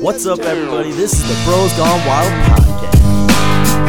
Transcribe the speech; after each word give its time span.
What's 0.00 0.24
up, 0.24 0.38
everybody? 0.38 0.92
This 0.92 1.12
is 1.12 1.22
the 1.28 1.44
Bros 1.44 1.70
Gone 1.76 2.06
Wild 2.06 2.32
podcast. 2.48 3.80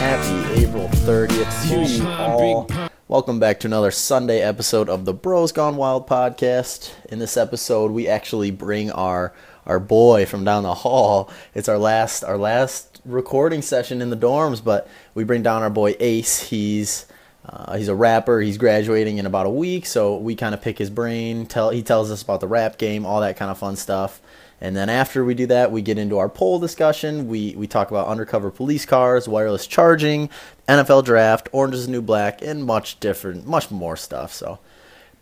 Happy 0.00 0.64
April 0.64 0.88
30th 0.88 1.68
to 1.68 1.84
you 1.84 2.08
all. 2.08 2.68
Welcome 3.06 3.38
back 3.38 3.60
to 3.60 3.68
another 3.68 3.92
Sunday 3.92 4.40
episode 4.40 4.88
of 4.88 5.04
the 5.04 5.14
Bros 5.14 5.52
Gone 5.52 5.76
Wild 5.76 6.08
podcast. 6.08 6.92
In 7.08 7.20
this 7.20 7.36
episode, 7.36 7.92
we 7.92 8.08
actually 8.08 8.50
bring 8.50 8.90
our 8.90 9.32
our 9.66 9.78
boy 9.78 10.26
from 10.26 10.42
down 10.42 10.64
the 10.64 10.74
hall. 10.74 11.30
It's 11.54 11.68
our 11.68 11.78
last 11.78 12.24
our 12.24 12.38
last 12.38 13.00
recording 13.04 13.62
session 13.62 14.02
in 14.02 14.10
the 14.10 14.16
dorms, 14.16 14.64
but 14.64 14.88
we 15.14 15.22
bring 15.22 15.44
down 15.44 15.62
our 15.62 15.70
boy 15.70 15.94
Ace. 16.00 16.48
He's 16.48 17.06
uh, 17.48 17.76
he's 17.76 17.88
a 17.88 17.94
rapper. 17.94 18.40
He's 18.40 18.58
graduating 18.58 19.18
in 19.18 19.26
about 19.26 19.46
a 19.46 19.50
week, 19.50 19.86
so 19.86 20.16
we 20.16 20.34
kind 20.34 20.54
of 20.54 20.60
pick 20.60 20.78
his 20.78 20.90
brain. 20.90 21.46
Tell 21.46 21.70
he 21.70 21.82
tells 21.82 22.10
us 22.10 22.22
about 22.22 22.40
the 22.40 22.48
rap 22.48 22.78
game, 22.78 23.06
all 23.06 23.20
that 23.20 23.36
kind 23.36 23.50
of 23.50 23.58
fun 23.58 23.76
stuff. 23.76 24.20
And 24.60 24.76
then 24.76 24.88
after 24.88 25.24
we 25.24 25.34
do 25.34 25.46
that, 25.46 25.70
we 25.70 25.82
get 25.82 25.98
into 25.98 26.18
our 26.18 26.28
poll 26.28 26.58
discussion. 26.58 27.28
We 27.28 27.54
we 27.56 27.66
talk 27.66 27.90
about 27.90 28.08
undercover 28.08 28.50
police 28.50 28.84
cars, 28.84 29.28
wireless 29.28 29.66
charging, 29.66 30.28
NFL 30.68 31.04
draft, 31.04 31.48
Orange 31.52 31.74
is 31.74 31.88
New 31.88 32.02
Black, 32.02 32.42
and 32.42 32.64
much 32.64 33.00
different, 33.00 33.46
much 33.46 33.70
more 33.70 33.96
stuff. 33.96 34.32
So 34.32 34.58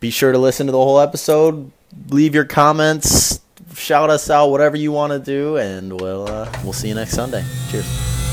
be 0.01 0.11
sure 0.11 0.33
to 0.33 0.39
listen 0.39 0.67
to 0.67 0.73
the 0.73 0.79
whole 0.79 0.99
episode. 0.99 1.71
Leave 2.09 2.35
your 2.35 2.45
comments, 2.45 3.41
shout 3.75 4.11
us 4.11 4.29
out, 4.31 4.51
whatever 4.51 4.77
you 4.77 4.91
want 4.91 5.13
to 5.13 5.19
do, 5.19 5.59
and 5.59 6.01
we'll 6.01 6.27
uh, 6.27 6.51
we'll 6.65 6.73
see 6.73 6.89
you 6.89 6.95
next 6.95 7.13
Sunday. 7.13 7.45
Cheers. 7.71 8.26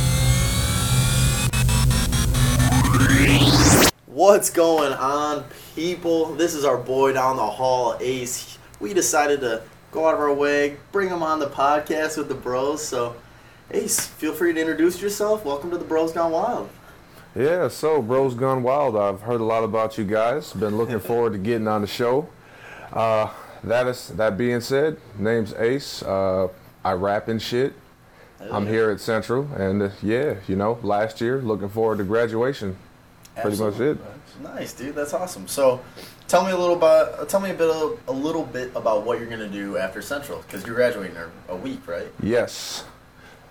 What's 4.14 4.52
going 4.52 4.94
on, 4.94 5.44
people? 5.76 6.36
This 6.36 6.54
is 6.54 6.66
our 6.66 6.78
boy 6.78 7.14
down 7.14 7.36
the 7.36 7.50
hall, 7.50 7.98
Ace. 8.00 8.60
We 8.80 8.94
decided 8.94 9.40
to 9.40 9.64
go 9.92 10.08
out 10.08 10.14
of 10.14 10.20
our 10.20 10.32
way, 10.32 10.78
bring 10.92 11.10
him 11.10 11.24
on 11.24 11.40
the 11.40 11.48
podcast 11.48 12.20
with 12.20 12.28
the 12.28 12.36
bros. 12.36 12.86
So, 12.86 13.16
Ace, 13.72 14.06
feel 14.06 14.32
free 14.32 14.54
to 14.54 14.60
introduce 14.60 15.02
yourself. 15.02 15.44
Welcome 15.44 15.72
to 15.72 15.80
the 15.80 15.84
Bros 15.84 16.12
Gone 16.12 16.32
Wild. 16.32 16.70
Yeah, 17.36 17.68
so 17.70 18.04
Bros 18.04 18.36
Gone 18.36 18.62
Wild. 18.62 18.96
I've 18.96 19.22
heard 19.22 19.42
a 19.42 19.46
lot 19.46 19.64
about 19.64 19.98
you 19.98 20.04
guys. 20.04 20.54
Been 20.54 20.78
looking 20.78 21.00
forward 21.10 21.34
to 21.34 21.40
getting 21.40 21.68
on 21.68 21.82
the 21.82 21.88
show. 21.88 22.30
Uh, 22.92 23.32
that 23.64 23.88
is 23.88 24.10
that 24.10 24.38
being 24.38 24.62
said, 24.62 24.98
name's 25.18 25.56
Ace. 25.56 26.04
Uh, 26.04 26.50
I 26.86 26.92
rap 26.92 27.30
and 27.30 27.42
shit. 27.42 27.74
I'm 28.40 28.68
here 28.68 28.92
at 28.92 29.00
Central, 29.00 29.52
and 29.56 29.82
uh, 29.82 29.90
yeah, 30.04 30.36
you 30.48 30.56
know, 30.56 30.78
last 30.84 31.20
year, 31.20 31.42
looking 31.42 31.70
forward 31.70 31.98
to 31.98 32.04
graduation. 32.04 32.78
Pretty 33.42 33.58
much 33.58 33.80
it. 33.80 33.98
Nice, 34.42 34.74
dude. 34.74 34.96
That's 34.96 35.14
awesome. 35.14 35.48
So, 35.48 35.82
tell 36.28 36.46
me 36.46 36.52
a 36.52 36.58
little 36.58 36.76
about 36.76 37.30
tell 37.30 37.40
me 37.40 37.52
a 37.52 37.54
bit 37.54 37.70
of, 37.70 38.00
a 38.08 38.12
little 38.12 38.44
bit 38.44 38.72
about 38.76 39.06
what 39.06 39.20
you're 39.20 39.30
gonna 39.30 39.48
do 39.48 39.78
after 39.78 40.02
Central 40.02 40.40
because 40.40 40.66
you're 40.66 40.76
graduating 40.76 41.16
in 41.16 41.24
a 41.50 41.56
week, 41.56 41.88
right? 41.88 42.08
Yes. 42.22 42.86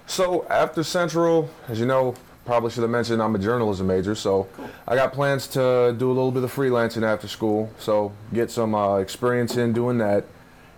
So 0.07 0.45
after 0.51 0.83
Central, 0.83 1.49
as 1.69 1.79
you 1.81 1.87
know, 1.87 2.15
probably 2.45 2.71
should 2.71 2.83
have 2.83 2.91
mentioned 2.91 3.23
I'm 3.23 3.35
a 3.35 3.39
journalism 3.39 3.87
major, 3.87 4.15
so 4.15 4.49
Cool. 4.57 4.69
I 4.89 4.97
got 4.97 5.13
plans 5.13 5.47
to 5.49 5.95
do 5.97 6.09
a 6.09 6.15
little 6.15 6.33
bit 6.33 6.43
of 6.43 6.53
freelancing 6.53 7.03
after 7.05 7.29
school. 7.29 7.71
So 7.79 8.13
get 8.33 8.51
some 8.51 8.75
uh, 8.75 8.97
experience 8.99 9.57
in 9.57 9.73
doing 9.73 9.99
that, 9.99 10.25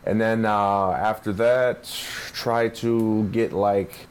and 0.05 0.21
then 0.21 0.45
uh, 0.45 0.91
after 0.91 1.33
that, 1.35 1.85
try 2.33 2.69
to 2.69 3.25
get 3.33 3.53
like 3.53 4.07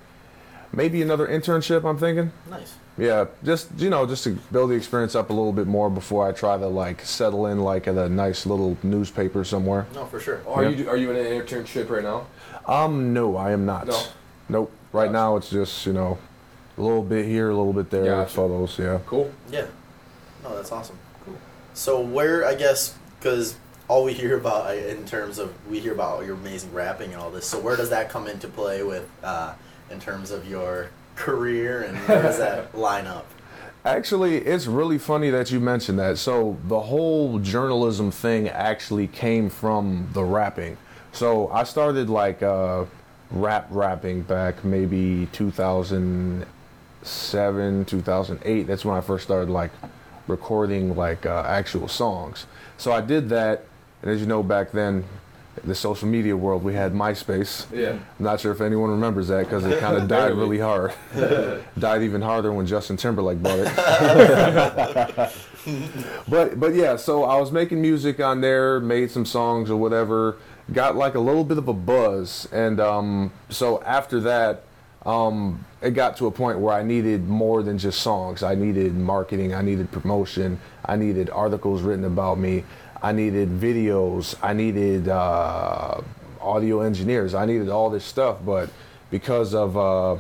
maybe 0.72 1.02
another 1.02 1.28
internship. 1.28 1.88
I'm 1.88 1.98
thinking. 1.98 2.32
Nice. 2.50 2.74
Yeah, 2.98 3.26
just 3.44 3.70
you 3.78 3.90
know, 3.90 4.06
just 4.06 4.24
to 4.26 4.38
build 4.52 4.70
the 4.70 4.76
experience 4.76 5.16
up 5.16 5.32
a 5.32 5.34
little 5.34 5.52
bit 5.54 5.66
more 5.66 5.90
before 5.90 6.28
I 6.28 6.32
try 6.32 6.58
to 6.58 6.68
like 6.68 7.02
settle 7.02 7.48
in 7.48 7.60
like 7.60 7.88
at 7.88 7.96
a 7.96 8.08
nice 8.08 8.46
little 8.46 8.78
newspaper 8.84 9.44
somewhere. 9.44 9.88
No, 9.96 10.06
for 10.06 10.20
sure. 10.20 10.42
Oh, 10.46 10.54
are 10.54 10.64
Yeah. 10.64 10.70
you 10.70 10.90
are 10.90 10.98
you 10.98 11.12
in 11.12 11.18
an 11.26 11.42
internship 11.42 11.90
right 11.90 12.04
now? 12.04 12.28
Um, 12.68 13.12
no, 13.14 13.36
I 13.36 13.52
am 13.52 13.66
not. 13.66 13.88
No. 13.88 14.00
Nope. 14.50 14.72
Right 14.92 15.06
Gotcha. 15.06 15.14
now, 15.14 15.36
it's 15.38 15.50
just 15.50 15.86
you 15.88 15.94
know, 15.94 16.20
a 16.78 16.82
little 16.82 17.02
bit 17.02 17.26
here, 17.26 17.50
a 17.50 17.56
little 17.56 17.74
bit 17.74 17.90
there. 17.90 18.06
Gotcha. 18.06 18.30
Photos, 18.30 18.78
yeah. 18.78 19.00
Cool. 19.08 19.32
Yeah. 19.52 19.66
No, 20.44 20.56
that's 20.56 20.72
awesome. 20.72 20.98
Cool. 21.26 21.36
So 21.74 22.00
where 22.00 22.46
I 22.46 22.54
guess 22.54 22.96
because 23.20 23.56
all 23.88 24.04
we 24.04 24.14
hear 24.14 24.38
about 24.38 24.68
uh, 24.70 24.74
in 24.74 25.04
terms 25.06 25.40
of 25.40 25.52
we 25.68 25.80
hear 25.80 25.94
about 25.94 26.26
your 26.26 26.36
amazing 26.36 26.72
rapping 26.74 27.12
and 27.14 27.20
all 27.22 27.32
this. 27.32 27.48
So 27.48 27.60
where 27.60 27.76
does 27.76 27.90
that 27.90 28.10
come 28.10 28.28
into 28.28 28.48
play 28.48 28.84
with 28.84 29.10
uh, 29.24 29.56
in 29.90 30.00
terms 30.00 30.30
of 30.30 30.48
your 30.48 30.90
career 31.16 31.84
and 31.84 31.98
where 32.08 32.22
does 32.22 32.38
that 32.38 32.78
line 32.78 33.08
up? 33.08 33.26
Actually, 33.86 34.38
it's 34.38 34.66
really 34.66 34.98
funny 34.98 35.30
that 35.30 35.52
you 35.52 35.60
mentioned 35.60 36.00
that. 36.00 36.18
So 36.18 36.58
the 36.68 36.80
whole 36.80 37.40
journalism 37.40 38.12
thing 38.12 38.48
actually 38.48 39.08
came 39.08 39.50
from 39.50 40.08
the 40.14 40.24
rapping. 40.24 40.78
So 41.12 41.50
I 41.50 41.66
started 41.66 42.10
like 42.10 42.42
uh, 42.42 42.86
rap 43.30 43.68
rapping 43.70 44.22
back 44.22 44.64
maybe 44.64 45.28
2007, 45.34 47.86
2008. 47.86 48.64
That's 48.64 48.86
when 48.86 48.96
I 48.96 49.02
first 49.02 49.26
started 49.26 49.50
like 49.50 49.72
recording 50.28 50.96
like 50.96 51.26
uh, 51.26 51.44
actual 51.46 51.90
songs. 51.90 52.46
So 52.78 52.94
I 52.94 53.02
did 53.02 53.28
that, 53.30 53.66
and 54.02 54.12
as 54.12 54.22
you 54.22 54.28
know, 54.28 54.44
back 54.44 54.72
then, 54.72 55.04
the 55.64 55.76
social 55.76 56.08
media 56.08 56.36
world, 56.36 56.64
we 56.64 56.74
had 56.74 56.94
MySpace. 56.94 57.66
Yeah. 57.72 57.92
I'm 57.92 58.02
not 58.20 58.40
sure 58.40 58.52
if 58.52 58.62
anyone 58.62 58.90
remembers 58.90 59.28
that 59.28 59.46
because 59.46 59.64
it 59.66 59.80
kind 59.80 59.98
of 59.98 60.08
died 60.10 60.34
really 60.34 60.60
hard. 60.60 60.94
died 61.80 62.02
even 62.02 62.22
harder 62.22 62.52
when 62.52 62.66
Justin 62.66 62.98
Timberlake 62.98 63.42
bought 63.42 63.60
it. 63.60 63.74
but 66.28 66.60
but 66.60 66.74
yeah, 66.74 66.96
so 66.96 67.24
I 67.24 67.40
was 67.40 67.52
making 67.52 67.82
music 67.82 68.20
on 68.20 68.42
there, 68.42 68.80
made 68.80 69.12
some 69.12 69.26
songs 69.26 69.70
or 69.70 69.78
whatever, 69.78 70.38
got 70.72 70.96
like 70.96 71.16
a 71.16 71.20
little 71.20 71.44
bit 71.44 71.58
of 71.58 71.68
a 71.68 71.74
buzz, 71.74 72.48
and 72.52 72.80
um, 72.80 73.32
so 73.50 73.82
after 73.84 74.20
that, 74.22 74.64
um, 75.06 75.66
it 75.82 75.92
got 75.92 76.18
to 76.18 76.28
a 76.28 76.32
point 76.32 76.60
where 76.60 76.74
I 76.74 76.82
needed 76.84 77.28
more 77.28 77.62
than 77.62 77.78
just 77.78 78.02
songs. 78.02 78.42
I 78.42 78.56
needed 78.56 78.96
marketing, 78.96 79.54
I 79.54 79.62
needed 79.62 79.92
promotion, 79.92 80.60
I 80.86 80.96
needed 80.96 81.30
articles 81.30 81.82
written 81.82 82.06
about 82.06 82.40
me, 82.40 82.64
I 83.04 83.12
needed 83.12 83.50
videos, 83.50 84.34
I 84.42 84.54
needed 84.54 85.10
uh, 85.10 86.00
audio 86.40 86.82
engineers, 86.82 87.34
I 87.36 87.46
needed 87.46 87.68
all 87.68 87.90
this 87.90 88.06
stuff, 88.06 88.38
but 88.46 88.70
because 89.12 89.54
of 89.54 89.76
uh, 89.76 90.16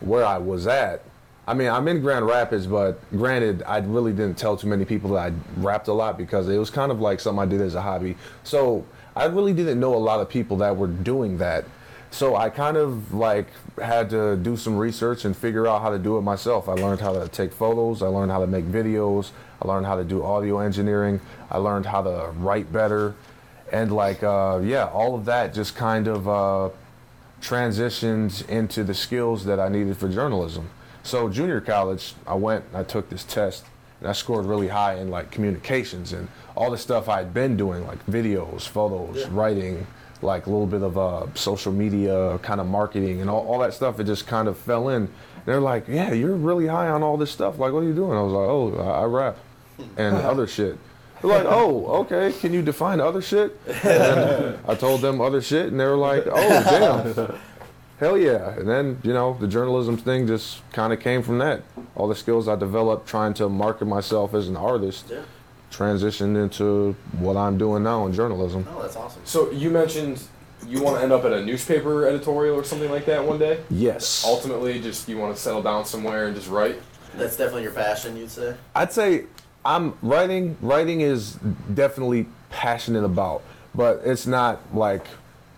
where 0.00 0.24
I 0.24 0.38
was 0.38 0.66
at, 0.66 1.04
I 1.46 1.52
mean, 1.52 1.68
I'm 1.68 1.86
in 1.88 2.00
Grand 2.00 2.26
Rapids, 2.26 2.66
but 2.66 3.00
granted, 3.10 3.62
I 3.64 3.78
really 3.78 4.12
didn't 4.12 4.38
tell 4.38 4.56
too 4.56 4.66
many 4.66 4.86
people 4.86 5.10
that 5.10 5.30
I 5.30 5.34
rapped 5.56 5.88
a 5.88 5.92
lot 5.92 6.16
because 6.16 6.48
it 6.48 6.56
was 6.56 6.70
kind 6.70 6.90
of 6.90 7.00
like 7.00 7.20
something 7.20 7.42
I 7.42 7.46
did 7.46 7.60
as 7.60 7.74
a 7.74 7.82
hobby. 7.82 8.16
So 8.44 8.86
I 9.14 9.26
really 9.26 9.52
didn't 9.52 9.78
know 9.78 9.94
a 9.94 9.96
lot 9.96 10.20
of 10.20 10.28
people 10.30 10.56
that 10.58 10.74
were 10.74 10.86
doing 10.86 11.36
that. 11.38 11.64
So 12.12 12.36
I 12.36 12.48
kind 12.48 12.76
of 12.76 13.12
like 13.12 13.48
had 13.80 14.08
to 14.10 14.36
do 14.36 14.56
some 14.56 14.76
research 14.76 15.24
and 15.24 15.36
figure 15.36 15.66
out 15.66 15.82
how 15.82 15.90
to 15.90 15.98
do 15.98 16.16
it 16.16 16.22
myself. 16.22 16.68
I 16.68 16.72
learned 16.74 17.00
how 17.00 17.12
to 17.12 17.28
take 17.28 17.52
photos. 17.52 18.02
I 18.02 18.06
learned 18.06 18.30
how 18.30 18.40
to 18.40 18.46
make 18.46 18.64
videos. 18.66 19.30
I 19.62 19.68
learned 19.68 19.86
how 19.86 19.94
to 19.96 20.04
do 20.04 20.24
audio 20.24 20.58
engineering. 20.58 21.20
I 21.50 21.58
learned 21.58 21.86
how 21.86 22.02
to 22.02 22.32
write 22.38 22.72
better. 22.72 23.14
And 23.70 23.92
like, 23.92 24.22
uh, 24.22 24.60
yeah, 24.62 24.86
all 24.88 25.14
of 25.14 25.24
that 25.26 25.54
just 25.54 25.76
kind 25.76 26.08
of 26.08 26.28
uh, 26.28 26.70
transitioned 27.40 28.48
into 28.48 28.84
the 28.84 28.94
skills 28.94 29.44
that 29.44 29.60
I 29.60 29.68
needed 29.68 29.96
for 29.96 30.08
journalism. 30.08 30.70
So 31.02 31.28
junior 31.28 31.60
college, 31.60 32.14
I 32.26 32.34
went, 32.34 32.64
I 32.74 32.82
took 32.82 33.08
this 33.08 33.24
test, 33.24 33.64
and 34.00 34.08
I 34.08 34.12
scored 34.12 34.46
really 34.46 34.68
high 34.68 34.94
in 34.94 35.10
like 35.10 35.30
communications 35.30 36.12
and 36.12 36.28
all 36.56 36.70
the 36.70 36.78
stuff 36.78 37.08
I'd 37.08 37.32
been 37.32 37.56
doing, 37.56 37.86
like 37.86 38.04
videos, 38.06 38.62
photos, 38.68 39.16
Yeah. 39.16 39.26
writing, 39.30 39.86
like 40.22 40.46
a 40.46 40.50
little 40.50 40.66
bit 40.66 40.82
of 40.82 40.96
uh, 40.98 41.26
social 41.34 41.72
media 41.72 42.38
kind 42.42 42.60
of 42.60 42.66
marketing 42.68 43.20
and 43.20 43.28
all, 43.30 43.46
all 43.46 43.58
that 43.60 43.74
stuff. 43.74 43.98
It 43.98 44.04
just 44.04 44.26
kind 44.26 44.46
of 44.48 44.56
fell 44.56 44.88
in. 44.88 45.08
They're 45.44 45.60
like, 45.60 45.88
yeah, 45.88 46.12
you're 46.12 46.36
really 46.36 46.68
high 46.68 46.88
on 46.88 47.02
all 47.02 47.16
this 47.16 47.32
stuff. 47.32 47.58
Like, 47.58 47.72
what 47.72 47.80
are 47.80 47.86
you 47.86 47.94
doing? 47.94 48.16
I 48.16 48.22
was 48.22 48.32
like, 48.32 48.48
oh, 48.48 48.88
I, 48.88 49.00
I 49.02 49.04
rap 49.04 49.36
and 49.96 50.16
other 50.32 50.46
shit. 50.46 50.78
They're 51.20 51.30
like, 51.30 51.46
oh, 51.46 51.86
okay. 52.02 52.32
Can 52.40 52.52
you 52.52 52.62
define 52.62 53.00
other 53.00 53.22
shit? 53.22 53.56
And 53.84 54.58
I 54.66 54.74
told 54.74 55.02
them 55.02 55.20
other 55.20 55.40
shit, 55.40 55.68
and 55.68 55.78
they 55.78 55.84
were 55.84 55.96
like, 55.96 56.24
oh, 56.26 56.32
damn. 57.14 57.38
Hell 58.00 58.18
yeah. 58.18 58.50
And 58.58 58.68
then, 58.68 58.98
you 59.04 59.12
know, 59.12 59.36
the 59.38 59.46
journalism 59.46 59.96
thing 59.96 60.26
just 60.26 60.60
kind 60.72 60.92
of 60.92 60.98
came 60.98 61.22
from 61.22 61.38
that. 61.38 61.62
All 61.94 62.08
the 62.08 62.16
skills 62.16 62.48
I 62.48 62.56
developed 62.56 63.06
trying 63.06 63.34
to 63.34 63.48
market 63.48 63.84
myself 63.86 64.34
as 64.34 64.48
an 64.48 64.56
artist 64.56 65.04
Yeah. 65.08 65.20
transitioned 65.70 66.42
into 66.42 66.96
what 67.20 67.36
I'm 67.36 67.56
doing 67.58 67.84
now 67.84 68.04
in 68.06 68.12
journalism. 68.12 68.64
No, 68.64 68.82
that's 68.82 68.96
awesome. 68.96 69.22
So 69.24 69.52
you 69.52 69.70
mentioned 69.70 70.20
you 70.66 70.82
want 70.82 70.96
to 70.96 71.02
end 71.02 71.12
up 71.12 71.24
at 71.24 71.32
a 71.32 71.44
newspaper 71.44 72.06
editorial 72.08 72.56
or 72.56 72.64
something 72.64 72.90
like 72.90 73.06
that 73.06 73.24
one 73.24 73.38
day. 73.38 73.60
Yes. 73.70 74.24
Ultimately, 74.26 74.80
just 74.80 75.08
you 75.08 75.18
want 75.18 75.34
to 75.36 75.40
settle 75.40 75.62
down 75.62 75.84
somewhere 75.84 76.26
and 76.26 76.34
just 76.34 76.48
write. 76.48 76.80
That's 77.16 77.36
definitely 77.36 77.62
your 77.64 77.72
passion, 77.72 78.16
you'd 78.16 78.30
say. 78.30 78.54
I'd 78.74 78.92
say 78.92 79.26
I'm 79.64 79.94
writing. 80.02 80.56
Writing 80.60 81.00
is 81.00 81.34
definitely 81.72 82.26
passionate 82.50 83.04
about, 83.04 83.42
but 83.74 84.00
it's 84.04 84.26
not 84.26 84.74
like 84.74 85.06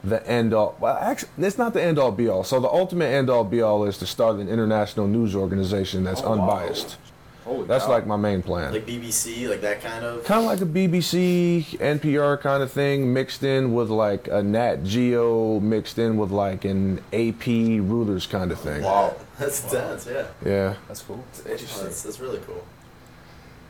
the 0.03 0.27
end 0.29 0.53
all. 0.53 0.77
Well, 0.81 0.97
actually, 1.01 1.31
it's 1.39 1.57
not 1.59 1.73
the 1.73 1.83
end 1.83 1.99
all 1.99 2.13
be 2.13 2.29
all. 2.29 2.45
So 2.45 2.61
the 2.61 2.69
ultimate 2.69 3.07
end 3.07 3.31
all 3.31 3.45
be 3.45 3.63
all 3.63 3.85
is 3.85 3.97
to 3.99 4.07
start 4.07 4.37
an 4.37 4.49
international 4.49 5.07
news 5.09 5.35
organization 5.35 6.05
that's 6.05 6.21
Oh, 6.23 6.37
wow. 6.37 6.43
unbiased. 6.43 6.97
Holy 7.45 7.67
That's 7.67 7.85
cow. 7.85 7.91
like 7.91 8.07
my 8.07 8.17
main 8.17 8.43
plan. 8.43 8.73
Like 8.73 8.87
BBC, 8.87 9.51
like 9.51 9.61
that 9.61 9.83
kind 9.83 10.03
of. 10.03 10.25
kind 10.25 10.41
of 10.41 10.47
like 10.47 10.63
a 10.63 10.65
BBC, 10.65 11.63
NPR 11.79 12.41
kind 12.41 12.63
of 12.63 12.73
thing, 12.73 13.13
mixed 13.13 13.43
in 13.43 13.75
with 13.75 13.91
like 13.91 14.29
a 14.29 14.43
Nat 14.43 14.83
Geo, 14.85 15.61
mixed 15.61 15.99
in 15.99 16.17
with 16.17 16.31
like 16.31 16.65
an 16.65 17.01
AP 17.13 17.45
Reuters 17.85 18.27
kind 18.29 18.51
of 18.51 18.59
thing. 18.59 18.83
Wow. 18.83 19.15
That's 19.39 19.63
intense, 19.65 20.07
yeah. 20.11 20.27
Yeah. 20.43 20.75
That's 20.89 21.03
cool. 21.03 21.23
It's 21.33 21.43
Oh, 21.47 21.51
interesting. 21.51 21.85
that's, 21.85 22.03
that's 22.03 22.21
really 22.21 22.39
cool. 22.47 22.65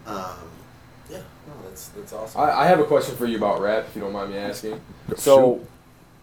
Um, 0.07 0.51
yeah, 1.11 1.19
no, 1.47 1.69
that's 1.69 1.89
that's 1.89 2.13
awesome. 2.13 2.41
I, 2.41 2.61
I 2.61 2.67
have 2.67 2.81
a 2.81 2.85
question 2.85 3.17
for 3.17 3.27
you 3.27 3.37
about 3.37 3.61
rap, 3.61 3.87
if 3.89 3.95
you 3.95 4.03
don't 4.03 4.13
mind 4.13 4.33
me 4.33 4.39
asking. 4.39 4.81
So, 5.17 5.61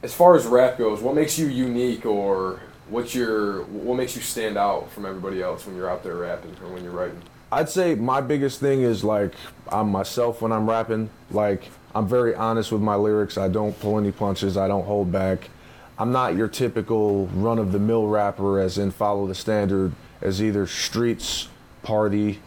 as 0.04 0.14
far 0.14 0.36
as 0.36 0.46
rap 0.46 0.78
goes, 0.78 1.02
what 1.02 1.16
makes 1.16 1.38
you 1.38 1.48
unique, 1.48 2.06
or 2.06 2.62
what's 2.90 3.16
your 3.16 3.64
what 3.64 3.96
makes 3.96 4.16
you 4.16 4.22
stand 4.22 4.58
out 4.58 4.92
from 4.92 5.06
everybody 5.06 5.42
else 5.42 5.66
when 5.66 5.76
you're 5.76 5.90
out 5.90 6.04
there 6.04 6.16
rapping 6.16 6.56
or 6.64 6.72
when 6.74 6.84
you're 6.84 6.94
writing? 6.94 7.22
I'd 7.52 7.70
say 7.70 7.96
my 7.96 8.22
biggest 8.22 8.60
thing 8.60 8.82
is 8.82 9.04
like 9.04 9.34
I'm 9.70 9.90
myself 9.92 10.42
when 10.42 10.52
I'm 10.52 10.70
rapping. 10.70 11.10
Like 11.32 11.70
I'm 11.94 12.08
very 12.08 12.34
honest 12.36 12.72
with 12.72 12.82
my 12.82 12.96
lyrics. 12.96 13.38
I 13.38 13.48
don't 13.48 13.78
pull 13.80 13.98
any 13.98 14.12
punches. 14.12 14.58
I 14.58 14.68
don't 14.68 14.86
hold 14.86 15.12
back. 15.12 15.50
I'm 15.98 16.12
not 16.12 16.36
your 16.36 16.48
typical 16.48 17.28
run 17.28 17.60
of 17.60 17.72
the 17.72 17.80
mill 17.80 18.08
rapper, 18.08 18.60
as 18.60 18.78
in 18.78 18.92
follow 18.92 19.28
the 19.28 19.36
standard, 19.36 19.92
as 20.22 20.42
either 20.42 20.66
streets, 20.66 21.48
party, 21.84 22.40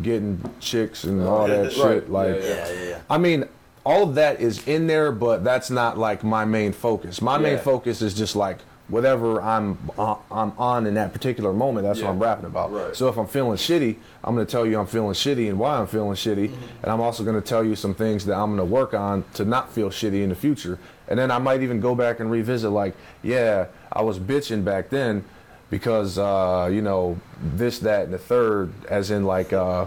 getting 0.00 0.40
chicks 0.60 1.04
and 1.04 1.22
all 1.22 1.46
that 1.48 1.64
Right. 1.64 1.72
shit. 1.72 2.10
Like, 2.10 2.36
Yeah, 2.42 2.68
yeah, 2.72 2.88
yeah. 2.88 2.98
I 3.10 3.18
mean, 3.18 3.44
all 3.84 4.04
of 4.04 4.14
that 4.14 4.40
is 4.40 4.66
in 4.66 4.86
there, 4.86 5.12
but 5.12 5.44
that's 5.44 5.70
not 5.70 5.98
like 5.98 6.22
my 6.24 6.44
main 6.44 6.72
focus. 6.72 7.20
My 7.20 7.36
main 7.36 7.58
focus 7.58 8.00
is 8.00 8.14
just 8.14 8.36
like 8.36 8.58
whatever 8.88 9.40
I'm 9.42 9.78
uh, 9.98 10.16
I'm 10.30 10.52
on 10.58 10.86
in 10.86 10.94
that 10.94 11.12
particular 11.12 11.52
moment. 11.52 11.84
That's 11.86 12.00
what 12.00 12.10
I'm 12.10 12.18
rapping 12.18 12.44
about. 12.46 12.72
Right. 12.72 12.94
So 12.94 13.08
if 13.08 13.16
I'm 13.16 13.26
feeling 13.26 13.56
shitty, 13.56 13.96
I'm 14.22 14.34
gonna 14.34 14.46
tell 14.46 14.64
you 14.66 14.78
I'm 14.78 14.86
feeling 14.86 15.14
shitty 15.14 15.48
and 15.48 15.58
why 15.58 15.76
I'm 15.78 15.86
feeling 15.86 16.12
shitty, 16.14 16.48
Mm-hmm. 16.50 16.82
and 16.82 16.92
I'm 16.92 17.00
also 17.00 17.24
gonna 17.24 17.40
tell 17.40 17.64
you 17.64 17.74
some 17.74 17.94
things 17.94 18.24
that 18.26 18.36
I'm 18.36 18.50
gonna 18.50 18.64
work 18.64 18.94
on 18.94 19.24
to 19.34 19.44
not 19.44 19.72
feel 19.72 19.90
shitty 19.90 20.22
in 20.22 20.28
the 20.28 20.34
future. 20.36 20.78
And 21.08 21.18
then 21.18 21.30
I 21.30 21.38
might 21.38 21.62
even 21.62 21.80
go 21.80 21.94
back 21.94 22.20
and 22.20 22.30
revisit 22.30 22.70
like, 22.70 22.94
yeah, 23.22 23.66
I 23.92 24.02
was 24.02 24.18
bitching 24.18 24.64
back 24.64 24.88
then 24.90 25.24
because 25.72 26.18
uh, 26.18 26.68
you 26.70 26.82
know 26.82 27.18
this, 27.42 27.78
that, 27.80 28.04
and 28.04 28.12
the 28.12 28.18
third, 28.18 28.70
as 28.88 29.10
in 29.10 29.24
like. 29.24 29.52
Uh, 29.52 29.86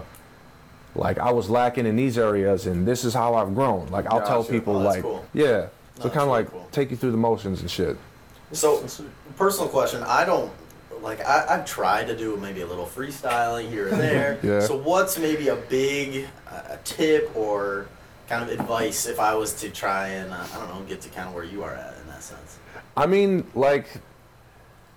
like 0.94 1.18
I 1.18 1.30
was 1.30 1.50
lacking 1.50 1.84
in 1.84 1.94
these 1.94 2.16
areas, 2.16 2.66
and 2.66 2.88
this 2.88 3.04
is 3.04 3.12
how 3.12 3.34
I've 3.34 3.54
grown. 3.54 3.86
Like 3.88 4.06
I'll 4.06 4.26
tell 4.26 4.42
people, 4.42 4.76
Oh, 4.76 4.80
like, 4.80 5.02
cool. 5.02 5.26
yeah. 5.34 5.66
No, 5.98 6.04
So 6.04 6.08
kind 6.08 6.20
of 6.22 6.28
really 6.28 6.30
like 6.44 6.50
cool. 6.50 6.68
take 6.72 6.90
you 6.90 6.96
through 6.96 7.10
the 7.10 7.18
motions 7.18 7.60
and 7.60 7.70
shit. 7.70 7.98
So, 8.52 8.82
personal 9.36 9.68
question. 9.68 10.02
I 10.04 10.24
don't 10.24 10.50
like. 11.02 11.20
I, 11.20 11.44
I've 11.50 11.66
tried 11.66 12.06
to 12.06 12.16
do 12.16 12.38
maybe 12.38 12.62
a 12.62 12.66
little 12.66 12.86
freestyling 12.86 13.68
here 13.68 13.88
and 13.88 14.00
there. 14.00 14.38
Yeah. 14.42 14.60
So, 14.60 14.74
what's 14.74 15.18
maybe 15.18 15.48
a 15.48 15.56
big 15.56 16.28
uh, 16.50 16.62
a 16.70 16.78
tip 16.84 17.30
or 17.36 17.88
kind 18.26 18.42
of 18.42 18.58
advice 18.58 19.04
if 19.04 19.20
I 19.20 19.34
was 19.34 19.52
to 19.60 19.68
try 19.68 20.08
and 20.08 20.32
uh, 20.32 20.46
I 20.54 20.58
don't 20.58 20.68
know 20.70 20.80
get 20.88 21.02
to 21.02 21.10
kind 21.10 21.28
of 21.28 21.34
where 21.34 21.44
you 21.44 21.62
are 21.62 21.74
at 21.74 21.94
in 22.00 22.06
that 22.08 22.22
sense? 22.22 22.58
I 22.96 23.04
mean, 23.04 23.46
like, 23.54 24.00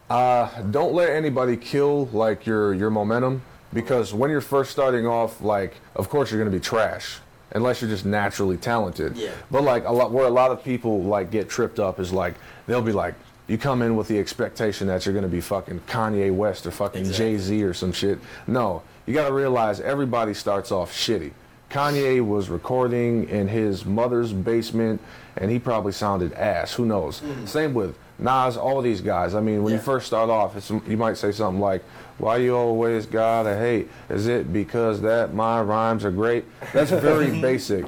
uh, 0.09 0.61
don't 0.63 0.93
let 0.93 1.09
anybody 1.11 1.55
kill 1.57 2.05
like 2.07 2.45
your 2.45 2.73
your 2.73 2.89
momentum 2.89 3.41
because 3.73 4.13
when 4.13 4.31
you're 4.31 4.41
first 4.41 4.71
starting 4.71 5.05
off, 5.05 5.41
like, 5.41 5.75
of 5.95 6.09
course 6.09 6.31
you're 6.31 6.39
gonna 6.39 6.55
be 6.55 6.59
trash 6.59 7.19
unless 7.51 7.81
you're 7.81 7.89
just 7.89 8.05
naturally 8.05 8.57
talented. 8.57 9.15
Yeah. 9.17 9.31
But 9.51 9.63
like 9.63 9.85
a 9.85 9.91
lot, 9.91 10.11
where 10.11 10.25
a 10.25 10.29
lot 10.31 10.51
of 10.51 10.63
people 10.63 11.03
like 11.03 11.31
get 11.31 11.49
tripped 11.49 11.79
up 11.79 11.99
is 11.99 12.11
like 12.11 12.35
they'll 12.67 12.81
be 12.81 12.93
like. 12.93 13.15
You 13.47 13.57
come 13.57 13.81
in 13.81 13.95
with 13.95 14.07
the 14.07 14.19
expectation 14.19 14.85
that 14.89 15.07
you're 15.07 15.15
gonna 15.15 15.27
be 15.27 15.41
fucking 15.41 15.79
Kanye 15.87 16.31
West 16.31 16.67
or 16.67 16.71
fucking 16.71 16.99
Exactly. 17.01 17.31
Jay 17.31 17.37
Z 17.39 17.63
or 17.63 17.73
some 17.73 17.91
shit. 17.91 18.19
No, 18.45 18.83
you 19.07 19.13
gotta 19.15 19.33
realize 19.33 19.81
everybody 19.81 20.35
starts 20.35 20.71
off 20.71 20.93
shitty. 20.93 21.31
Kanye 21.71 22.23
was 22.23 22.47
recording 22.49 23.27
in 23.27 23.47
his 23.47 23.85
mother's 23.85 24.33
basement 24.33 25.01
and 25.35 25.49
he 25.49 25.57
probably 25.57 25.93
sounded 25.93 26.31
ass. 26.33 26.73
Who 26.73 26.85
knows? 26.85 27.23
Same 27.45 27.73
with 27.73 27.97
Nas, 28.19 28.57
all 28.57 28.81
these 28.81 29.01
guys. 29.01 29.33
I 29.33 29.39
mean, 29.41 29.63
when 29.63 29.73
you 29.73 29.79
first 29.79 30.05
start 30.07 30.29
off, 30.29 30.55
it's, 30.57 30.69
you 30.69 30.97
might 30.97 31.17
say 31.17 31.31
something 31.31 31.61
like, 31.61 31.81
Why 32.17 32.37
you 32.37 32.55
always 32.55 33.05
gotta 33.05 33.55
hate? 33.57 33.89
Is 34.09 34.27
it 34.27 34.51
because 34.51 34.99
that 35.01 35.33
my 35.33 35.61
rhymes 35.61 36.03
are 36.03 36.11
great? 36.11 36.43
That's 36.73 36.91
very 36.91 37.39
basic. 37.41 37.85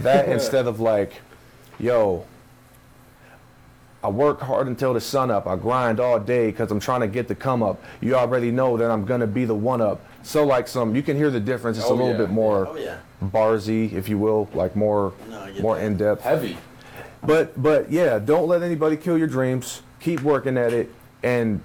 That 0.00 0.28
instead 0.28 0.66
of 0.66 0.80
like, 0.80 1.20
Yo, 1.78 2.24
I 4.02 4.08
work 4.08 4.40
hard 4.40 4.66
until 4.68 4.94
the 4.94 5.00
sun 5.00 5.30
up. 5.30 5.46
I 5.46 5.56
grind 5.56 5.98
all 6.00 6.18
day 6.20 6.46
because 6.50 6.70
I'm 6.70 6.80
trying 6.80 7.00
to 7.00 7.08
get 7.08 7.28
the 7.28 7.34
come 7.34 7.62
up. 7.62 7.82
You 8.00 8.14
already 8.14 8.50
know 8.50 8.76
that 8.76 8.90
I'm 8.90 9.04
gonna 9.04 9.26
be 9.26 9.44
the 9.44 9.54
one 9.54 9.80
up. 9.80 10.00
So 10.22 10.44
like 10.44 10.68
some, 10.68 10.94
you 10.96 11.02
can 11.02 11.16
hear 11.16 11.30
the 11.30 11.40
difference. 11.40 11.76
It's 11.76 11.86
Oh, 11.86 11.92
a 11.92 11.96
little 11.96 12.12
yeah. 12.12 12.16
bit 12.18 12.30
more 12.30 12.66
Oh 12.68 12.76
yeah. 12.76 12.98
barsy, 13.24 13.92
if 13.92 14.08
you 14.08 14.16
will, 14.16 14.48
like 14.54 14.74
more 14.74 15.12
No, 15.28 15.48
more 15.60 15.76
that. 15.76 15.84
in 15.84 15.96
depth. 15.98 16.22
Heavy. 16.22 16.56
But 17.22 17.60
but 17.60 17.90
yeah, 17.90 18.18
don't 18.18 18.46
let 18.46 18.62
anybody 18.62 18.96
kill 18.96 19.18
your 19.18 19.26
dreams. 19.26 19.82
Keep 20.00 20.22
working 20.22 20.56
at 20.56 20.72
it 20.72 20.92
and 21.22 21.60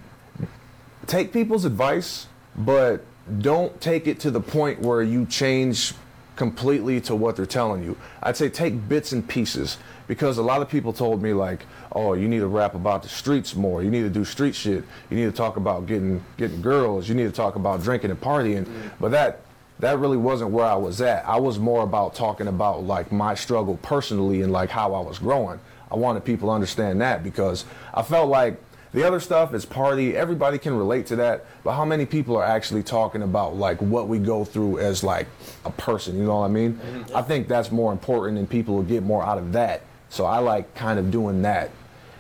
take 1.06 1.34
people's 1.34 1.66
advice, 1.66 2.28
but 2.56 3.04
don't 3.40 3.80
take 3.80 4.08
it 4.08 4.20
to 4.22 4.32
the 4.32 4.42
point 4.42 4.80
where 4.80 5.02
you 5.02 5.26
change 5.26 5.94
completely 6.36 7.00
to 7.02 7.16
what 7.16 7.36
they're 7.36 7.46
telling 7.46 7.84
you. 7.84 7.96
I'd 8.24 8.36
say 8.36 8.50
take 8.50 8.90
bits 8.90 9.12
and 9.12 9.28
pieces 9.28 9.78
because 10.08 10.38
a 10.38 10.42
lot 10.42 10.62
of 10.62 10.70
people 10.70 10.92
told 10.92 11.22
me 11.22 11.34
like, 11.34 11.66
"Oh, 11.92 12.14
you 12.14 12.28
need 12.28 12.40
to 12.40 12.48
rap 12.48 12.74
about 12.74 13.04
the 13.04 13.10
streets 13.10 13.56
more. 13.56 13.84
You 13.84 13.92
need 13.92 14.02
to 14.02 14.10
do 14.10 14.26
street 14.26 14.56
shit. 14.56 14.84
You 15.10 15.18
need 15.18 15.26
to 15.26 15.32
talk 15.32 15.58
about 15.58 15.86
getting 15.86 16.24
getting 16.38 16.62
girls. 16.62 17.08
You 17.08 17.16
need 17.16 17.26
to 17.26 17.32
talk 17.32 17.56
about 17.56 17.84
drinking 17.84 18.10
and 18.10 18.20
partying." 18.20 18.68
But 19.00 19.12
that 19.12 19.42
that 19.82 20.00
really 20.00 20.18
wasn't 20.18 20.52
where 20.52 20.66
I 20.66 20.76
was 20.76 21.02
at. 21.02 21.28
I 21.28 21.40
was 21.40 21.60
more 21.60 21.84
about 21.84 22.16
talking 22.16 22.48
about 22.48 22.84
like 22.84 23.12
my 23.12 23.36
struggle 23.36 23.78
personally 23.82 24.44
and 24.44 24.52
like 24.52 24.70
how 24.70 24.94
I 24.94 25.02
was 25.02 25.20
growing. 25.20 25.60
I 25.92 25.96
wanted 25.96 26.24
people 26.24 26.50
to 26.50 26.54
understand 26.54 27.02
that 27.02 27.24
because 27.24 27.66
I 27.94 28.04
felt 28.04 28.30
like 28.30 28.62
the 28.94 29.04
other 29.04 29.20
stuff 29.20 29.54
is 29.54 29.66
party. 29.66 30.16
Everybody 30.16 30.58
can 30.58 30.76
relate 30.76 31.08
to 31.08 31.16
that, 31.18 31.46
but 31.64 31.74
how 31.74 31.84
many 31.84 32.06
people 32.06 32.38
are 32.38 32.46
actually 32.46 32.84
talking 32.84 33.24
about 33.24 33.56
like 33.56 33.82
what 33.82 34.08
we 34.08 34.20
go 34.20 34.46
through 34.46 34.80
as 34.80 35.04
like 35.04 35.28
a 35.66 35.72
person? 35.72 36.18
You 36.18 36.26
know 36.26 36.40
what 36.40 36.46
I 36.46 36.50
mean? 36.50 36.74
Mm-hmm. 36.74 37.16
I 37.16 37.22
think 37.22 37.48
that's 37.48 37.72
more 37.72 37.92
important, 37.92 38.38
and 38.38 38.50
people 38.50 38.76
will 38.76 38.84
get 38.84 39.04
more 39.04 39.24
out 39.26 39.38
of 39.38 39.54
that. 39.54 39.82
So 40.10 40.26
I 40.26 40.40
like 40.40 40.76
kind 40.76 41.00
of 41.00 41.10
doing 41.10 41.42
that. 41.42 41.72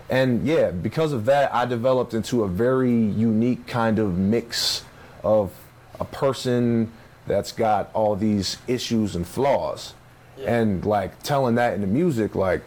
And 0.09 0.45
yeah, 0.45 0.71
because 0.71 1.13
of 1.13 1.25
that, 1.25 1.53
I 1.53 1.65
developed 1.65 2.13
into 2.13 2.43
a 2.43 2.47
very 2.47 2.91
unique 2.91 3.67
kind 3.67 3.99
of 3.99 4.17
mix 4.17 4.83
of 5.23 5.51
a 5.99 6.05
person 6.05 6.91
that's 7.27 7.51
got 7.51 7.89
all 7.93 8.15
these 8.15 8.57
issues 8.67 9.15
and 9.15 9.25
flaws. 9.25 9.93
Yeah. 10.37 10.55
And 10.55 10.85
like 10.85 11.21
telling 11.23 11.55
that 11.55 11.73
in 11.73 11.81
the 11.81 11.87
music, 11.87 12.35
like 12.35 12.61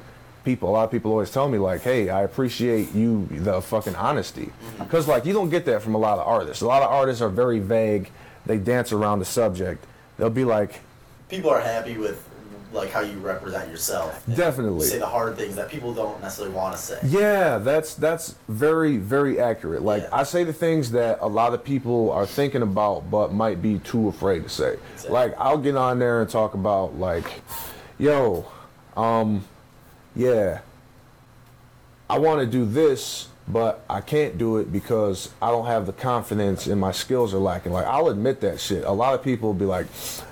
people, 0.45 0.69
a 0.69 0.73
lot 0.73 0.85
of 0.85 0.91
people 0.91 1.11
always 1.11 1.31
tell 1.31 1.49
me, 1.49 1.59
like, 1.59 1.83
hey, 1.83 2.09
I 2.09 2.23
appreciate 2.23 2.95
you, 2.95 3.27
the 3.31 3.61
fucking 3.61 3.97
honesty. 3.97 4.47
Mm-hmm. 4.47 4.85
Because 4.85 5.09
like 5.09 5.25
you 5.25 5.33
don't 5.33 5.51
get 5.51 5.65
that 5.67 5.83
from 5.83 5.95
a 5.95 5.99
lot 5.99 6.19
of 6.19 6.27
artists. 6.27 6.63
A 6.63 6.67
lot 6.67 6.83
of 6.83 6.91
artists 6.91 7.23
are 7.23 7.29
very 7.29 7.59
vague, 7.59 8.11
they 8.47 8.59
dance 8.59 8.93
around 8.93 9.19
the 9.19 9.25
subject. 9.25 9.85
They'll 10.19 10.31
be 10.31 10.45
like, 10.45 10.81
People 11.29 11.51
are 11.51 11.61
happy 11.61 11.97
with 11.97 12.29
like 12.75 12.91
how 12.91 13.01
you 13.01 13.19
represent 13.19 13.71
yourself. 13.71 14.23
Definitely. 14.35 14.87
Say 14.87 14.99
the 14.99 15.07
hard 15.07 15.37
things 15.37 15.55
that 15.57 15.69
people 15.71 15.95
don't 15.95 16.21
necessarily 16.21 16.55
want 16.55 16.75
to 16.77 16.81
say. 16.83 16.99
Yeah, 17.05 17.59
that's 17.59 17.95
that's 17.95 18.35
very 18.49 18.97
very 18.97 19.41
accurate. 19.41 19.83
Like 19.83 20.03
Yeah. 20.03 20.09
I 20.13 20.25
say 20.25 20.45
the 20.45 20.53
things 20.53 20.91
that 20.91 21.19
a 21.21 21.29
lot 21.29 21.55
of 21.55 21.65
people 21.65 22.11
are 22.11 22.27
thinking 22.27 22.63
about 22.63 23.11
but 23.11 23.33
might 23.33 23.63
be 23.63 23.79
too 23.79 24.09
afraid 24.09 24.43
to 24.43 24.49
say. 24.49 24.77
Exactly. 24.95 25.11
Like 25.11 25.35
I'll 25.39 25.59
get 25.59 25.77
on 25.77 25.99
there 25.99 26.21
and 26.21 26.29
talk 26.29 26.55
about 26.55 26.99
like, 26.99 27.43
yo, 27.99 28.47
um, 28.97 29.45
yeah, 30.17 30.61
I 32.11 32.19
want 32.19 32.41
to 32.41 32.47
do 32.47 32.65
this, 32.67 33.29
but 33.49 33.85
I 33.89 34.01
can't 34.01 34.37
do 34.37 34.59
it 34.59 34.73
because 34.73 35.31
I 35.41 35.51
don't 35.51 35.67
have 35.67 35.87
the 35.87 35.93
confidence 35.93 36.67
and 36.67 36.81
my 36.81 36.93
skills 36.93 37.33
are 37.35 37.39
lacking. 37.39 37.73
Like 37.73 37.87
I'll 37.87 38.09
admit 38.09 38.41
that 38.41 38.61
shit. 38.61 38.85
A 38.85 38.93
lot 38.93 39.15
of 39.15 39.23
people 39.23 39.49
will 39.51 39.55
be 39.59 39.65
like, 39.65 39.87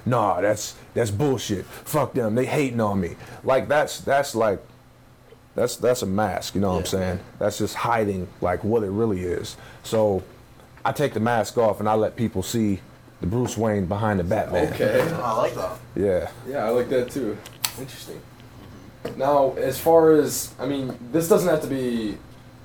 "Nah, 0.05 0.41
that's 0.41 0.75
that's 0.95 1.11
bullshit. 1.11 1.65
Fuck 1.65 2.15
them. 2.15 2.35
They 2.35 2.47
hating 2.47 2.81
on 2.81 3.01
me." 3.01 3.17
Like 3.45 3.69
that's 3.69 4.01
that's 4.01 4.35
like 4.35 4.61
that's 5.55 5.77
that's 5.77 6.03
a 6.03 6.07
mask, 6.07 6.55
you 6.55 6.61
know 6.61 6.73
what 6.73 6.81
I'm 6.81 6.87
saying? 6.87 7.21
That's 7.39 7.59
just 7.59 7.75
hiding 7.75 8.29
like 8.41 8.65
what 8.65 8.83
it 8.83 8.91
really 8.91 9.21
is. 9.21 9.57
So 9.83 10.23
I 10.85 10.93
take 10.93 11.15
the 11.15 11.21
mask 11.21 11.59
off 11.59 11.81
and 11.81 11.89
I 11.89 11.95
let 11.95 12.17
people 12.17 12.43
see 12.43 12.81
the 13.21 13.27
Bruce 13.27 13.57
Wayne 13.57 13.87
behind 13.87 14.19
the 14.19 14.25
Batman. 14.25 14.73
Okay. 14.73 15.01
I 15.01 15.37
like 15.37 15.55
that. 15.55 15.79
Yeah. 15.95 16.31
Yeah, 16.49 16.65
I 16.65 16.71
like 16.71 16.89
that 16.89 17.11
too. 17.11 17.37
Interesting. 17.79 18.21
Now, 19.17 19.53
as 19.55 19.79
far 19.79 20.13
as 20.13 20.55
I 20.59 20.67
mean, 20.67 20.97
this 21.13 21.29
doesn't 21.29 21.49
have 21.49 21.61
to 21.63 21.69
be 21.69 22.17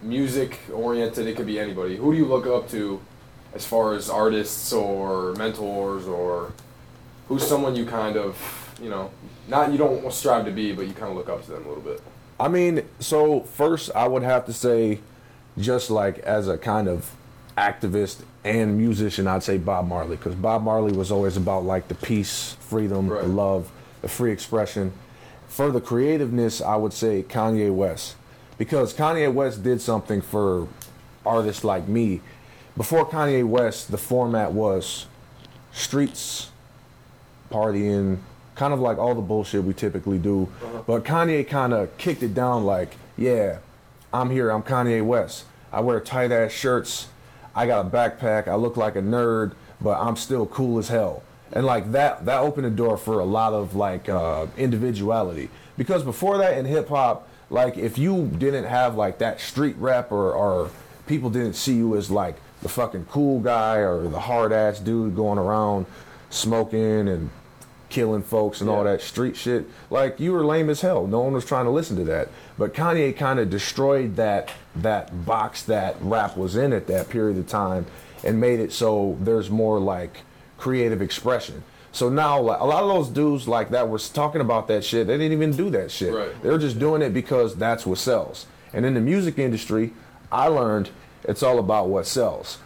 music 0.01 0.59
oriented. 0.71 1.27
It 1.27 1.35
could 1.35 1.47
be 1.47 1.59
anybody. 1.59 1.97
Who 1.97 2.11
do 2.13 2.17
you 2.17 2.25
look 2.25 2.47
up 2.47 2.69
to, 2.69 3.01
as 3.53 3.65
far 3.65 3.93
as 3.95 4.09
artists 4.09 4.71
or 4.71 5.33
mentors 5.33 6.07
or 6.07 6.53
who's 7.27 7.45
someone 7.45 7.75
you 7.75 7.85
kind 7.85 8.17
of, 8.17 8.73
you 8.81 8.89
know, 8.89 9.11
not 9.47 9.71
you 9.71 9.77
don't 9.77 10.11
strive 10.13 10.45
to 10.45 10.51
be, 10.51 10.71
but 10.73 10.87
you 10.87 10.93
kind 10.93 11.11
of 11.11 11.17
look 11.17 11.29
up 11.29 11.43
to 11.45 11.51
them 11.51 11.65
a 11.65 11.67
little 11.67 11.83
bit. 11.83 12.01
I 12.39 12.47
mean, 12.47 12.83
so 12.99 13.41
first 13.41 13.89
I 13.95 14.07
would 14.07 14.23
have 14.23 14.45
to 14.45 14.53
say, 14.53 14.99
just 15.57 15.89
like 15.89 16.19
as 16.19 16.47
a 16.47 16.57
kind 16.57 16.87
of 16.87 17.11
activist 17.57 18.17
and 18.43 18.77
musician, 18.77 19.27
I'd 19.27 19.43
say 19.43 19.57
Bob 19.57 19.87
Marley, 19.87 20.15
because 20.15 20.35
Bob 20.35 20.63
Marley 20.63 20.91
was 20.93 21.11
always 21.11 21.35
about 21.37 21.63
like 21.63 21.87
the 21.87 21.95
peace, 21.95 22.55
freedom, 22.59 23.09
Right. 23.09 23.23
the 23.23 23.27
love, 23.27 23.71
the 24.01 24.07
free 24.07 24.31
expression. 24.31 24.93
For 25.47 25.71
the 25.71 25.81
creativeness, 25.81 26.61
I 26.61 26.75
would 26.75 26.93
say 26.93 27.23
Kanye 27.23 27.73
West, 27.73 28.15
because 28.57 28.93
Kanye 28.93 29.33
West 29.33 29.63
did 29.63 29.81
something 29.81 30.21
for 30.21 30.67
artists 31.25 31.63
like 31.63 31.87
me. 31.87 32.21
Before 32.75 33.05
Kanye 33.09 33.43
West, 33.43 33.89
the 33.89 33.97
format 33.97 34.51
was 34.51 35.07
streets, 35.71 36.51
partying, 37.49 38.19
kind 38.55 38.73
of 38.73 38.79
like 38.79 38.97
all 38.97 39.15
the 39.15 39.21
bullshit 39.21 39.63
we 39.63 39.73
typically 39.73 40.17
do. 40.17 40.49
But 40.85 41.03
Kanye 41.03 41.47
kind 41.47 41.73
of 41.73 41.95
kicked 41.97 42.23
it 42.23 42.33
down 42.33 42.65
like, 42.65 42.95
yeah, 43.17 43.59
I'm 44.13 44.29
here, 44.29 44.49
I'm 44.49 44.63
Kanye 44.63 45.05
West. 45.05 45.45
I 45.71 45.81
wear 45.81 45.99
tight 45.99 46.31
ass 46.31 46.51
shirts, 46.51 47.07
I 47.55 47.67
got 47.67 47.85
a 47.85 47.89
backpack, 47.89 48.47
I 48.47 48.55
look 48.55 48.77
like 48.77 48.95
a 48.95 49.01
nerd, 49.01 49.53
but 49.81 49.99
I'm 49.99 50.15
still 50.15 50.45
cool 50.45 50.79
as 50.79 50.89
hell. 50.89 51.23
And 51.51 51.65
like 51.65 51.91
that, 51.91 52.25
that 52.25 52.39
opened 52.39 52.65
the 52.65 52.71
door 52.71 52.97
for 52.97 53.19
a 53.19 53.25
lot 53.25 53.53
of 53.53 53.75
like 53.75 54.09
uh, 54.09 54.47
individuality. 54.57 55.49
Because 55.77 56.03
before 56.03 56.37
that 56.39 56.57
in 56.57 56.65
hip 56.65 56.89
hop, 56.89 57.27
like 57.49 57.77
if 57.77 57.97
you 57.97 58.27
didn't 58.37 58.65
have 58.65 58.95
like 58.95 59.19
that 59.19 59.39
street 59.39 59.75
rap 59.77 60.11
or, 60.11 60.33
or 60.33 60.69
people 61.05 61.29
didn't 61.29 61.53
see 61.53 61.75
you 61.75 61.95
as 61.95 62.11
like 62.11 62.35
the 62.61 62.69
fucking 62.69 63.05
cool 63.05 63.39
guy 63.39 63.77
or 63.77 64.07
the 64.07 64.19
hard 64.19 64.51
ass 64.51 64.79
dude 64.79 65.15
going 65.15 65.37
around 65.37 65.85
smoking 66.29 67.07
and 67.07 67.29
killing 67.89 68.21
folks 68.21 68.59
and 68.61 68.69
all 68.69 68.83
that 68.83 69.01
street 69.01 69.35
shit. 69.35 69.65
Like 69.89 70.19
you 70.19 70.33
were 70.33 70.45
lame 70.45 70.69
as 70.69 70.81
hell. 70.81 71.07
No 71.07 71.21
one 71.21 71.33
was 71.33 71.45
trying 71.45 71.65
to 71.65 71.71
listen 71.71 71.95
to 71.97 72.03
that. 72.05 72.29
But 72.57 72.73
Kanye 72.73 73.15
kind 73.15 73.39
of 73.39 73.49
destroyed 73.49 74.15
that 74.17 74.51
that 74.75 75.25
box 75.25 75.63
that 75.63 75.95
rap 76.01 76.35
was 76.37 76.55
in 76.55 76.73
at 76.73 76.87
that 76.87 77.09
period 77.09 77.37
of 77.37 77.47
time 77.47 77.85
and 78.23 78.39
made 78.39 78.59
it 78.59 78.73
so 78.73 79.17
there's 79.21 79.49
more 79.49 79.79
like 79.79 80.21
creative 80.57 81.01
expression. 81.01 81.63
So 81.91 82.09
now 82.09 82.39
like, 82.41 82.59
a 82.59 82.65
lot 82.65 82.83
of 82.83 82.89
those 82.89 83.09
dudes 83.09 83.47
like 83.47 83.69
that 83.69 83.87
were 83.87 83.99
talking 83.99 84.41
about 84.41 84.67
that 84.67 84.83
shit. 84.83 85.07
They 85.07 85.17
didn't 85.17 85.33
even 85.33 85.55
do 85.55 85.69
that 85.71 85.91
shit. 85.91 86.13
Right. 86.13 86.41
They 86.43 86.49
were 86.49 86.57
just 86.57 86.79
doing 86.79 87.01
it 87.01 87.13
because 87.13 87.55
that's 87.55 87.85
what 87.85 87.97
sells. 87.99 88.45
And 88.73 88.85
in 88.85 88.93
the 88.93 89.01
music 89.01 89.39
industry, 89.39 89.93
I 90.31 90.47
learned 90.47 90.89
it's 91.23 91.41
all 91.41 91.57
about 91.57 91.87
what 91.89 92.05
sells. 92.05 92.57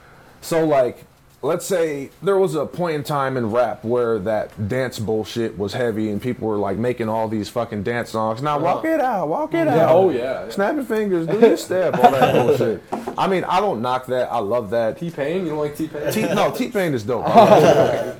So 0.41 0.65
like 0.65 1.05
let's 1.43 1.65
say 1.65 2.09
there 2.21 2.37
was 2.37 2.53
a 2.55 2.65
point 2.65 2.95
in 2.95 3.03
time 3.03 3.35
in 3.35 3.49
rap 3.51 3.83
where 3.83 4.19
that 4.19 4.67
dance 4.69 4.99
bullshit 4.99 5.57
was 5.57 5.73
heavy 5.73 6.09
and 6.09 6.21
people 6.21 6.47
were 6.47 6.57
like 6.57 6.77
making 6.77 7.09
all 7.09 7.27
these 7.27 7.49
fucking 7.49 7.83
dance 7.83 8.11
songs. 8.11 8.41
Now 8.41 8.59
walk 8.59 8.85
it 8.85 8.99
out, 8.99 9.27
walk 9.27 9.53
it 9.53 9.65
Yeah, 9.65 9.85
out. 9.85 9.95
oh, 9.95 10.09
yeah, 10.11 10.45
yeah. 10.45 10.49
Snap 10.49 10.75
your 10.75 10.83
fingers, 10.83 11.25
do 11.27 11.39
your 11.39 11.57
step, 11.57 11.95
all 11.95 12.11
that 12.11 12.33
bullshit. 12.33 12.83
I 13.17 13.27
mean, 13.27 13.43
I 13.43 13.59
don't 13.59 13.81
knock 13.81 14.05
that. 14.07 14.31
I 14.31 14.37
love 14.39 14.69
that. 14.69 14.97
T 14.99 15.09
Pain, 15.09 15.43
you 15.43 15.49
don't 15.49 15.59
like 15.59 15.75
T 15.75 15.87
Pain? 15.87 16.11
T- 16.11 16.21
no, 16.33 16.51
T 16.51 16.69
Pain 16.69 16.93
is 16.93 17.03
dope. 17.03 17.25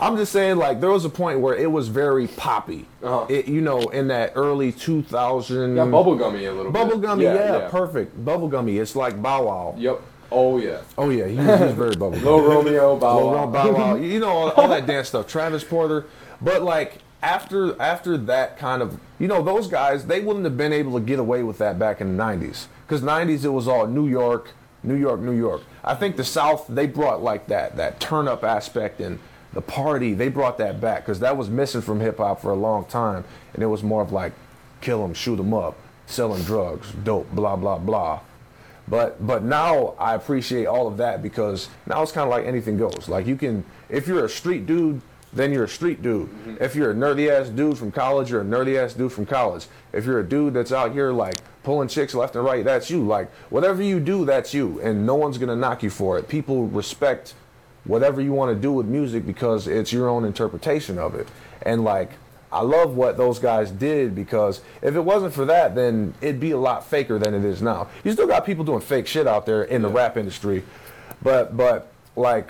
I'm 0.00 0.16
just 0.16 0.30
saying, 0.32 0.58
like, 0.58 0.80
there 0.80 0.90
was 0.90 1.04
a 1.04 1.08
point 1.10 1.40
where 1.40 1.56
it 1.56 1.70
was 1.72 1.88
very 1.88 2.28
poppy. 2.28 2.86
Uh-huh. 3.02 3.26
It, 3.28 3.48
you 3.48 3.60
know, 3.60 3.80
in 3.88 4.08
that 4.08 4.32
early 4.36 4.70
2000. 4.70 5.74
Got 5.74 5.88
bubblegummy 5.88 6.48
a 6.48 6.52
little 6.52 6.70
bit. 6.70 6.82
Bubblegummy, 6.82 7.22
yeah, 7.22 7.68
perfect. 7.68 8.16
Bubblegummy. 8.24 8.80
It's 8.80 8.94
like 8.94 9.20
Bow 9.20 9.44
Wow. 9.46 9.74
Yep. 9.76 10.00
Oh 10.30 10.58
yeah. 10.58 10.82
Oh 10.96 11.10
yeah, 11.10 11.26
he, 11.26 11.36
he's 11.36 11.74
very 11.74 11.94
bubblegummy. 11.96 12.22
Lil 12.22 12.42
Romeo, 12.42 12.96
Bow 12.96 13.34
Wow. 13.34 13.46
Bow 13.46 13.72
Wow, 13.72 13.94
you 13.96 14.20
know 14.20 14.28
all, 14.28 14.50
all 14.52 14.68
that 14.68 14.86
dance 14.86 15.08
stuff. 15.08 15.26
Travis 15.26 15.64
Porter, 15.64 16.06
but 16.40 16.62
like 16.62 16.98
after 17.22 17.80
after 17.80 18.16
that 18.16 18.58
kind 18.58 18.82
of, 18.82 19.00
you 19.18 19.26
know, 19.28 19.42
those 19.42 19.66
guys 19.68 20.06
they 20.06 20.20
wouldn't 20.20 20.44
have 20.44 20.56
been 20.56 20.72
able 20.72 20.92
to 20.94 21.00
get 21.00 21.18
away 21.18 21.42
with 21.42 21.58
that 21.58 21.78
back 21.78 22.00
in 22.00 22.16
the 22.16 22.22
'90s 22.22 22.66
because 22.86 23.02
'90s 23.02 23.44
it 23.44 23.48
was 23.50 23.66
all 23.66 23.86
New 23.86 24.06
York, 24.06 24.52
New 24.82 24.94
York, 24.96 25.20
New 25.20 25.32
York. 25.36 25.62
I 25.82 25.94
think 25.94 26.16
the 26.16 26.24
South 26.24 26.66
they 26.68 26.86
brought 26.86 27.22
like 27.22 27.46
that 27.48 27.76
that 27.76 27.98
turn 28.00 28.28
up 28.28 28.44
aspect 28.44 29.00
and 29.00 29.18
the 29.54 29.62
party 29.62 30.12
they 30.12 30.28
brought 30.28 30.58
that 30.58 30.78
back 30.80 31.04
because 31.04 31.20
that 31.20 31.36
was 31.36 31.48
missing 31.48 31.80
from 31.80 32.00
hip 32.00 32.18
hop 32.18 32.42
for 32.42 32.50
a 32.50 32.54
long 32.56 32.84
time 32.84 33.24
and 33.54 33.62
it 33.62 33.66
was 33.66 33.82
more 33.82 34.02
of 34.02 34.12
like 34.12 34.32
kill 34.82 35.00
them, 35.02 35.14
shoot 35.14 35.36
them 35.36 35.54
up, 35.54 35.76
selling 36.06 36.42
drugs, 36.42 36.92
dope, 36.92 37.30
blah 37.32 37.56
blah 37.56 37.78
blah. 37.78 38.20
But 38.88 39.26
but 39.26 39.42
now 39.42 39.94
I 39.98 40.14
appreciate 40.14 40.66
all 40.66 40.86
of 40.86 40.96
that 40.98 41.22
because 41.22 41.68
now 41.86 42.02
it's 42.02 42.12
kind 42.12 42.24
of 42.24 42.30
like 42.30 42.46
anything 42.46 42.78
goes. 42.78 43.08
Like 43.08 43.26
you 43.26 43.36
can, 43.36 43.64
if 43.88 44.06
you're 44.06 44.24
a 44.24 44.28
street 44.28 44.66
dude, 44.66 45.00
then 45.32 45.52
you're 45.52 45.64
a 45.64 45.68
street 45.68 46.02
dude. 46.02 46.28
Mm-hmm. 46.28 46.56
If 46.60 46.74
you're 46.74 46.92
a 46.92 46.94
nerdy 46.94 47.30
ass 47.30 47.48
dude 47.48 47.76
from 47.76 47.92
college, 47.92 48.30
you're 48.30 48.40
a 48.40 48.44
nerdy 48.44 48.82
ass 48.82 48.94
dude 48.94 49.12
from 49.12 49.26
college. 49.26 49.66
If 49.92 50.06
you're 50.06 50.20
a 50.20 50.24
dude 50.24 50.54
that's 50.54 50.72
out 50.72 50.92
here 50.92 51.12
like 51.12 51.36
pulling 51.62 51.88
chicks 51.88 52.14
left 52.14 52.34
and 52.34 52.44
right, 52.44 52.64
that's 52.64 52.90
you. 52.90 53.06
Like 53.06 53.30
whatever 53.50 53.82
you 53.82 54.00
do, 54.00 54.24
that's 54.24 54.54
you, 54.54 54.80
and 54.80 55.04
no 55.04 55.14
one's 55.16 55.38
gonna 55.38 55.56
knock 55.56 55.82
you 55.82 55.90
for 55.90 56.18
it. 56.18 56.28
People 56.28 56.66
respect 56.66 57.34
whatever 57.84 58.20
you 58.20 58.32
want 58.32 58.54
to 58.54 58.60
do 58.60 58.72
with 58.72 58.86
music 58.86 59.26
because 59.26 59.66
it's 59.66 59.92
your 59.92 60.08
own 60.08 60.24
interpretation 60.24 60.98
of 60.98 61.14
it. 61.14 61.28
And 61.62 61.84
like 61.84 62.12
I 62.50 62.62
love 62.62 62.96
what 62.96 63.16
those 63.16 63.38
guys 63.38 63.70
did 63.70 64.14
because 64.14 64.62
if 64.80 64.94
it 64.94 65.00
wasn't 65.00 65.34
for 65.34 65.44
that, 65.46 65.74
then 65.74 66.14
it'd 66.20 66.40
be 66.40 66.52
a 66.52 66.58
lot 66.58 66.86
faker 66.86 67.18
than 67.18 67.34
it 67.34 67.44
is 67.44 67.60
now. 67.60 67.88
You 68.04 68.12
still 68.12 68.26
got 68.26 68.46
people 68.46 68.64
doing 68.64 68.80
fake 68.80 69.06
shit 69.06 69.26
out 69.26 69.44
there 69.44 69.62
in 69.62 69.82
the 69.82 69.88
rap 69.88 70.16
industry, 70.16 70.64
but 71.22 71.56
but 71.56 71.92
like 72.16 72.48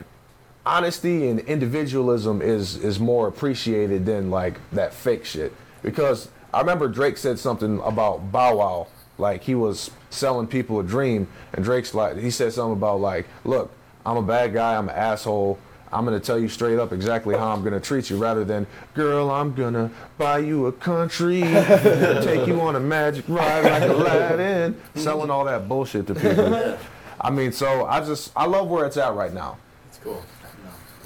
honesty 0.64 1.28
and 1.28 1.40
individualism 1.40 2.42
is 2.42 2.76
is 2.76 3.00
more 3.00 3.26
appreciated 3.26 4.06
than 4.06 4.30
like 4.30 4.60
that 4.70 4.94
fake 4.94 5.24
shit. 5.24 5.52
Because 5.82 6.28
I 6.54 6.60
remember 6.60 6.88
Drake 6.88 7.16
said 7.16 7.38
something 7.38 7.80
about 7.80 8.30
Bow 8.30 8.56
Wow, 8.56 8.86
like 9.16 9.42
he 9.42 9.54
was 9.54 9.90
selling 10.10 10.46
people 10.46 10.78
a 10.78 10.84
dream, 10.84 11.26
and 11.52 11.64
Drake's 11.64 11.92
like 11.92 12.18
he 12.18 12.30
said 12.30 12.52
something 12.52 12.74
about 12.74 13.00
like, 13.00 13.26
look, 13.44 13.72
I'm 14.06 14.16
a 14.16 14.22
bad 14.22 14.52
guy, 14.52 14.76
I'm 14.76 14.88
an 14.88 14.94
asshole. 14.94 15.58
I'm 15.92 16.04
gonna 16.04 16.20
tell 16.20 16.38
you 16.38 16.48
straight 16.48 16.78
up 16.78 16.92
exactly 16.92 17.36
how 17.36 17.52
I'm 17.52 17.62
gonna 17.64 17.80
treat 17.80 18.10
you, 18.10 18.18
rather 18.18 18.44
than, 18.44 18.66
girl, 18.94 19.30
I'm 19.30 19.54
gonna 19.54 19.90
buy 20.18 20.38
you 20.38 20.66
a 20.66 20.72
country, 20.72 21.40
take 21.42 22.46
you 22.46 22.60
on 22.60 22.76
a 22.76 22.80
magic 22.80 23.24
ride 23.28 23.64
like 23.64 23.88
Aladdin, 23.88 24.80
selling 24.94 25.30
all 25.30 25.44
that 25.44 25.68
bullshit 25.68 26.06
to 26.08 26.14
people. 26.14 26.78
I 27.20 27.30
mean, 27.30 27.52
so 27.52 27.86
I 27.86 28.00
just 28.00 28.32
I 28.36 28.46
love 28.46 28.68
where 28.68 28.86
it's 28.86 28.96
at 28.96 29.14
right 29.14 29.32
now. 29.32 29.58
It's 29.88 29.98
cool. 29.98 30.22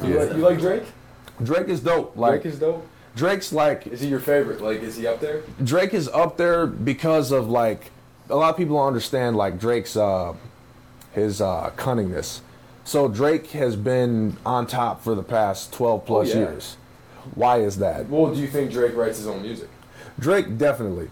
You, 0.02 0.18
like, 0.18 0.36
you 0.36 0.42
like 0.42 0.58
Drake? 0.58 0.82
Drake 1.42 1.68
is 1.68 1.80
dope. 1.80 2.16
Like 2.16 2.42
Drake 2.42 2.52
is 2.52 2.58
dope. 2.58 2.86
Drake's 3.14 3.52
like 3.52 3.86
Is 3.86 4.00
he 4.00 4.08
your 4.08 4.20
favorite? 4.20 4.60
Like, 4.60 4.82
is 4.82 4.96
he 4.96 5.06
up 5.06 5.20
there? 5.20 5.42
Drake 5.62 5.94
is 5.94 6.08
up 6.08 6.36
there 6.36 6.66
because 6.66 7.30
of 7.30 7.48
like 7.48 7.90
a 8.28 8.36
lot 8.36 8.50
of 8.50 8.56
people 8.56 8.76
don't 8.76 8.86
understand 8.86 9.36
like 9.36 9.60
Drake's 9.60 9.96
uh 9.96 10.34
his 11.12 11.40
uh 11.40 11.70
cunningness. 11.76 12.40
So 12.84 13.08
Drake 13.08 13.50
has 13.52 13.76
been 13.76 14.36
on 14.44 14.66
top 14.66 15.02
for 15.02 15.14
the 15.14 15.22
past 15.22 15.72
12 15.72 16.04
plus 16.04 16.28
Oh, 16.28 16.38
yeah. 16.38 16.38
years. 16.46 16.76
Why 17.34 17.58
is 17.60 17.78
that? 17.78 18.08
Well, 18.08 18.34
do 18.34 18.40
you 18.40 18.48
think 18.48 18.72
Drake 18.72 18.96
writes 18.96 19.18
his 19.18 19.26
own 19.28 19.42
music? 19.42 19.68
Drake 20.18 20.58
definitely. 20.58 21.08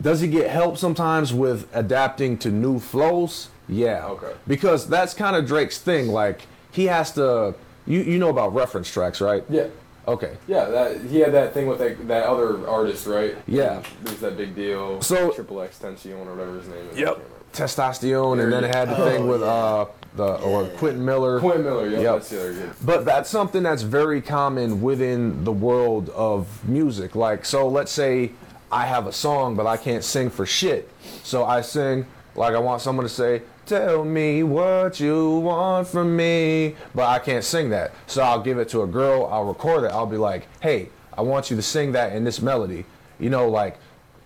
Does 0.00 0.20
he 0.20 0.28
get 0.28 0.50
help 0.50 0.76
sometimes 0.76 1.32
with 1.32 1.66
adapting 1.74 2.36
to 2.38 2.50
new 2.50 2.78
flows? 2.78 3.48
Yeah. 3.68 4.06
Okay. 4.08 4.32
Because 4.46 4.86
that's 4.86 5.14
kind 5.14 5.34
of 5.36 5.46
Drake's 5.46 5.78
thing. 5.78 6.08
Like 6.08 6.42
he 6.70 6.86
has 6.86 7.12
to. 7.12 7.54
You 7.86 8.00
you 8.00 8.18
know 8.18 8.28
about 8.28 8.54
reference 8.54 8.90
tracks, 8.90 9.20
right? 9.20 9.44
Yeah. 9.48 9.68
Okay. 10.06 10.36
Yeah, 10.46 10.66
that 10.66 11.00
he 11.02 11.20
had 11.20 11.32
that 11.32 11.54
thing 11.54 11.66
with 11.66 11.78
that, 11.78 12.06
that 12.08 12.24
other 12.26 12.68
artist, 12.68 13.06
right? 13.06 13.36
Yeah. 13.46 13.82
There's 14.02 14.18
that 14.20 14.36
big 14.36 14.54
deal. 14.54 15.00
So- 15.00 15.30
Triple 15.30 15.62
X 15.62 15.78
Tension 15.78 16.12
or 16.12 16.34
whatever 16.34 16.58
his 16.58 16.68
name 16.68 16.86
is. 16.92 16.98
Yep. 16.98 17.22
Testosterone, 17.54 18.42
and 18.42 18.52
then 18.52 18.64
it 18.64 18.74
had 18.74 18.90
the 18.90 18.96
thing 18.96 19.26
with 19.26 19.42
uh 19.42 19.86
the 20.16 20.34
or 20.40 20.66
Quentin 20.68 21.04
Miller. 21.04 21.40
Quentin 21.40 21.64
Miller. 21.64 21.88
Yep, 21.88 22.02
Yep. 22.02 22.14
that's 22.14 22.28
the 22.30 22.40
other 22.40 22.52
good. 22.52 22.70
But 22.84 23.04
that's 23.04 23.28
something 23.30 23.62
that's 23.62 23.82
very 23.82 24.20
common 24.20 24.80
within 24.80 25.44
the 25.44 25.52
world 25.52 26.08
of 26.10 26.46
music. 26.68 27.14
Like, 27.14 27.44
so 27.44 27.68
let's 27.68 27.90
say 27.92 28.30
I 28.70 28.86
have 28.86 29.06
a 29.06 29.12
song, 29.12 29.56
but 29.56 29.66
I 29.66 29.76
can't 29.76 30.04
sing 30.04 30.30
for 30.30 30.46
shit. 30.46 30.88
So 31.22 31.44
I 31.44 31.60
sing, 31.62 32.06
like, 32.36 32.54
I 32.54 32.58
want 32.58 32.80
someone 32.82 33.04
to 33.04 33.10
say, 33.12 33.42
Tell 33.66 34.04
me 34.04 34.42
what 34.42 35.00
you 35.00 35.38
want 35.38 35.88
from 35.88 36.14
me. 36.14 36.76
But 36.94 37.08
I 37.08 37.18
can't 37.18 37.42
sing 37.42 37.70
that. 37.70 37.92
So 38.06 38.22
I'll 38.22 38.42
give 38.42 38.58
it 38.58 38.68
to 38.70 38.82
a 38.82 38.86
girl, 38.86 39.26
I'll 39.32 39.44
record 39.44 39.84
it, 39.84 39.90
I'll 39.90 40.04
be 40.06 40.18
like, 40.18 40.46
Hey, 40.60 40.90
I 41.16 41.22
want 41.22 41.50
you 41.50 41.56
to 41.56 41.62
sing 41.62 41.92
that 41.92 42.12
in 42.14 42.24
this 42.24 42.42
melody. 42.42 42.84
You 43.18 43.30
know, 43.30 43.48
like, 43.48 43.78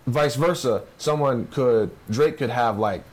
vice 0.07 0.35
versa. 0.35 0.83
Someone 0.97 1.47
could, 1.47 1.89
Drake 2.09 2.37
could 2.37 2.49
have, 2.49 2.77
like, 2.79 3.03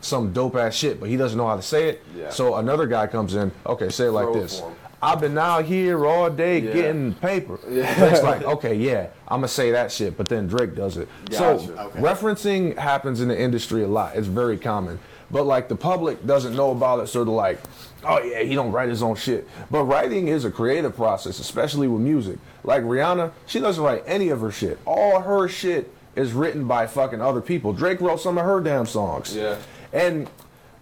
some 0.00 0.32
dope 0.32 0.56
ass 0.56 0.74
shit, 0.74 1.00
but 1.00 1.08
he 1.08 1.16
doesn't 1.16 1.36
know 1.38 1.46
how 1.46 1.56
to 1.56 1.62
say 1.62 1.88
it. 1.88 2.02
Yeah. 2.16 2.30
So 2.30 2.56
another 2.56 2.86
guy 2.86 3.06
comes 3.06 3.34
in, 3.34 3.50
okay, 3.66 3.88
say 3.88 4.06
it 4.06 4.12
like 4.12 4.24
Throw 4.26 4.40
this. 4.40 4.62
I've 5.00 5.20
been 5.20 5.38
out 5.38 5.64
here 5.64 6.04
all 6.06 6.28
day 6.28 6.58
Yeah. 6.60 6.72
getting 6.72 7.14
paper. 7.14 7.58
Yeah. 7.70 7.94
Drake's 7.98 8.22
like, 8.22 8.42
okay, 8.42 8.74
yeah, 8.74 9.08
I'm 9.28 9.38
gonna 9.38 9.48
say 9.48 9.70
that 9.72 9.92
shit, 9.92 10.16
but 10.16 10.28
then 10.28 10.46
Drake 10.48 10.74
does 10.74 10.96
it. 10.96 11.08
So 11.30 11.54
Okay. 11.54 12.00
referencing 12.00 12.76
happens 12.76 13.20
in 13.20 13.28
the 13.28 13.40
industry 13.40 13.84
a 13.84 13.88
lot. 13.88 14.16
It's 14.16 14.26
very 14.26 14.56
common. 14.58 14.98
But 15.30 15.44
like 15.44 15.68
the 15.68 15.76
public 15.76 16.26
doesn't 16.26 16.56
know 16.56 16.70
about 16.70 17.00
it, 17.00 17.08
so 17.08 17.22
they're 17.22 17.32
like, 17.34 17.60
oh 18.04 18.20
yeah, 18.22 18.40
he 18.42 18.54
don't 18.54 18.72
write 18.72 18.88
his 18.88 19.02
own 19.02 19.14
shit. 19.14 19.46
But 19.70 19.84
writing 19.84 20.28
is 20.28 20.44
a 20.44 20.50
creative 20.50 20.96
process, 20.96 21.38
especially 21.38 21.86
with 21.86 22.00
music. 22.00 22.38
Like 22.64 22.82
Rihanna, 22.82 23.32
she 23.46 23.60
doesn't 23.60 23.82
write 23.84 24.02
any 24.06 24.30
of 24.30 24.40
her 24.40 24.50
shit. 24.50 24.78
All 24.86 25.20
her 25.20 25.46
shit 25.48 25.92
is 26.16 26.32
written 26.32 26.66
by 26.66 26.86
fucking 26.86 27.20
other 27.20 27.40
people. 27.42 27.72
Drake 27.72 28.00
wrote 28.00 28.20
some 28.20 28.36
of 28.38 28.44
her 28.44 28.60
damn 28.60 28.86
songs. 28.86 29.36
Yeah. 29.36 29.56
And 29.92 30.28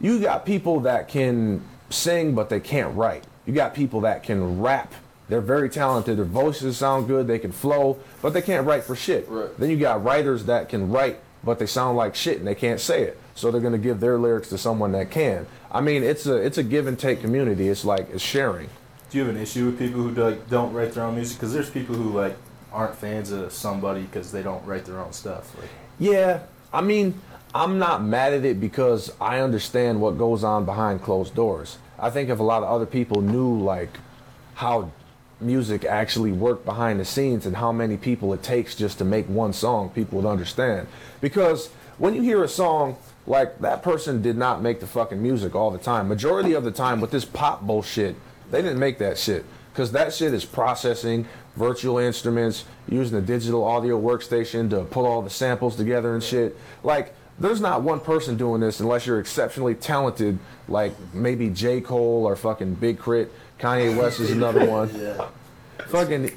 you 0.00 0.20
got 0.20 0.44
people 0.44 0.80
that 0.80 1.08
can 1.08 1.62
sing 1.90 2.34
but 2.34 2.48
they 2.48 2.60
can't 2.60 2.96
write. 2.96 3.24
You 3.46 3.52
got 3.52 3.74
people 3.74 4.00
that 4.02 4.22
can 4.22 4.60
rap. 4.60 4.92
They're 5.28 5.40
very 5.40 5.68
talented. 5.68 6.18
Their 6.18 6.24
voices 6.24 6.76
sound 6.76 7.08
good. 7.08 7.26
They 7.26 7.38
can 7.38 7.52
flow, 7.52 7.98
but 8.22 8.32
they 8.32 8.42
can't 8.42 8.66
write 8.66 8.84
for 8.84 8.94
shit. 8.94 9.28
Right. 9.28 9.56
Then 9.58 9.70
you 9.70 9.76
got 9.76 10.04
writers 10.04 10.44
that 10.44 10.68
can 10.68 10.90
write, 10.90 11.18
but 11.42 11.58
they 11.58 11.66
sound 11.66 11.96
like 11.96 12.14
shit 12.14 12.38
and 12.38 12.46
they 12.46 12.54
can't 12.54 12.80
say 12.80 13.02
it. 13.02 13.18
So 13.34 13.50
they're 13.50 13.60
gonna 13.60 13.78
give 13.78 14.00
their 14.00 14.18
lyrics 14.18 14.48
to 14.50 14.58
someone 14.58 14.92
that 14.92 15.10
can. 15.10 15.46
I 15.70 15.80
mean, 15.80 16.02
it's 16.02 16.26
a 16.26 16.36
it's 16.36 16.58
a 16.58 16.62
give 16.62 16.86
and 16.86 16.98
take 16.98 17.20
community. 17.20 17.68
It's 17.68 17.84
like 17.84 18.08
it's 18.10 18.22
sharing. 18.22 18.68
Do 19.10 19.18
you 19.18 19.24
have 19.26 19.34
an 19.34 19.40
issue 19.40 19.66
with 19.66 19.78
people 19.78 20.02
who 20.02 20.10
like 20.10 20.48
don't 20.48 20.72
write 20.72 20.92
their 20.92 21.04
own 21.04 21.14
music? 21.16 21.38
Because 21.38 21.52
there's 21.52 21.70
people 21.70 21.94
who 21.94 22.10
like 22.10 22.36
aren't 22.72 22.96
fans 22.96 23.30
of 23.30 23.52
somebody 23.52 24.02
because 24.02 24.32
they 24.32 24.42
don't 24.42 24.64
write 24.66 24.84
their 24.84 25.00
own 25.00 25.12
stuff. 25.12 25.54
Like, 25.58 25.70
Yeah, 25.98 26.40
I 26.72 26.80
mean, 26.80 27.20
I'm 27.54 27.78
not 27.78 28.04
mad 28.04 28.32
at 28.34 28.44
it 28.44 28.60
because 28.60 29.12
I 29.20 29.40
understand 29.40 30.00
what 30.00 30.18
goes 30.18 30.44
on 30.44 30.64
behind 30.64 31.02
closed 31.02 31.34
doors. 31.34 31.78
I 31.98 32.10
think 32.10 32.28
if 32.28 32.38
a 32.38 32.42
lot 32.42 32.62
of 32.62 32.68
other 32.68 32.86
people 32.86 33.22
knew 33.22 33.58
like 33.58 33.98
how 34.54 34.90
music 35.40 35.84
actually 35.84 36.32
worked 36.32 36.64
behind 36.64 37.00
the 37.00 37.04
scenes 37.04 37.46
and 37.46 37.56
how 37.56 37.72
many 37.72 37.96
people 37.96 38.32
it 38.32 38.42
takes 38.42 38.74
just 38.74 38.98
to 38.98 39.04
make 39.04 39.28
one 39.28 39.52
song, 39.52 39.90
people 39.90 40.20
would 40.20 40.28
understand. 40.28 40.86
Because 41.20 41.68
when 41.98 42.14
you 42.14 42.22
hear 42.22 42.42
a 42.44 42.48
song, 42.48 42.96
like 43.26 43.58
that 43.60 43.82
person 43.82 44.22
did 44.22 44.36
not 44.36 44.62
make 44.62 44.80
the 44.80 44.86
fucking 44.86 45.22
music 45.22 45.54
all 45.54 45.70
the 45.70 45.78
time. 45.78 46.08
Majority 46.08 46.52
of 46.52 46.64
the 46.64 46.70
time 46.70 47.00
with 47.00 47.10
this 47.10 47.24
pop 47.24 47.62
bullshit, 47.62 48.16
they 48.50 48.62
didn't 48.62 48.78
make 48.78 48.98
that 48.98 49.18
shit. 49.18 49.44
Cause 49.74 49.92
that 49.92 50.14
shit 50.14 50.32
is 50.32 50.44
processing 50.46 51.26
virtual 51.56 51.98
instruments, 51.98 52.64
using 52.88 53.18
a 53.18 53.20
digital 53.20 53.64
audio 53.64 54.00
workstation 54.00 54.70
to 54.70 54.84
pull 54.84 55.06
all 55.06 55.22
the 55.22 55.30
samples 55.30 55.76
together 55.76 56.14
and 56.14 56.22
shit. 56.22 56.56
Like, 56.82 57.14
there's 57.38 57.60
not 57.60 57.82
one 57.82 58.00
person 58.00 58.36
doing 58.36 58.60
this 58.60 58.80
unless 58.80 59.06
you're 59.06 59.20
exceptionally 59.20 59.74
talented, 59.74 60.38
like 60.68 60.92
maybe 61.12 61.50
J. 61.50 61.80
Cole 61.80 62.24
or 62.26 62.36
fucking 62.36 62.74
Big 62.76 62.98
Crit. 62.98 63.32
Kanye 63.58 63.96
West 63.96 64.20
is 64.20 64.30
another 64.30 64.64
one. 64.70 64.90
Yeah. 64.98 65.28
Fucking 65.88 66.30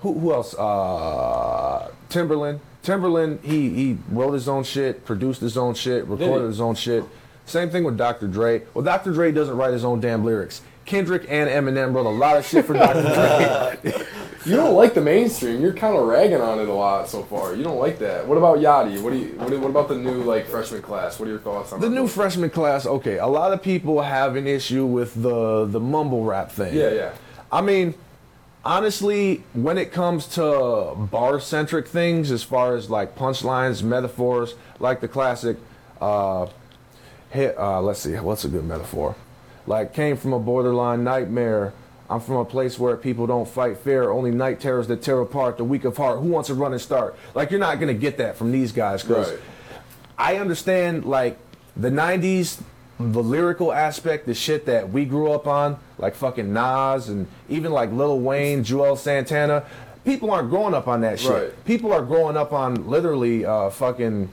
who 0.00 0.18
who 0.18 0.32
else? 0.32 0.54
Uh 0.54 1.90
Timbaland. 2.08 2.60
Timbaland, 2.82 3.42
he 3.42 3.70
he 3.70 3.98
wrote 4.10 4.32
his 4.32 4.48
own 4.48 4.62
shit, 4.62 5.04
produced 5.04 5.40
his 5.40 5.56
own 5.56 5.74
shit, 5.74 6.06
recorded 6.06 6.46
his 6.46 6.60
own 6.60 6.74
shit. 6.74 7.04
Same 7.44 7.70
thing 7.70 7.84
with 7.84 7.96
Dr. 7.96 8.26
Dre. 8.26 8.62
Well, 8.74 8.84
Dr. 8.84 9.12
Dre 9.12 9.32
doesn't 9.32 9.56
write 9.56 9.72
his 9.72 9.84
own 9.84 10.00
damn 10.00 10.24
lyrics. 10.24 10.62
Kendrick 10.84 11.26
and 11.28 11.48
Eminem 11.50 11.94
wrote 11.94 12.06
a 12.06 12.10
lot 12.10 12.36
of 12.36 12.46
shit 12.46 12.64
for 12.64 12.74
Dr. 12.74 13.02
Dre. 13.82 14.06
You 14.46 14.56
don't 14.56 14.74
like 14.74 14.94
the 14.94 15.00
mainstream. 15.00 15.60
You're 15.60 15.72
kind 15.72 15.96
of 15.96 16.06
ragging 16.06 16.40
on 16.40 16.60
it 16.60 16.68
a 16.68 16.72
lot 16.72 17.08
so 17.08 17.22
far. 17.24 17.54
You 17.54 17.64
don't 17.64 17.78
like 17.78 17.98
that. 17.98 18.26
What 18.26 18.38
about 18.38 18.58
Yachty? 18.58 19.00
What 19.02 19.12
do 19.12 19.18
you? 19.18 19.26
What, 19.38 19.48
do- 19.50 19.58
what 19.60 19.70
about 19.70 19.88
the 19.88 19.96
new 19.96 20.22
like 20.22 20.46
freshman 20.46 20.82
class? 20.82 21.18
What 21.18 21.26
are 21.26 21.32
your 21.32 21.40
thoughts 21.40 21.72
on 21.72 21.80
The 21.80 21.90
new 21.90 22.06
freshman 22.06 22.50
class, 22.50 22.86
okay, 22.86 23.18
a 23.18 23.26
lot 23.26 23.52
of 23.52 23.60
people 23.62 24.00
have 24.02 24.36
an 24.36 24.46
issue 24.46 24.86
with 24.86 25.20
the 25.20 25.66
the 25.66 25.80
mumble 25.80 26.24
rap 26.24 26.50
thing. 26.52 26.74
Yeah, 26.74 26.90
yeah. 26.90 27.12
I 27.50 27.60
mean, 27.60 27.94
honestly, 28.64 29.42
when 29.52 29.78
it 29.78 29.92
comes 29.92 30.26
to 30.28 30.94
bar 30.96 31.40
centric 31.40 31.88
things, 31.88 32.30
as 32.30 32.42
far 32.42 32.76
as 32.76 32.88
like 32.90 33.16
punchlines, 33.16 33.82
metaphors, 33.82 34.54
like 34.78 35.00
the 35.00 35.08
classic, 35.08 35.56
uh, 36.00 36.46
hit, 37.30 37.56
uh, 37.58 37.80
let's 37.80 38.00
see, 38.00 38.14
what's 38.14 38.44
a 38.44 38.48
good 38.48 38.64
metaphor? 38.64 39.16
Like, 39.66 39.92
came 39.92 40.16
from 40.16 40.32
a 40.32 40.38
borderline 40.38 41.02
nightmare. 41.02 41.72
I'm 42.08 42.20
from 42.20 42.36
a 42.36 42.44
place 42.44 42.78
where 42.78 42.96
people 42.96 43.26
don't 43.26 43.48
fight 43.48 43.78
fair, 43.78 44.12
only 44.12 44.30
night 44.30 44.60
terrors 44.60 44.86
that 44.88 45.02
tear 45.02 45.20
apart 45.20 45.56
the 45.56 45.64
weak 45.64 45.84
of 45.84 45.96
heart. 45.96 46.20
Who 46.20 46.28
wants 46.28 46.46
to 46.48 46.54
run 46.54 46.72
and 46.72 46.80
start? 46.80 47.16
Like, 47.34 47.50
you're 47.50 47.60
not 47.60 47.80
gonna 47.80 47.94
get 47.94 48.18
that 48.18 48.36
from 48.36 48.52
these 48.52 48.72
guys, 48.72 49.02
because 49.02 49.30
Right. 49.30 49.40
I 50.18 50.36
understand 50.36 51.04
like 51.04 51.36
the 51.76 51.90
'90s, 51.90 52.60
the 52.98 53.22
lyrical 53.22 53.72
aspect, 53.72 54.24
the 54.26 54.34
shit 54.34 54.66
that 54.66 54.90
we 54.90 55.04
grew 55.04 55.30
up 55.32 55.46
on, 55.46 55.78
like 55.98 56.14
fucking 56.14 56.52
Nas 56.52 57.08
and 57.08 57.26
even 57.48 57.72
like 57.72 57.92
Lil 57.92 58.20
Wayne, 58.20 58.62
Juelz 58.64 58.98
Santana. 58.98 59.64
People 60.04 60.30
aren't 60.30 60.48
growing 60.50 60.72
up 60.72 60.86
on 60.86 61.00
that 61.00 61.18
shit. 61.18 61.30
Right. 61.32 61.64
People 61.64 61.92
are 61.92 62.02
growing 62.02 62.36
up 62.36 62.52
on 62.52 62.88
literally 62.88 63.44
uh, 63.44 63.70
fucking 63.70 64.28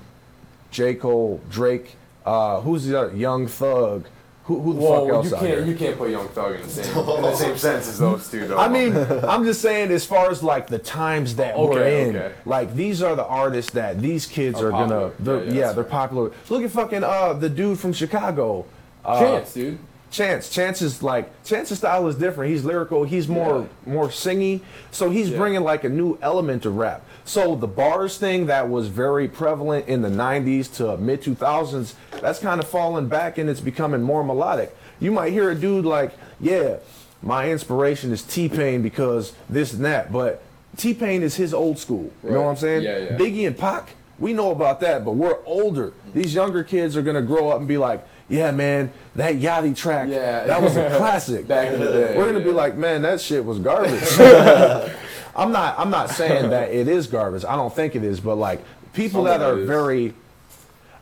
J. 0.71 0.93
Cole, 0.93 1.41
Drake. 1.49 1.95
Uh, 2.25 2.61
who's 2.61 2.85
the 2.85 2.97
other? 2.99 3.15
Young 3.15 3.47
Thug. 3.47 4.05
Who, 4.45 4.59
who 4.59 4.73
the 4.73 4.79
fuck 4.81 4.89
Whoa, 4.89 5.07
else 5.09 5.29
you 5.29 5.35
out 5.35 5.39
can't 5.41 5.51
here? 5.59 5.65
you 5.65 5.75
can't 5.75 5.97
put 5.97 6.11
Young 6.11 6.27
Thug 6.29 6.55
in 6.55 6.61
the 6.63 6.67
same 6.67 6.97
in 6.97 7.21
the 7.21 7.35
same 7.35 7.57
sense 7.67 7.87
as 7.87 7.97
those 7.97 8.29
two. 8.29 8.45
Though. 8.47 8.57
I 8.57 8.67
mean, 8.67 8.93
I'm 9.23 9.45
just 9.45 9.61
saying, 9.61 9.89
as 9.91 10.05
far 10.05 10.29
as 10.29 10.43
like 10.43 10.67
the 10.67 10.79
times 10.79 11.37
that 11.37 11.57
we're 11.57 11.87
in, 11.87 12.15
okay. 12.17 12.33
like 12.45 12.75
these 12.75 13.01
are 13.01 13.15
the 13.15 13.25
artists 13.25 13.71
that 13.71 14.01
these 14.01 14.25
kids 14.25 14.59
Are 14.59 14.67
are, 14.67 14.71
gonna, 14.71 15.11
they're, 15.19 15.37
Yeah, 15.37 15.43
yeah, 15.43 15.53
yeah, 15.53 15.61
that's 15.61 15.75
they're 15.75 15.83
fair. 15.85 15.91
popular. 15.91 16.31
Look 16.49 16.63
at 16.63 16.71
fucking 16.71 17.03
uh 17.05 17.33
the 17.33 17.49
dude 17.49 17.79
from 17.79 17.93
Chicago, 17.93 18.65
uh, 19.05 19.19
Chance, 19.19 19.53
dude. 19.53 19.79
Chance. 20.13 20.49
Chance 20.49 20.83
is 20.83 21.01
like 21.01 21.27
Chance's 21.43 21.79
style 21.79 22.07
is 22.07 22.15
different. 22.15 22.51
He's 22.51 22.63
lyrical. 22.63 23.03
He's 23.03 23.27
more 23.27 23.67
more 23.87 24.09
singy. 24.09 24.61
So 24.91 25.09
he's 25.09 25.29
Yeah. 25.31 25.37
bringing 25.39 25.61
like 25.63 25.83
a 25.83 25.89
new 25.89 26.19
element 26.21 26.61
to 26.63 26.69
rap. 26.69 27.01
So 27.25 27.55
the 27.55 27.65
bars 27.67 28.17
thing 28.17 28.45
that 28.45 28.69
was 28.69 28.89
very 28.89 29.27
prevalent 29.27 29.87
in 29.87 30.03
the 30.03 30.09
'90s 30.11 30.67
to 30.77 30.97
mid 30.97 31.23
2000s, 31.23 31.95
that's 32.21 32.37
kind 32.37 32.61
of 32.61 32.67
fallen 32.67 33.07
back 33.07 33.39
and 33.39 33.49
it's 33.49 33.59
becoming 33.59 34.03
more 34.03 34.23
melodic. 34.23 34.75
You 34.99 35.11
might 35.11 35.33
hear 35.33 35.49
a 35.49 35.55
dude 35.55 35.83
like, 35.83 36.11
"Yeah, 36.39 36.75
my 37.23 37.49
inspiration 37.49 38.11
is 38.11 38.21
T 38.21 38.47
Pain 38.47 38.83
because 38.83 39.33
this 39.49 39.73
and 39.73 39.83
that," 39.83 40.11
but 40.11 40.43
T 40.77 40.93
Pain 40.93 41.23
is 41.23 41.37
his 41.37 41.55
old 41.55 41.79
school. 41.79 42.11
You 42.23 42.29
know 42.31 42.43
what 42.43 42.49
I'm 42.49 42.57
saying? 42.57 42.83
Yeah, 42.83 42.97
yeah. 42.99 43.17
Biggie 43.17 43.47
and 43.47 43.57
Pac, 43.57 43.95
we 44.19 44.31
know 44.31 44.51
about 44.51 44.79
that, 44.81 45.03
but 45.03 45.13
we're 45.13 45.37
older. 45.47 45.87
Mm-hmm. 45.87 46.19
These 46.19 46.35
younger 46.35 46.63
kids 46.63 46.95
are 46.95 47.01
gonna 47.01 47.23
grow 47.23 47.49
up 47.49 47.57
and 47.57 47.67
be 47.67 47.77
like, 47.79 48.05
"Yeah, 48.29 48.51
man, 48.51 48.91
that 49.15 49.35
Yachty 49.35 49.75
track, 49.75 50.07
Yeah. 50.09 50.45
that 50.45 50.61
was 50.61 50.75
a 50.77 50.89
classic." 50.97 51.47
Back 51.47 51.73
in 51.73 51.79
the 51.79 51.91
day, 51.91 52.17
we're 52.17 52.25
gonna 52.25 52.43
be 52.43 52.51
like, 52.51 52.75
"Man, 52.75 53.01
that 53.03 53.21
shit 53.21 53.43
was 53.43 53.59
garbage." 53.59 54.01
I'm 55.35 55.51
not. 55.51 55.77
I'm 55.79 55.89
not 55.89 56.09
saying 56.09 56.49
that 56.51 56.71
it 56.71 56.87
is 56.87 57.07
garbage. 57.07 57.43
I 57.45 57.55
don't 57.55 57.73
think 57.73 57.95
it 57.95 58.03
is, 58.03 58.19
but 58.19 58.35
like 58.35 58.63
people 58.93 59.23
that 59.23 59.41
are 59.41 59.55
very, 59.55 60.13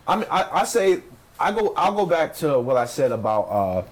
I 0.08 0.16
mean, 0.16 0.26
I, 0.30 0.60
I 0.60 0.64
say, 0.64 1.02
I 1.38 1.52
go. 1.52 1.74
I'll 1.76 1.94
go 1.94 2.06
back 2.06 2.34
to 2.36 2.58
what 2.58 2.76
I 2.76 2.86
said 2.86 3.12
about 3.12 3.42
uh, 3.42 3.82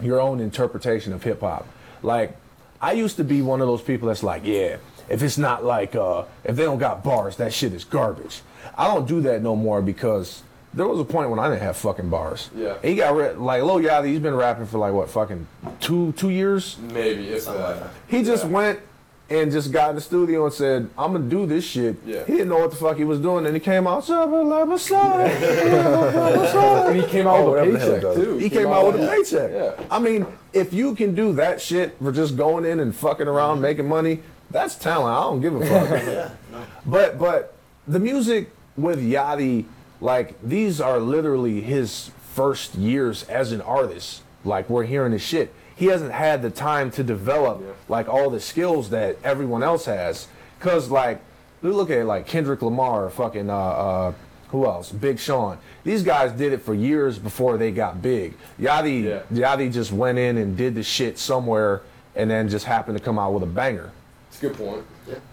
your 0.00 0.20
own 0.20 0.40
interpretation 0.40 1.12
of 1.12 1.22
hip 1.22 1.40
hop. 1.40 1.66
Like, 2.02 2.36
I 2.80 2.92
used 2.92 3.16
to 3.18 3.24
be 3.24 3.42
one 3.42 3.60
of 3.60 3.68
those 3.68 3.82
people 3.82 4.08
that's 4.08 4.24
like, 4.24 4.42
yeah, 4.44 4.78
if 5.08 5.22
it's 5.22 5.38
not 5.38 5.64
like, 5.64 5.94
uh, 5.94 6.24
if 6.42 6.56
they 6.56 6.64
don't 6.64 6.78
got 6.78 7.04
bars, 7.04 7.36
that 7.36 7.52
shit 7.52 7.72
is 7.72 7.84
garbage. 7.84 8.40
I 8.76 8.92
don't 8.92 9.06
do 9.06 9.20
that 9.22 9.42
no 9.42 9.54
more 9.54 9.80
because 9.80 10.42
there 10.74 10.86
was 10.86 10.98
a 11.00 11.04
point 11.04 11.30
when 11.30 11.38
I 11.38 11.48
didn't 11.48 11.62
have 11.62 11.76
fucking 11.76 12.08
bars. 12.08 12.50
Yeah. 12.54 12.76
He 12.82 12.94
got 12.96 13.14
ri- 13.14 13.32
like 13.32 13.62
Lil 13.62 13.80
Yachty. 13.80 14.06
He's 14.06 14.20
been 14.20 14.34
rapping 14.34 14.66
for 14.66 14.78
like 14.78 14.92
what 14.92 15.10
fucking 15.10 15.46
two 15.80 16.12
two 16.12 16.30
years. 16.30 16.78
Maybe 16.78 17.28
if 17.28 17.44
that. 17.46 17.90
He 18.08 18.22
just 18.22 18.44
Yeah. 18.44 18.50
went 18.50 18.78
and 19.30 19.50
just 19.50 19.72
got 19.72 19.90
in 19.90 19.94
the 19.96 20.00
studio 20.02 20.44
and 20.44 20.52
said, 20.52 20.90
"I'm 20.98 21.12
gonna 21.12 21.24
do 21.24 21.46
this 21.46 21.64
shit." 21.64 21.96
Yeah. 22.04 22.24
He 22.24 22.32
didn't 22.32 22.48
know 22.48 22.58
what 22.58 22.70
the 22.70 22.76
fuck 22.76 22.96
he 22.96 23.04
was 23.04 23.18
doing, 23.18 23.46
and 23.46 23.54
he 23.54 23.60
came 23.60 23.86
out. 23.86 24.04
"Shabba-labba-sa." 24.04 25.12
And 26.88 26.96
he 26.96 27.06
came 27.08 27.26
out 27.26 27.40
Oh, 27.40 27.50
with 27.52 27.60
a 27.60 27.64
whatever 27.64 27.72
the 27.72 27.78
hell 27.78 27.94
he 27.94 28.00
paycheck 28.00 28.14
too. 28.14 28.38
He 28.38 28.50
came 28.50 28.66
out 28.68 28.86
with 28.92 29.02
a 29.02 29.06
paycheck. 29.06 29.50
Yeah. 29.52 29.72
I 29.90 29.98
mean, 29.98 30.26
if 30.52 30.72
you 30.72 30.94
can 30.94 31.14
do 31.14 31.32
that 31.34 31.60
shit 31.60 31.96
for 32.02 32.12
just 32.12 32.36
going 32.36 32.64
in 32.64 32.80
and 32.80 32.94
fucking 32.94 33.28
around 33.28 33.54
mm-hmm. 33.56 33.62
making 33.62 33.88
money, 33.88 34.20
that's 34.50 34.74
talent. 34.74 35.16
I 35.16 35.20
don't 35.22 35.40
give 35.40 35.54
a 35.54 35.66
fuck. 35.66 36.02
Yeah. 36.06 36.30
But 36.84 37.18
but 37.18 37.54
the 37.88 37.98
music 37.98 38.50
with 38.76 39.00
Yachty, 39.02 39.64
like 40.02 40.34
these 40.42 40.80
are 40.80 40.98
literally 40.98 41.60
his 41.62 42.10
first 42.34 42.74
years 42.74 43.22
as 43.24 43.52
an 43.52 43.60
artist. 43.62 44.22
Like 44.44 44.68
we're 44.68 44.84
hearing 44.84 45.12
his 45.12 45.22
shit. 45.22 45.54
He 45.76 45.86
hasn't 45.86 46.12
had 46.12 46.42
the 46.42 46.50
time 46.50 46.90
to 46.92 47.02
develop 47.04 47.60
Yeah. 47.62 47.72
like 47.88 48.08
all 48.08 48.28
the 48.28 48.40
skills 48.40 48.90
that 48.90 49.16
everyone 49.24 49.62
else 49.62 49.86
has. 49.86 50.26
Cause 50.60 50.90
like 50.90 51.20
you 51.62 51.72
look 51.72 51.90
at 51.90 52.04
like 52.06 52.26
Kendrick 52.26 52.60
Lamar, 52.62 53.08
fucking 53.10 53.48
uh, 53.48 53.56
uh 53.56 54.12
who 54.48 54.66
else? 54.66 54.90
Big 54.92 55.18
Sean. 55.18 55.56
These 55.82 56.02
guys 56.02 56.30
did 56.32 56.52
it 56.52 56.60
for 56.60 56.74
years 56.74 57.18
before 57.18 57.56
they 57.56 57.70
got 57.70 58.02
big. 58.02 58.34
Yadi 58.60 59.04
Yeah. 59.04 59.22
Yachty 59.32 59.72
just 59.72 59.92
went 59.92 60.18
in 60.18 60.36
and 60.36 60.56
did 60.56 60.74
the 60.74 60.82
shit 60.82 61.18
somewhere 61.18 61.80
and 62.14 62.30
then 62.30 62.48
just 62.48 62.66
happened 62.66 62.98
to 62.98 63.02
come 63.04 63.18
out 63.18 63.32
with 63.32 63.42
a 63.44 63.46
banger. 63.46 63.90
It's 64.28 64.38
a 64.42 64.48
good 64.48 64.56
point. 64.58 64.84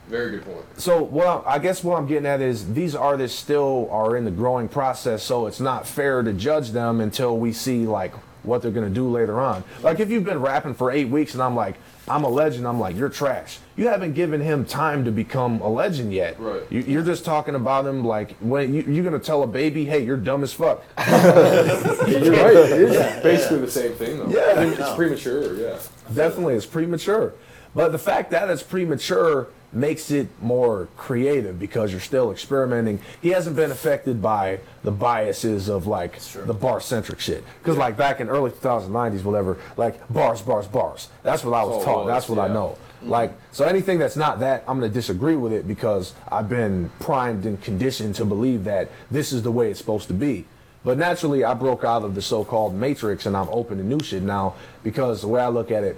Very 0.07 0.31
good 0.31 0.45
point. 0.45 0.65
So 0.77 1.03
what 1.03 1.27
I, 1.27 1.55
I 1.55 1.59
guess 1.59 1.83
what 1.83 1.97
I'm 1.97 2.07
getting 2.07 2.25
at 2.25 2.41
is 2.41 2.73
these 2.73 2.95
artists 2.95 3.37
still 3.37 3.87
are 3.91 4.17
in 4.17 4.25
the 4.25 4.31
growing 4.31 4.67
process, 4.67 5.23
so 5.23 5.45
it's 5.45 5.59
not 5.59 5.87
fair 5.87 6.23
to 6.23 6.33
judge 6.33 6.71
them 6.71 6.99
until 6.99 7.37
we 7.37 7.53
see 7.53 7.85
like 7.85 8.13
what 8.43 8.61
they're 8.61 8.71
gonna 8.71 8.89
do 8.89 9.07
later 9.09 9.39
on. 9.39 9.63
Like 9.83 9.99
if 9.99 10.09
you've 10.09 10.23
been 10.23 10.41
rapping 10.41 10.73
for 10.73 10.91
eight 10.91 11.09
weeks 11.09 11.33
and 11.33 11.43
I'm 11.43 11.55
like, 11.55 11.75
I'm 12.07 12.23
a 12.23 12.29
legend, 12.29 12.67
I'm 12.67 12.79
like, 12.79 12.95
you're 12.95 13.09
trash. 13.09 13.59
You 13.75 13.87
haven't 13.87 14.13
given 14.13 14.41
him 14.41 14.65
time 14.65 15.05
to 15.05 15.11
become 15.11 15.61
a 15.61 15.69
legend 15.69 16.11
yet. 16.11 16.39
Right. 16.39 16.63
You, 16.71 16.79
you're 16.81 17.03
just 17.03 17.23
talking 17.23 17.53
about 17.53 17.85
him 17.85 18.03
like 18.03 18.35
when 18.37 18.73
you, 18.73 18.81
you're 18.83 19.03
gonna 19.03 19.19
tell 19.19 19.43
a 19.43 19.47
baby, 19.47 19.85
hey, 19.85 20.03
you're 20.03 20.17
dumb 20.17 20.41
as 20.41 20.53
fuck. 20.53 20.83
You're 20.97 22.31
right. 22.31 22.55
It 22.55 22.71
is 22.71 23.23
basically 23.23 23.59
the 23.59 23.71
same 23.71 23.93
thing 23.93 24.17
though. 24.17 24.29
Yeah. 24.29 24.61
It's 24.61 24.95
premature. 24.95 25.55
Yeah. 25.55 25.79
Definitely, 26.15 26.55
it's 26.55 26.65
premature. 26.65 27.33
But 27.75 27.91
the 27.91 27.99
fact 27.99 28.31
that 28.31 28.49
it's 28.49 28.63
premature 28.63 29.49
makes 29.71 30.09
it 30.11 30.27
more 30.41 30.87
creative 30.97 31.59
because 31.59 31.91
you're 31.91 32.01
still 32.01 32.31
experimenting. 32.31 32.99
He 33.21 33.29
hasn't 33.29 33.55
been 33.55 33.71
affected 33.71 34.21
by 34.21 34.59
the 34.83 34.91
biases 34.91 35.69
of 35.69 35.87
like 35.87 36.19
the 36.19 36.53
bar 36.53 36.81
centric 36.81 37.19
shit. 37.19 37.43
Because 37.59 37.77
like 37.77 37.95
back 37.95 38.19
in 38.19 38.29
early 38.29 38.51
2090s, 38.51 39.23
whatever, 39.23 39.57
like 39.77 40.07
bars, 40.11 40.41
bars, 40.41 40.67
bars. 40.67 41.09
That's 41.23 41.43
what 41.43 41.53
I 41.53 41.63
was 41.63 41.77
oh, 41.77 41.81
it 41.81 41.85
taught. 41.85 42.05
was, 42.05 42.07
That's 42.07 42.29
what 42.29 42.39
I 42.39 42.47
yeah. 42.47 42.53
know. 42.53 42.77
Like 43.01 43.31
so, 43.51 43.65
anything 43.65 43.97
that's 43.97 44.17
not 44.17 44.39
that, 44.41 44.63
I'm 44.67 44.79
gonna 44.79 44.91
disagree 44.91 45.37
with 45.37 45.53
it 45.53 45.65
because 45.67 46.13
I've 46.29 46.49
been 46.49 46.91
primed 46.99 47.45
and 47.45 47.61
conditioned 47.61 48.15
to 48.15 48.25
believe 48.25 48.65
that 48.65 48.89
this 49.09 49.31
is 49.31 49.41
the 49.41 49.51
way 49.51 49.69
it's 49.69 49.79
supposed 49.79 50.09
to 50.09 50.13
be. 50.13 50.45
But 50.83 50.97
naturally, 50.97 51.43
I 51.43 51.53
broke 51.53 51.83
out 51.83 52.03
of 52.03 52.15
the 52.15 52.21
so-called 52.21 52.73
matrix 52.73 53.25
and 53.25 53.35
I'm 53.35 53.49
open 53.49 53.77
to 53.77 53.83
new 53.83 53.99
shit 54.01 54.23
now 54.23 54.55
because 54.83 55.21
the 55.21 55.27
way 55.27 55.41
I 55.41 55.47
look 55.47 55.71
at 55.71 55.83
it, 55.83 55.97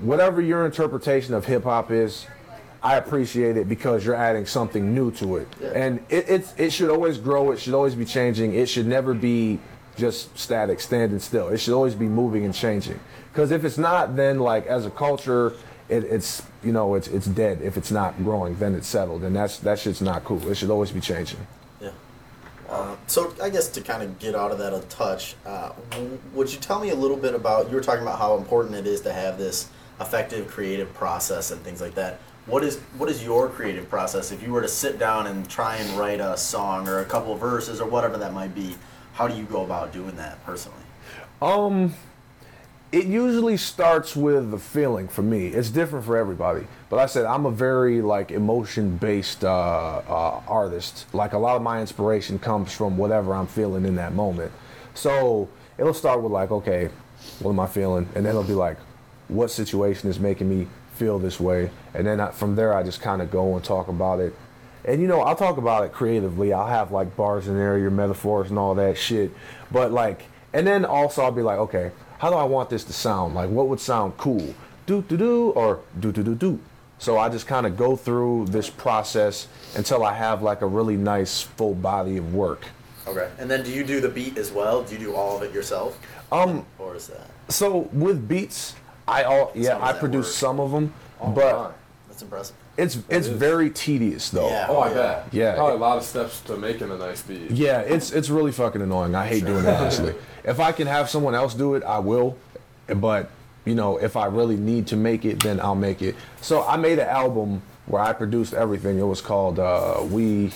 whatever 0.00 0.40
your 0.40 0.66
interpretation 0.66 1.34
of 1.34 1.46
hip 1.46 1.64
hop 1.64 1.90
is, 1.90 2.26
I 2.82 2.96
appreciate 2.96 3.56
it 3.56 3.68
because 3.68 4.04
you're 4.06 4.14
adding 4.14 4.46
something 4.46 4.94
new 4.94 5.10
to 5.12 5.36
it, 5.36 5.48
Yeah. 5.60 5.68
and 5.74 5.98
it, 6.08 6.24
it's 6.28 6.54
it 6.56 6.72
should 6.72 6.88
always 6.90 7.18
grow. 7.18 7.50
It 7.52 7.58
should 7.58 7.74
always 7.74 7.94
be 7.94 8.04
changing. 8.06 8.54
It 8.54 8.68
should 8.68 8.86
never 8.86 9.12
be 9.12 9.58
just 9.96 10.36
static, 10.38 10.80
standing 10.80 11.18
still. 11.18 11.48
It 11.48 11.58
should 11.58 11.74
always 11.74 11.94
be 11.94 12.06
moving 12.08 12.44
and 12.44 12.54
changing. 12.54 12.98
Because 13.32 13.50
if 13.50 13.64
it's 13.64 13.76
not, 13.76 14.16
then 14.16 14.38
like 14.38 14.66
as 14.66 14.86
a 14.86 14.90
culture, 14.90 15.52
it, 15.90 16.04
it's 16.04 16.42
you 16.64 16.72
know 16.72 16.94
it's 16.94 17.08
it's 17.08 17.26
dead. 17.26 17.60
If 17.62 17.76
it's 17.76 17.90
not 17.90 18.16
growing, 18.24 18.56
then 18.56 18.74
it's 18.74 18.86
settled, 18.88 19.24
and 19.24 19.36
that's 19.36 19.58
that 19.58 19.78
shit's 19.78 20.00
not 20.00 20.24
cool. 20.24 20.48
It 20.50 20.54
should 20.56 20.70
always 20.70 20.90
be 20.90 21.00
changing. 21.00 21.46
Yeah. 21.82 21.90
Uh, 22.68 22.96
so 23.08 23.34
I 23.42 23.50
guess 23.50 23.68
to 23.68 23.82
kind 23.82 24.02
of 24.02 24.18
get 24.18 24.34
out 24.34 24.52
of 24.52 24.58
that 24.58 24.72
a 24.72 24.80
touch, 24.88 25.36
uh, 25.44 25.72
w- 25.90 26.18
would 26.32 26.50
you 26.50 26.58
tell 26.60 26.80
me 26.80 26.90
a 26.90 26.94
little 26.94 27.16
bit 27.18 27.34
about? 27.34 27.68
You 27.68 27.74
were 27.76 27.82
talking 27.82 28.02
about 28.02 28.18
how 28.18 28.38
important 28.38 28.74
it 28.74 28.86
is 28.86 29.02
to 29.02 29.12
have 29.12 29.36
this 29.36 29.68
effective 30.00 30.48
creative 30.48 30.94
process 30.94 31.50
and 31.50 31.60
things 31.62 31.82
like 31.82 31.94
that. 31.96 32.20
What 32.46 32.64
is 32.64 32.78
what 32.96 33.08
is 33.08 33.22
your 33.22 33.48
creative 33.48 33.88
process? 33.88 34.32
If 34.32 34.42
you 34.42 34.52
were 34.52 34.62
to 34.62 34.68
sit 34.68 34.98
down 34.98 35.26
and 35.26 35.48
try 35.48 35.76
and 35.76 35.98
write 35.98 36.20
a 36.20 36.36
song 36.36 36.88
or 36.88 37.00
a 37.00 37.04
couple 37.04 37.32
of 37.32 37.40
verses 37.40 37.80
or 37.80 37.88
whatever 37.88 38.16
that 38.18 38.32
might 38.32 38.54
be, 38.54 38.74
how 39.12 39.28
do 39.28 39.36
you 39.36 39.44
go 39.44 39.64
about 39.64 39.92
doing 39.92 40.16
that 40.16 40.44
personally? 40.44 40.78
Um, 41.42 41.94
it 42.92 43.06
usually 43.06 43.56
starts 43.56 44.16
with 44.16 44.50
the 44.50 44.58
feeling 44.58 45.06
for 45.06 45.22
me. 45.22 45.48
It's 45.48 45.70
different 45.70 46.04
for 46.04 46.16
everybody. 46.16 46.66
But 46.88 46.98
I 46.98 47.06
said 47.06 47.24
I'm 47.24 47.46
a 47.46 47.50
very 47.50 48.02
like 48.02 48.30
emotion 48.30 48.96
based 48.96 49.44
uh, 49.44 50.02
uh, 50.08 50.42
artist. 50.48 51.06
Like 51.12 51.34
a 51.34 51.38
lot 51.38 51.56
of 51.56 51.62
my 51.62 51.80
inspiration 51.80 52.38
comes 52.38 52.72
from 52.72 52.96
whatever 52.96 53.34
I'm 53.34 53.46
feeling 53.46 53.84
in 53.84 53.94
that 53.96 54.14
moment. 54.14 54.50
So 54.94 55.48
it'll 55.78 55.94
start 55.94 56.20
with 56.22 56.32
like, 56.32 56.50
okay, 56.50 56.90
what 57.40 57.52
am 57.52 57.60
I 57.60 57.66
feeling? 57.66 58.08
And 58.14 58.24
then 58.24 58.30
it'll 58.30 58.42
be 58.42 58.54
like, 58.54 58.78
what 59.28 59.50
situation 59.50 60.10
is 60.10 60.18
making 60.18 60.48
me 60.48 60.66
feel 61.00 61.18
this 61.18 61.40
way? 61.40 61.70
And 61.94 62.06
then 62.06 62.20
I, 62.20 62.30
from 62.30 62.54
there, 62.56 62.74
I 62.74 62.82
just 62.82 63.00
kind 63.00 63.22
of 63.22 63.30
go 63.30 63.56
and 63.56 63.64
talk 63.64 63.88
about 63.88 64.20
it. 64.20 64.34
And 64.84 65.00
you 65.00 65.08
know, 65.08 65.22
I'll 65.22 65.34
talk 65.34 65.56
about 65.56 65.82
it 65.84 65.92
creatively. 65.92 66.52
I'll 66.52 66.66
have 66.66 66.92
like 66.92 67.16
bars 67.16 67.48
in 67.48 67.54
there, 67.54 67.78
your 67.78 67.90
metaphors 67.90 68.50
and 68.50 68.58
all 68.58 68.74
that 68.74 68.98
shit. 68.98 69.32
But 69.72 69.92
like, 69.92 70.24
and 70.52 70.66
then 70.66 70.84
also 70.84 71.22
I'll 71.22 71.32
be 71.32 71.42
like, 71.42 71.58
okay, 71.58 71.90
how 72.18 72.28
do 72.28 72.36
I 72.36 72.44
want 72.44 72.68
this 72.68 72.84
to 72.84 72.92
sound? 72.92 73.34
Like, 73.34 73.48
what 73.48 73.68
would 73.68 73.80
sound 73.80 74.18
cool? 74.18 74.54
Do 74.84 75.02
do 75.02 75.16
do 75.16 75.50
or 75.50 75.80
do 75.98 76.12
do 76.12 76.22
do 76.22 76.34
do. 76.34 76.60
So 76.98 77.16
I 77.16 77.30
just 77.30 77.46
kind 77.46 77.66
of 77.66 77.78
go 77.78 77.96
through 77.96 78.46
this 78.48 78.68
process 78.68 79.48
until 79.74 80.04
I 80.04 80.12
have 80.12 80.42
like 80.42 80.60
a 80.60 80.66
really 80.66 80.98
nice 80.98 81.40
full 81.40 81.74
body 81.74 82.18
of 82.18 82.34
work. 82.34 82.66
Okay. 83.06 83.30
And 83.38 83.50
then 83.50 83.64
do 83.64 83.72
you 83.72 83.84
do 83.84 84.02
the 84.02 84.10
beat 84.10 84.36
as 84.36 84.52
well? 84.52 84.82
Do 84.82 84.92
you 84.92 85.00
do 85.00 85.14
all 85.14 85.38
of 85.38 85.42
it 85.42 85.54
yourself? 85.54 85.98
Um, 86.30 86.66
Or 86.78 86.94
is 86.94 87.06
that 87.06 87.30
so 87.50 87.88
with 87.92 88.28
beats, 88.28 88.74
I 89.10 89.24
all 89.24 89.50
yeah, 89.54 89.78
I 89.82 89.92
produce 89.92 90.26
work? 90.26 90.34
some 90.34 90.60
of 90.60 90.70
them, 90.70 90.92
Oh, 91.20 91.30
but 91.32 91.54
my. 91.56 91.70
that's 92.08 92.22
impressive? 92.22 92.56
it's 92.76 92.96
it's 93.08 93.26
is. 93.26 93.28
very 93.28 93.68
tedious 93.70 94.30
though. 94.30 94.48
Yeah. 94.48 94.66
Oh, 94.68 94.78
I 94.78 94.88
Yeah. 94.88 94.94
bet. 94.94 95.26
Yeah. 95.32 95.54
Probably 95.56 95.74
a 95.76 95.78
lot 95.78 95.98
of 95.98 96.04
steps 96.04 96.40
to 96.42 96.56
making 96.56 96.90
a 96.90 96.96
nice 96.96 97.22
beat. 97.22 97.50
Yeah, 97.50 97.80
it's 97.80 98.12
it's 98.12 98.30
really 98.30 98.52
fucking 98.52 98.80
annoying. 98.80 99.14
I 99.14 99.26
hate 99.26 99.44
doing 99.44 99.64
it 99.64 99.68
honestly. 99.80 100.14
If 100.44 100.60
I 100.60 100.72
can 100.72 100.86
have 100.86 101.10
someone 101.10 101.34
else 101.34 101.54
do 101.54 101.74
it, 101.74 101.82
I 101.84 101.98
will. 101.98 102.36
But 102.86 103.30
you 103.64 103.74
know, 103.74 103.98
if 103.98 104.16
I 104.16 104.26
really 104.26 104.56
need 104.56 104.86
to 104.88 104.96
make 104.96 105.24
it, 105.24 105.40
then 105.40 105.60
I'll 105.60 105.74
make 105.74 106.00
it. 106.02 106.14
So 106.40 106.62
I 106.66 106.76
made 106.76 106.98
an 106.98 107.08
album 107.08 107.62
where 107.86 108.00
I 108.02 108.12
produced 108.12 108.54
everything. 108.54 108.98
It 108.98 109.02
was 109.06 109.20
called 109.20 109.58
uh, 109.58 110.00
We. 110.08 110.52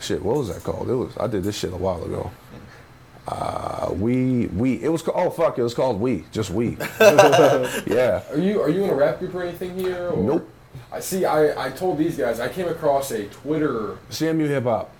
Shit, 0.00 0.22
what 0.22 0.36
was 0.36 0.48
that 0.48 0.62
called? 0.62 0.88
It 0.90 0.94
was 0.94 1.16
I 1.18 1.26
did 1.26 1.42
this 1.44 1.56
shit 1.58 1.72
a 1.72 1.76
while 1.76 2.04
ago. 2.04 2.30
Uh, 3.30 3.90
we 3.92 4.46
we 4.46 4.82
it 4.82 4.88
was 4.88 5.02
ca- 5.02 5.12
oh 5.14 5.28
fuck 5.28 5.58
it 5.58 5.62
was 5.62 5.74
called 5.74 6.00
we 6.00 6.24
just 6.32 6.48
we 6.50 6.78
yeah 7.00 8.22
Are 8.30 8.38
you 8.38 8.62
are 8.62 8.70
you 8.70 8.84
in 8.84 8.90
a 8.90 8.94
rap 8.94 9.18
group 9.18 9.34
or 9.34 9.42
anything 9.42 9.76
here? 9.78 10.08
Or? 10.08 10.16
Nope. 10.16 10.50
I 10.90 11.00
see. 11.00 11.24
I, 11.26 11.66
I 11.66 11.70
told 11.70 11.98
these 11.98 12.16
guys 12.16 12.40
I 12.40 12.48
came 12.48 12.68
across 12.68 13.10
a 13.10 13.26
Twitter. 13.26 13.98
CMU 14.10 14.46
hip 14.48 14.62
hop 14.64 14.90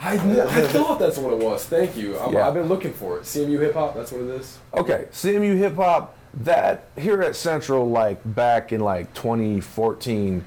I, 0.00 0.12
I 0.14 0.62
thought 0.68 1.00
that's 1.00 1.18
what 1.18 1.32
it 1.32 1.40
was. 1.44 1.64
Thank 1.66 1.96
you. 1.96 2.16
I'm, 2.18 2.32
Yeah. 2.32 2.46
I've 2.46 2.54
been 2.54 2.68
looking 2.68 2.92
for 2.92 3.16
it. 3.18 3.24
CMU 3.24 3.58
hip 3.58 3.74
hop. 3.74 3.96
That's 3.96 4.12
what 4.12 4.20
it 4.20 4.28
is. 4.28 4.58
Okay, 4.74 5.06
CMU 5.10 5.56
hip 5.58 5.74
hop. 5.74 6.16
That 6.34 6.84
here 6.96 7.20
at 7.22 7.34
Central, 7.34 7.90
like 7.90 8.20
back 8.36 8.72
in 8.72 8.80
like 8.80 9.12
2014, 9.14 10.44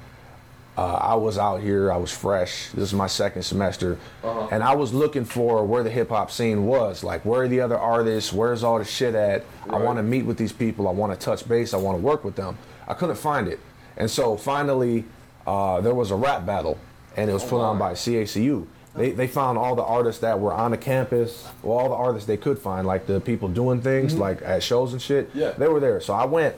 uh, 0.78 0.94
I 0.94 1.14
was 1.16 1.36
out 1.38 1.60
here. 1.60 1.92
I 1.92 1.96
was 1.96 2.10
fresh. 2.10 2.68
This 2.70 2.84
is 2.84 2.94
my 2.94 3.06
second 3.06 3.42
semester, 3.42 3.98
Uh-huh. 4.24 4.48
and 4.50 4.62
I 4.62 4.74
was 4.74 4.92
looking 4.94 5.24
for 5.24 5.64
where 5.64 5.82
the 5.82 5.90
hip 5.90 6.08
hop 6.08 6.30
scene 6.30 6.66
was. 6.66 7.04
Like, 7.04 7.24
where 7.24 7.42
are 7.42 7.48
the 7.48 7.60
other 7.60 7.78
artists? 7.78 8.32
Where's 8.32 8.64
all 8.64 8.78
the 8.78 8.84
shit 8.84 9.14
at? 9.14 9.44
I 9.68 9.76
want 9.78 9.98
to 9.98 10.02
meet 10.02 10.24
with 10.24 10.38
these 10.38 10.52
people. 10.52 10.88
I 10.88 10.92
want 10.92 11.12
to 11.12 11.18
touch 11.24 11.46
base. 11.48 11.74
I 11.74 11.76
want 11.76 11.98
to 11.98 12.02
work 12.02 12.24
with 12.24 12.36
them. 12.36 12.56
I 12.88 12.94
couldn't 12.94 13.16
find 13.16 13.48
it, 13.48 13.60
and 13.96 14.10
so 14.10 14.36
finally, 14.36 15.04
uh, 15.46 15.80
there 15.82 15.94
was 15.94 16.10
a 16.10 16.16
rap 16.16 16.46
battle, 16.46 16.78
and 17.16 17.28
it 17.30 17.32
was 17.32 17.44
put 17.44 17.60
on 17.60 17.78
by 17.78 17.92
CACU. 17.92 18.66
They, 18.94 19.10
they 19.12 19.26
found 19.26 19.56
all 19.56 19.74
the 19.74 19.82
artists 19.84 20.20
that 20.20 20.38
were 20.38 20.52
on 20.52 20.70
the 20.72 20.76
campus, 20.76 21.48
well, 21.62 21.78
all 21.78 21.88
the 21.88 21.94
artists 21.94 22.26
they 22.26 22.36
could 22.36 22.58
find, 22.58 22.86
like 22.86 23.06
the 23.06 23.20
people 23.20 23.48
doing 23.48 23.80
things, 23.80 24.14
like 24.14 24.42
at 24.42 24.62
shows 24.62 24.92
and 24.92 25.00
shit. 25.00 25.30
Yeah. 25.32 25.52
They 25.52 25.66
were 25.68 25.80
there. 25.80 25.98
So 26.02 26.12
I 26.12 26.26
went 26.26 26.56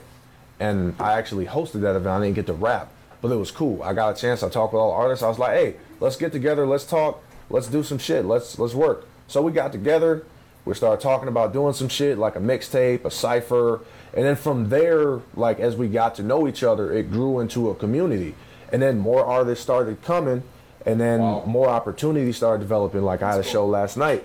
and 0.59 0.97
I 0.99 1.13
actually 1.13 1.47
hosted 1.47 1.83
that 1.83 1.95
event. 1.95 2.09
I 2.09 2.21
didn't 2.25 2.35
get 2.35 2.47
to 2.47 2.53
rap, 2.53 2.91
but 3.25 3.33
it 3.33 3.37
was 3.37 3.51
cool. 3.51 3.83
I 3.83 3.95
got 3.95 4.19
a 4.19 4.21
chance. 4.21 4.43
I 4.43 4.51
talked 4.51 4.75
with 4.75 4.81
all 4.81 4.91
the 4.91 4.97
artists. 4.99 5.23
I 5.23 5.29
was 5.31 5.39
like, 5.39 5.53
hey, 5.57 5.77
let's 5.99 6.17
get 6.17 6.31
together. 6.31 6.67
Let's 6.67 6.85
talk. 6.85 7.23
Let's 7.49 7.69
do 7.69 7.83
some 7.83 7.97
shit. 7.97 8.27
Let's 8.27 8.59
let's 8.59 8.75
work. 8.75 9.09
So 9.29 9.41
we 9.41 9.51
got 9.51 9.73
together. 9.73 10.27
We 10.67 10.75
started 10.75 11.01
talking 11.03 11.29
about 11.29 11.55
doing 11.55 11.73
some 11.73 11.89
shit 11.89 12.19
like 12.19 12.37
a 12.37 12.39
mixtape, 12.39 13.03
a 13.07 13.11
cipher, 13.11 13.81
and 14.13 14.27
then 14.27 14.37
from 14.37 14.69
there, 14.69 15.21
like 15.37 15.59
as 15.59 15.75
we 15.75 15.89
got 15.89 16.15
to 16.17 16.23
know 16.23 16.47
each 16.47 16.63
other, 16.63 16.93
it 16.93 17.11
grew 17.11 17.41
into 17.41 17.71
a 17.71 17.75
community. 17.75 18.35
And 18.71 18.83
then 18.83 18.99
more 18.99 19.25
artists 19.25 19.65
started 19.65 20.03
coming, 20.03 20.43
and 20.85 21.01
then 21.01 21.21
Wow. 21.23 21.45
more 21.47 21.69
opportunities 21.71 22.37
started 22.37 22.61
developing. 22.61 23.01
Like 23.05 23.23
I 23.23 23.31
had 23.31 23.41
a 23.41 23.43
show 23.43 23.65
last 23.67 23.97
night, 23.97 24.23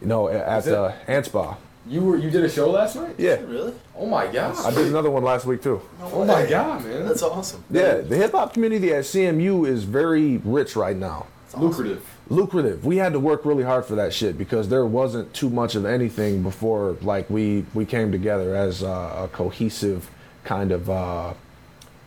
you 0.00 0.08
know, 0.08 0.28
at 0.28 0.64
the 0.64 0.82
uh, 0.82 0.92
Anspa. 1.06 1.58
You 1.88 2.02
were 2.02 2.16
you 2.16 2.30
did 2.30 2.44
a 2.44 2.48
show 2.48 2.70
last 2.70 2.96
night? 2.96 3.14
Yeah, 3.16 3.36
Really? 3.42 3.72
Oh 3.94 4.06
my 4.06 4.26
god. 4.26 4.56
I 4.64 4.74
did 4.74 4.88
another 4.88 5.10
one 5.10 5.22
last 5.22 5.46
week 5.46 5.62
too. 5.62 5.80
No 6.00 6.10
Oh 6.12 6.24
my 6.24 6.44
god, 6.44 6.84
man. 6.84 7.06
That's 7.06 7.22
awesome. 7.22 7.62
Yeah, 7.70 7.98
the 7.98 8.16
hip 8.16 8.32
hop 8.32 8.52
community 8.52 8.92
at 8.92 9.04
CMU 9.04 9.68
is 9.68 9.84
very 9.84 10.38
rich 10.38 10.74
right 10.74 10.96
now. 10.96 11.26
That's 11.44 11.54
awesome. 11.54 11.68
lucrative. 11.68 12.16
Lucrative. 12.28 12.84
We 12.84 12.96
had 12.96 13.12
to 13.12 13.20
work 13.20 13.44
really 13.44 13.62
hard 13.62 13.84
for 13.84 13.94
that 13.94 14.12
shit 14.12 14.36
because 14.36 14.68
there 14.68 14.84
wasn't 14.84 15.32
too 15.32 15.48
much 15.48 15.76
of 15.76 15.84
anything 15.84 16.42
before 16.42 16.96
like 17.02 17.30
we 17.30 17.64
we 17.72 17.84
came 17.84 18.10
together 18.10 18.56
as 18.56 18.82
uh, 18.82 19.22
a 19.24 19.28
cohesive 19.28 20.10
kind 20.42 20.72
of 20.72 20.90
uh, 20.90 21.34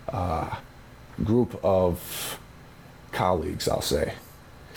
uh, 0.09 0.55
group 1.23 1.57
of 1.63 2.37
colleagues, 3.13 3.69
I'll 3.69 3.81
say. 3.81 4.13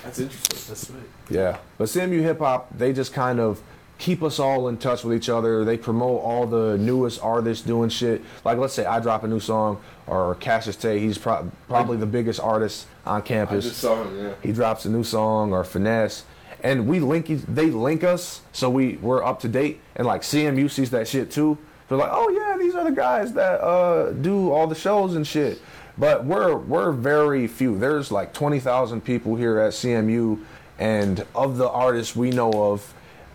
That's 0.04 0.18
interesting. 0.20 0.60
That's 0.68 0.86
sweet. 0.86 1.02
Yeah, 1.28 1.58
but 1.76 1.84
CMU 1.84 2.20
hip 2.22 2.38
hop, 2.38 2.76
they 2.76 2.92
just 2.92 3.12
kind 3.12 3.40
of 3.40 3.60
keep 4.02 4.20
us 4.20 4.40
all 4.40 4.66
in 4.66 4.76
touch 4.76 5.04
with 5.04 5.16
each 5.16 5.28
other. 5.28 5.64
They 5.64 5.76
promote 5.76 6.22
all 6.22 6.44
the 6.44 6.76
newest 6.76 7.22
artists 7.22 7.64
doing 7.64 7.88
shit. 7.88 8.20
Like, 8.44 8.58
let's 8.58 8.74
say 8.74 8.84
I 8.84 8.98
drop 8.98 9.22
a 9.22 9.28
new 9.28 9.38
song, 9.38 9.80
or 10.08 10.34
Cassius 10.34 10.74
Tay, 10.74 10.98
he's 10.98 11.16
pro- 11.18 11.48
probably 11.68 11.96
the 11.96 12.06
biggest 12.06 12.40
artist 12.40 12.86
on 13.06 13.18
I 13.18 13.24
campus. 13.24 13.64
just 13.64 13.78
saw 13.78 14.02
him. 14.02 14.18
Yeah. 14.18 14.34
he 14.42 14.50
drops 14.52 14.84
a 14.86 14.90
new 14.90 15.04
song, 15.04 15.52
or 15.52 15.62
Finesse, 15.62 16.24
and 16.64 16.88
we 16.88 16.98
link. 16.98 17.28
They 17.28 17.66
link 17.70 18.02
us, 18.02 18.40
so 18.52 18.68
we 18.68 18.96
we're 18.96 19.22
up 19.24 19.38
to 19.40 19.48
date. 19.48 19.80
And 19.94 20.04
like 20.04 20.22
CMU 20.22 20.68
sees 20.68 20.90
that 20.90 21.06
shit 21.06 21.30
too. 21.30 21.56
They're 21.88 21.98
like, 21.98 22.10
oh 22.12 22.28
yeah, 22.30 22.56
these 22.58 22.74
are 22.74 22.82
the 22.84 22.90
guys 22.96 23.32
that 23.34 23.60
uh, 23.60 24.10
do 24.10 24.50
all 24.50 24.66
the 24.66 24.74
shows 24.74 25.14
and 25.14 25.24
shit. 25.24 25.60
But 25.96 26.24
we're 26.24 26.56
we're 26.56 26.90
very 26.90 27.46
few. 27.46 27.78
There's 27.78 28.10
like 28.10 28.32
twenty 28.32 28.58
thousand 28.58 29.02
people 29.02 29.36
here 29.36 29.60
at 29.60 29.72
CMU, 29.74 30.40
and 30.80 31.24
of 31.36 31.56
the 31.56 31.68
artists 31.68 32.16
we 32.16 32.30
know 32.30 32.50
of, 32.72 32.92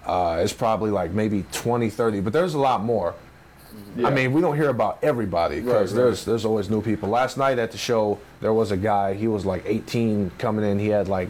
uh, 0.07 0.39
it's 0.41 0.53
probably 0.53 0.89
like 0.89 1.11
maybe 1.11 1.45
20, 1.51 1.89
30. 1.89 2.21
But 2.21 2.33
there's 2.33 2.53
a 2.55 2.59
lot 2.59 2.81
more. 2.83 3.13
Yeah. 3.95 4.07
I 4.07 4.11
mean, 4.11 4.31
we 4.33 4.41
don't 4.41 4.55
hear 4.55 4.69
about 4.69 4.99
everybody 5.03 5.59
because 5.59 5.91
Right, 5.93 5.99
right. 5.99 6.05
there's 6.05 6.25
there's 6.25 6.45
always 6.45 6.69
new 6.69 6.81
people. 6.81 7.09
Last 7.09 7.37
night 7.37 7.59
at 7.59 7.71
the 7.71 7.77
show, 7.77 8.17
there 8.41 8.53
was 8.53 8.71
a 8.71 8.77
guy. 8.77 9.13
He 9.13 9.27
was 9.27 9.45
like 9.45 9.63
18 9.65 10.31
coming 10.39 10.65
in. 10.65 10.79
He 10.79 10.87
had 10.87 11.07
like 11.07 11.29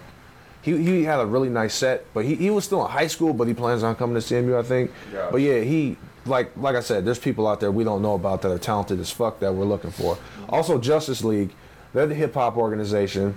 he, 0.61 0.77
he 0.77 1.03
had 1.03 1.19
a 1.19 1.25
really 1.25 1.49
nice 1.49 1.73
set, 1.73 2.05
but 2.13 2.25
he, 2.25 2.35
he 2.35 2.49
was 2.49 2.65
still 2.65 2.85
in 2.85 2.91
high 2.91 3.07
school. 3.07 3.33
But 3.33 3.47
he 3.47 3.53
plans 3.53 3.83
on 3.83 3.95
coming 3.95 4.15
to 4.15 4.21
CMU, 4.21 4.57
I 4.59 4.63
think. 4.63 4.91
Gotcha. 5.11 5.29
But 5.31 5.41
yeah, 5.41 5.59
he 5.61 5.97
like 6.25 6.51
like 6.57 6.75
I 6.75 6.81
said, 6.81 7.03
there's 7.05 7.19
people 7.19 7.47
out 7.47 7.59
there 7.59 7.71
we 7.71 7.83
don't 7.83 8.01
know 8.01 8.13
about 8.15 8.41
that 8.43 8.51
are 8.51 8.57
talented 8.59 8.99
as 8.99 9.09
fuck 9.11 9.39
that 9.39 9.53
we're 9.53 9.65
looking 9.65 9.91
for. 9.91 10.17
Also, 10.49 10.77
Justice 10.79 11.23
League. 11.23 11.51
they're 11.93 12.07
the 12.07 12.15
hip 12.15 12.33
hop 12.33 12.57
organization. 12.57 13.35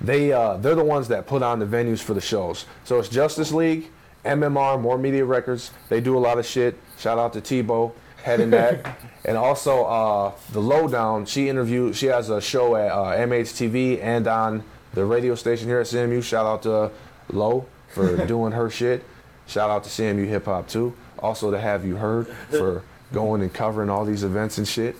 They 0.00 0.32
uh, 0.32 0.56
they're 0.58 0.74
the 0.74 0.84
ones 0.84 1.08
that 1.08 1.26
put 1.26 1.42
on 1.42 1.58
the 1.58 1.66
venues 1.66 2.00
for 2.00 2.14
the 2.14 2.20
shows. 2.20 2.66
So 2.84 2.98
it's 2.98 3.08
Justice 3.08 3.52
League, 3.52 3.90
MMR, 4.24 4.80
More 4.80 4.98
Media 4.98 5.24
Records. 5.24 5.70
They 5.88 6.00
do 6.00 6.16
a 6.16 6.20
lot 6.20 6.38
of 6.38 6.46
shit. 6.46 6.78
Shout 6.98 7.18
out 7.18 7.32
to 7.34 7.40
Tebow 7.40 7.92
heading 8.22 8.50
that, 8.50 8.98
and 9.24 9.36
also 9.36 9.84
uh, 9.84 10.32
the 10.52 10.60
Lowdown. 10.60 11.26
She 11.26 11.48
interviewed. 11.48 11.96
She 11.96 12.06
has 12.06 12.30
a 12.30 12.40
show 12.40 12.76
at 12.76 12.90
uh, 12.92 13.16
MHTV 13.26 14.02
and 14.02 14.26
on 14.26 14.64
the 14.94 15.04
radio 15.04 15.34
station 15.34 15.68
here 15.68 15.80
at 15.80 15.86
CMU. 15.86 16.22
Shout 16.22 16.46
out 16.46 16.62
to 16.62 16.90
Low 17.32 17.66
for 17.88 18.26
doing 18.26 18.52
her 18.52 18.70
shit. 18.70 19.04
Shout 19.46 19.70
out 19.70 19.84
to 19.84 19.90
CMU 19.90 20.26
Hip 20.26 20.44
Hop 20.44 20.68
too. 20.68 20.94
Also 21.18 21.50
to 21.50 21.58
have 21.58 21.84
you 21.84 21.96
heard 21.96 22.28
for 22.50 22.82
going 23.12 23.42
and 23.42 23.52
covering 23.52 23.90
all 23.90 24.04
these 24.04 24.22
events 24.22 24.58
and 24.58 24.66
shit. 24.66 24.96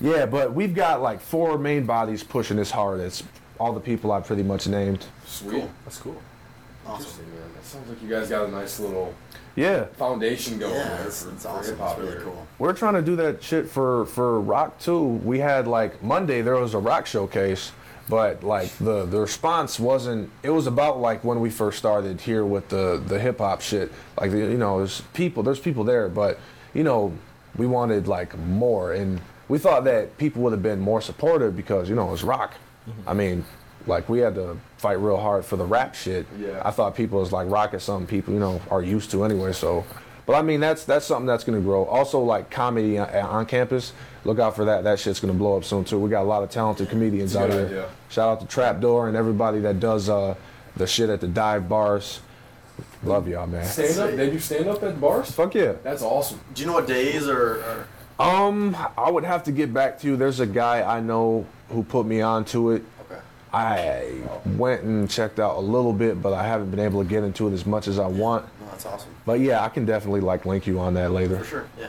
Yeah, 0.00 0.26
but 0.26 0.54
we've 0.54 0.74
got 0.74 1.02
like 1.02 1.20
four 1.20 1.58
main 1.58 1.84
bodies 1.84 2.22
pushing 2.22 2.56
this 2.56 2.70
hard. 2.70 3.00
It's 3.00 3.22
all 3.58 3.72
the 3.72 3.80
people 3.80 4.12
I 4.12 4.20
pretty 4.20 4.42
much 4.42 4.66
named. 4.68 5.04
Sweet. 5.26 5.64
That's 5.84 5.98
cool. 5.98 6.20
Awesome. 6.86 7.24
Interesting, 7.76 7.80
man. 7.80 7.88
That 7.88 7.88
sounds 7.88 7.88
like 7.88 8.02
you 8.02 8.08
guys 8.08 8.28
got 8.28 8.48
a 8.48 8.50
nice 8.50 8.80
little 8.80 9.14
Yeah, 9.56 9.84
foundation 9.96 10.58
going 10.58 10.74
Yeah, 10.74 10.96
there 10.96 11.06
it's, 11.06 11.24
for, 11.24 11.30
it's 11.32 11.42
for 11.42 11.48
awesome. 11.48 11.70
hip-hop 11.76 11.90
It's 11.90 11.98
really 12.00 12.12
here. 12.12 12.20
cool. 12.22 12.46
we're 12.58 12.72
trying 12.72 12.94
to 12.94 13.02
do 13.02 13.16
that 13.16 13.42
shit 13.42 13.68
for 13.68 14.06
for 14.06 14.40
rock 14.40 14.78
too. 14.78 15.02
We 15.02 15.38
had 15.40 15.66
like 15.66 16.02
Monday 16.02 16.42
there 16.42 16.56
was 16.56 16.74
a 16.74 16.78
rock 16.78 17.06
showcase, 17.06 17.72
but 18.08 18.42
like 18.42 18.70
the 18.78 19.04
the 19.04 19.20
response 19.20 19.78
wasn't. 19.80 20.30
It 20.42 20.50
was 20.50 20.66
about 20.66 21.00
like 21.00 21.24
when 21.24 21.40
we 21.40 21.50
first 21.50 21.78
started 21.78 22.20
here 22.20 22.44
with 22.44 22.68
the 22.68 23.02
the 23.06 23.18
hip 23.18 23.38
hop 23.38 23.60
shit. 23.60 23.92
Like 24.18 24.30
the, 24.30 24.38
you 24.38 24.58
know, 24.58 24.78
there's 24.78 25.00
people 25.12 25.42
there's 25.42 25.60
people 25.60 25.84
there, 25.84 26.08
but 26.08 26.38
you 26.74 26.84
know 26.84 27.12
we 27.56 27.66
wanted 27.66 28.06
like 28.06 28.36
more, 28.38 28.92
and 28.92 29.20
we 29.48 29.58
thought 29.58 29.84
that 29.84 30.16
people 30.18 30.42
would 30.42 30.52
have 30.52 30.62
been 30.62 30.80
more 30.80 31.00
supportive 31.02 31.56
because 31.56 31.88
you 31.88 31.94
know 31.96 32.12
it's 32.12 32.22
rock. 32.22 32.54
Mm-hmm. 32.88 33.08
I 33.08 33.14
mean. 33.14 33.44
Like 33.86 34.08
we 34.08 34.18
had 34.18 34.34
to 34.34 34.56
fight 34.76 34.98
real 35.00 35.16
hard 35.16 35.44
for 35.44 35.56
the 35.56 35.64
rap 35.64 35.94
shit. 35.94 36.26
Yeah. 36.38 36.60
I 36.64 36.70
thought 36.70 36.94
people 36.94 37.20
was 37.20 37.32
like 37.32 37.48
rock 37.50 37.74
is 37.74 37.82
something 37.82 38.06
people 38.06 38.34
you 38.34 38.40
know 38.40 38.60
are 38.70 38.82
used 38.82 39.10
to 39.12 39.24
anyway. 39.24 39.52
So, 39.52 39.84
but 40.26 40.34
I 40.34 40.42
mean 40.42 40.60
that's 40.60 40.84
that's 40.84 41.06
something 41.06 41.26
that's 41.26 41.44
gonna 41.44 41.60
grow. 41.60 41.84
Also 41.84 42.20
like 42.20 42.50
comedy 42.50 42.98
on, 42.98 43.08
on 43.08 43.46
campus. 43.46 43.92
Look 44.24 44.38
out 44.38 44.56
for 44.56 44.66
that. 44.66 44.84
That 44.84 44.98
shit's 44.98 45.20
gonna 45.20 45.32
blow 45.32 45.56
up 45.56 45.64
soon 45.64 45.84
too. 45.84 45.98
We 45.98 46.10
got 46.10 46.22
a 46.22 46.28
lot 46.28 46.42
of 46.42 46.50
talented 46.50 46.90
comedians 46.90 47.34
out 47.34 47.50
good 47.50 47.68
here. 47.70 47.86
Shout 48.10 48.28
out 48.28 48.40
to 48.40 48.46
Trapdoor 48.46 49.08
and 49.08 49.16
everybody 49.16 49.60
that 49.60 49.80
does 49.80 50.08
uh, 50.08 50.34
the 50.76 50.86
shit 50.86 51.08
at 51.08 51.20
the 51.20 51.28
dive 51.28 51.68
bars. 51.68 52.20
Love 53.02 53.26
y'all, 53.26 53.46
man. 53.46 53.64
Stand 53.64 53.98
up? 53.98 54.16
They 54.16 54.30
do 54.30 54.38
stand 54.38 54.68
up 54.68 54.82
at 54.82 55.00
bars? 55.00 55.30
Fuck 55.30 55.54
yeah. 55.54 55.72
That's 55.82 56.02
awesome. 56.02 56.40
Do 56.54 56.60
you 56.62 56.66
know 56.66 56.74
what 56.74 56.86
days 56.86 57.26
or? 57.26 57.56
or 57.62 57.86
Um, 58.18 58.76
I 58.96 59.10
would 59.10 59.24
have 59.24 59.44
to 59.44 59.52
get 59.52 59.72
back 59.72 59.98
to 60.00 60.06
you. 60.08 60.16
There's 60.16 60.40
a 60.40 60.46
guy 60.46 60.82
I 60.82 61.00
know 61.00 61.46
who 61.70 61.82
put 61.82 62.06
me 62.06 62.20
onto 62.20 62.70
it. 62.72 62.84
I 63.52 64.12
went 64.56 64.82
and 64.82 65.08
checked 65.08 65.40
out 65.40 65.56
a 65.56 65.60
little 65.60 65.92
bit, 65.92 66.20
but 66.20 66.32
I 66.32 66.46
haven't 66.46 66.70
been 66.70 66.80
able 66.80 67.02
to 67.02 67.08
get 67.08 67.24
into 67.24 67.48
it 67.48 67.52
as 67.52 67.64
much 67.64 67.88
as 67.88 67.98
I 67.98 68.06
want. 68.06 68.44
No, 68.60 68.66
that's 68.70 68.86
awesome. 68.86 69.10
But 69.24 69.40
yeah, 69.40 69.64
I 69.64 69.68
can 69.68 69.86
definitely 69.86 70.20
like 70.20 70.44
link 70.44 70.66
you 70.66 70.78
on 70.78 70.94
that 70.94 71.12
later. 71.12 71.38
For 71.38 71.44
sure. 71.44 71.68
Yeah. 71.78 71.88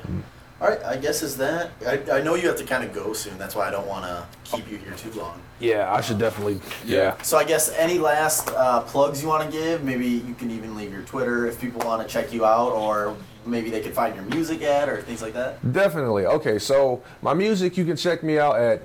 All 0.62 0.70
right. 0.70 0.84
I 0.84 0.98
guess 0.98 1.22
is 1.22 1.38
that. 1.38 1.72
I, 1.86 2.20
I 2.20 2.22
know 2.22 2.36
you 2.36 2.48
have 2.48 2.58
to 2.58 2.66
kind 2.66 2.84
of 2.84 2.94
go 2.94 3.14
soon. 3.14 3.38
That's 3.38 3.56
why 3.56 3.68
I 3.68 3.72
don't 3.72 3.88
want 3.88 4.06
to 4.06 4.26
keep 4.44 4.70
you 4.70 4.78
here 4.78 4.94
too 4.94 5.12
long. 5.20 5.42
Yeah, 5.60 5.94
I 5.94 6.00
should 6.02 6.20
definitely. 6.20 6.62
Yeah. 6.86 7.22
So 7.22 7.38
I 7.38 7.44
guess 7.44 7.74
any 7.76 7.98
last 7.98 8.50
uh, 8.50 8.82
plugs 8.82 9.22
you 9.22 9.28
want 9.28 9.50
to 9.50 9.52
give? 9.52 9.84
Maybe 9.84 10.08
you 10.08 10.34
can 10.34 10.52
even 10.52 10.76
leave 10.76 10.92
your 10.92 11.04
Twitter 11.04 11.46
if 11.46 11.60
people 11.60 11.82
want 11.86 12.02
to 12.02 12.08
check 12.08 12.32
you 12.32 12.46
out, 12.46 12.72
or 12.72 13.16
maybe 13.46 13.70
they 13.70 13.82
could 13.82 13.94
find 13.94 14.16
your 14.16 14.24
music 14.26 14.62
at, 14.62 14.88
or 14.88 15.02
things 15.02 15.22
like 15.22 15.34
that. 15.34 15.74
Definitely. 15.74 16.26
Okay, 16.26 16.60
so 16.60 17.04
my 17.22 17.34
music, 17.34 17.78
you 17.78 17.84
can 17.86 17.98
check 17.98 18.24
me 18.24 18.40
out 18.40 18.58
at 18.58 18.84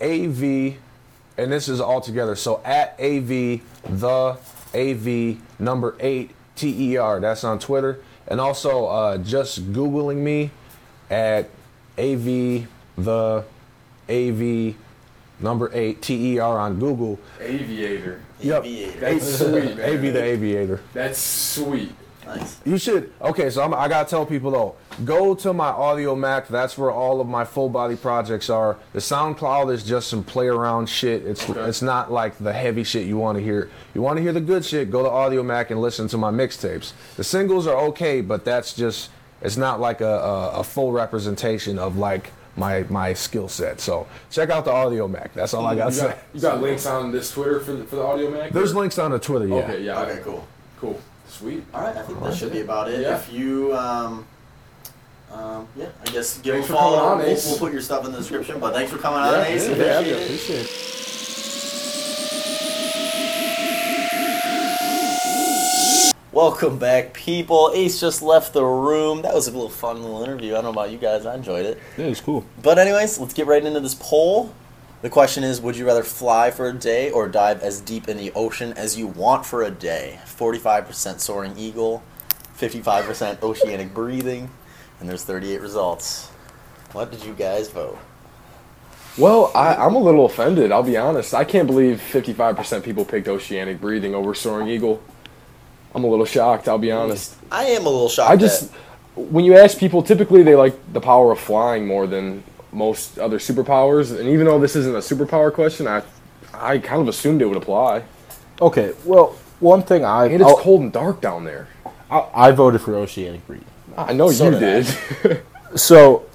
AV, 0.00 0.74
and 1.36 1.52
this 1.52 1.68
is 1.68 1.80
all 1.80 2.00
together. 2.00 2.36
So 2.36 2.60
at 2.64 2.98
AV, 3.00 3.60
the 3.84 4.38
AV 4.74 5.38
number 5.58 5.96
eight 6.00 6.30
TER. 6.56 7.20
That's 7.20 7.44
on 7.44 7.58
Twitter. 7.58 8.00
And 8.26 8.40
also 8.40 8.86
uh, 8.86 9.18
just 9.18 9.72
Googling 9.72 10.16
me 10.18 10.50
at 11.10 11.50
AV, 11.98 12.66
the 12.96 13.44
AV 14.08 14.74
number 15.40 15.70
eight 15.74 16.02
TER 16.02 16.42
on 16.42 16.78
Google. 16.78 17.18
Aviator. 17.40 18.20
Yep. 18.40 18.64
Aviator. 18.64 19.00
That's 19.00 19.38
sweet, 19.38 19.76
man. 19.76 19.80
AV 19.80 20.00
the 20.00 20.22
Aviator. 20.22 20.80
That's 20.92 21.18
sweet. 21.18 21.94
Nice. 22.26 22.60
You 22.64 22.78
should. 22.78 23.12
Okay, 23.20 23.50
so 23.50 23.62
I'm, 23.62 23.74
I 23.74 23.86
gotta 23.88 24.08
tell 24.08 24.24
people 24.24 24.50
though. 24.50 24.74
Go 25.04 25.34
to 25.34 25.52
my 25.52 25.70
Audiomack. 25.70 26.48
That's 26.48 26.78
where 26.78 26.90
all 26.90 27.20
of 27.20 27.26
my 27.26 27.44
full 27.44 27.68
body 27.68 27.96
projects 27.96 28.48
are. 28.48 28.76
The 28.92 29.00
SoundCloud 29.00 29.72
is 29.72 29.82
just 29.84 30.08
some 30.08 30.22
play 30.24 30.46
around 30.46 30.88
shit. 30.88 31.24
It's 31.26 31.48
Okay. 31.48 31.60
it's 31.60 31.82
not 31.82 32.10
like 32.12 32.38
the 32.38 32.52
heavy 32.52 32.84
shit 32.84 33.06
you 33.06 33.18
want 33.18 33.38
to 33.38 33.44
hear. 33.44 33.68
You 33.94 34.02
want 34.02 34.16
to 34.16 34.22
hear 34.22 34.32
the 34.32 34.40
good 34.40 34.64
shit? 34.64 34.90
Go 34.90 35.02
to 35.02 35.08
Audiomack 35.08 35.70
and 35.70 35.80
listen 35.80 36.08
to 36.08 36.16
my 36.18 36.30
mixtapes. 36.30 36.92
The 37.16 37.24
singles 37.24 37.66
are 37.66 37.76
okay, 37.88 38.20
but 38.20 38.44
that's 38.44 38.72
just 38.72 39.10
it's 39.42 39.56
not 39.56 39.80
like 39.80 40.00
a, 40.00 40.06
a, 40.06 40.50
a 40.60 40.64
full 40.64 40.92
representation 40.92 41.78
of 41.78 41.96
like 41.98 42.30
my 42.56 42.84
my 42.88 43.12
skill 43.12 43.48
set. 43.48 43.80
So 43.80 44.06
check 44.30 44.48
out 44.48 44.64
the 44.64 44.70
Audiomack. 44.70 45.32
That's 45.34 45.52
all 45.54 45.66
I 45.66 45.74
gotta 45.74 45.90
You 45.90 45.96
say. 46.00 46.06
got, 46.08 46.18
you 46.34 46.40
got 46.40 46.62
links 46.62 46.86
on 46.86 47.10
this 47.12 47.30
Twitter 47.32 47.60
for 47.60 47.72
the, 47.72 47.84
for 47.84 47.96
the 47.96 48.02
Audiomack? 48.02 48.52
There's 48.52 48.72
or- 48.72 48.80
links 48.80 48.98
on 48.98 49.10
the 49.10 49.18
Twitter. 49.18 49.48
Yeah. 49.48 49.54
Okay, 49.56 49.82
yeah. 49.82 50.00
Okay. 50.02 50.20
Cool. 50.24 50.46
Cool. 50.80 51.00
Sweet. 51.38 51.64
All 51.74 51.80
right. 51.80 51.96
I 51.96 52.02
think 52.02 52.20
that 52.22 52.34
should 52.36 52.52
be 52.52 52.60
about 52.60 52.88
it. 52.90 53.00
Yeah. 53.00 53.16
If 53.16 53.32
you. 53.32 53.74
Um, 53.76 54.26
um, 55.32 55.66
yeah, 55.76 55.88
I 56.00 56.10
guess 56.12 56.38
give 56.38 56.54
Thanks 56.54 56.70
a 56.70 56.72
follow. 56.74 56.96
on, 56.98 57.18
we'll, 57.18 57.26
we'll 57.34 57.58
put 57.58 57.72
your 57.72 57.80
stuff 57.82 58.04
in 58.06 58.12
the 58.12 58.18
description. 58.18 58.60
But 58.60 58.72
thanks 58.72 58.92
for 58.92 58.98
coming 58.98 59.18
on, 59.18 59.32
Yeah, 59.32 59.44
Ace. 59.46 59.68
yeah, 59.68 59.74
Yeah, 59.74 59.98
Appreciate 59.98 60.16
it. 60.16 60.24
appreciate 60.26 60.60
it. 60.60 60.80
Welcome 66.32 66.78
back, 66.80 67.14
people. 67.14 67.70
Ace 67.74 68.00
just 68.00 68.20
left 68.20 68.52
the 68.54 68.64
room. 68.64 69.22
That 69.22 69.32
was 69.34 69.46
a 69.46 69.52
little 69.52 69.68
fun 69.68 70.02
little 70.02 70.22
interview. 70.24 70.52
I 70.52 70.54
don't 70.56 70.64
know 70.64 70.70
about 70.70 70.90
you 70.90 70.98
guys. 70.98 71.26
I 71.26 71.34
enjoyed 71.36 71.64
it. 71.64 71.78
Yeah, 71.96 72.06
it 72.06 72.08
was 72.10 72.20
cool. 72.20 72.44
But 72.60 72.78
anyways, 72.78 73.20
let's 73.20 73.34
get 73.34 73.46
right 73.46 73.64
into 73.64 73.78
this 73.78 73.94
poll. 73.94 74.52
The 75.04 75.10
question 75.10 75.44
is, 75.44 75.60
would 75.60 75.76
you 75.76 75.84
rather 75.84 76.02
fly 76.02 76.50
for 76.50 76.66
a 76.66 76.72
day 76.72 77.10
or 77.10 77.28
dive 77.28 77.62
as 77.62 77.82
deep 77.82 78.08
in 78.08 78.16
the 78.16 78.32
ocean 78.32 78.72
as 78.72 78.96
you 78.96 79.06
want 79.06 79.44
for 79.44 79.62
a 79.62 79.70
day? 79.70 80.18
45% 80.24 81.20
soaring 81.20 81.54
eagle, 81.58 82.02
55% 82.56 83.42
oceanic 83.42 83.92
breathing, 83.92 84.48
and 84.98 85.06
there's 85.06 85.22
38 85.22 85.60
results. 85.60 86.28
What 86.92 87.10
did 87.10 87.22
you 87.22 87.34
guys 87.34 87.68
vote? 87.68 87.98
Well, 89.18 89.52
I, 89.54 89.74
I'm 89.74 89.94
a 89.94 89.98
little 89.98 90.24
offended. 90.24 90.72
I'll 90.72 90.82
be 90.82 90.96
honest. 90.96 91.34
I 91.34 91.44
can't 91.44 91.66
believe 91.66 92.00
55% 92.00 92.82
people 92.82 93.04
picked 93.04 93.28
oceanic 93.28 93.82
breathing 93.82 94.14
over 94.14 94.34
soaring 94.34 94.68
eagle. 94.68 95.02
I'm 95.94 96.04
a 96.04 96.08
little 96.08 96.24
shocked. 96.24 96.66
I'll 96.66 96.78
be 96.78 96.92
honest. 96.92 97.36
I 97.52 97.64
am 97.64 97.84
a 97.84 97.90
little 97.90 98.08
shocked. 98.08 98.30
I 98.30 98.36
just, 98.36 98.72
when 99.16 99.44
you 99.44 99.54
ask 99.54 99.76
people, 99.76 100.02
typically 100.02 100.42
they 100.42 100.54
like 100.54 100.94
the 100.94 101.00
power 101.02 101.30
of 101.30 101.38
flying 101.38 101.86
more 101.86 102.06
than 102.06 102.42
most 102.74 103.18
other 103.18 103.38
superpowers. 103.38 104.18
And 104.18 104.28
even 104.28 104.46
though 104.46 104.58
this 104.58 104.76
isn't 104.76 104.94
a 104.94 104.98
superpower 104.98 105.52
question, 105.52 105.86
I, 105.86 106.02
I 106.52 106.78
kind 106.78 107.00
of 107.00 107.08
assumed 107.08 107.40
it 107.40 107.46
would 107.46 107.56
apply. 107.56 108.02
Okay, 108.60 108.92
well, 109.04 109.36
one 109.60 109.82
thing 109.82 110.04
I 110.04 110.26
And 110.26 110.34
it's 110.34 110.44
I'll- 110.44 110.58
cold 110.58 110.82
and 110.82 110.92
dark 110.92 111.20
down 111.20 111.44
there. 111.44 111.68
I, 112.10 112.26
I 112.34 112.50
voted 112.50 112.80
for 112.82 112.94
oceanic 112.96 113.46
breathing. 113.46 113.66
I 113.96 114.12
know 114.12 114.30
So 114.30 114.50
you 114.50 114.58
did 114.58 114.86
did. 115.22 115.42
So, 115.76 116.26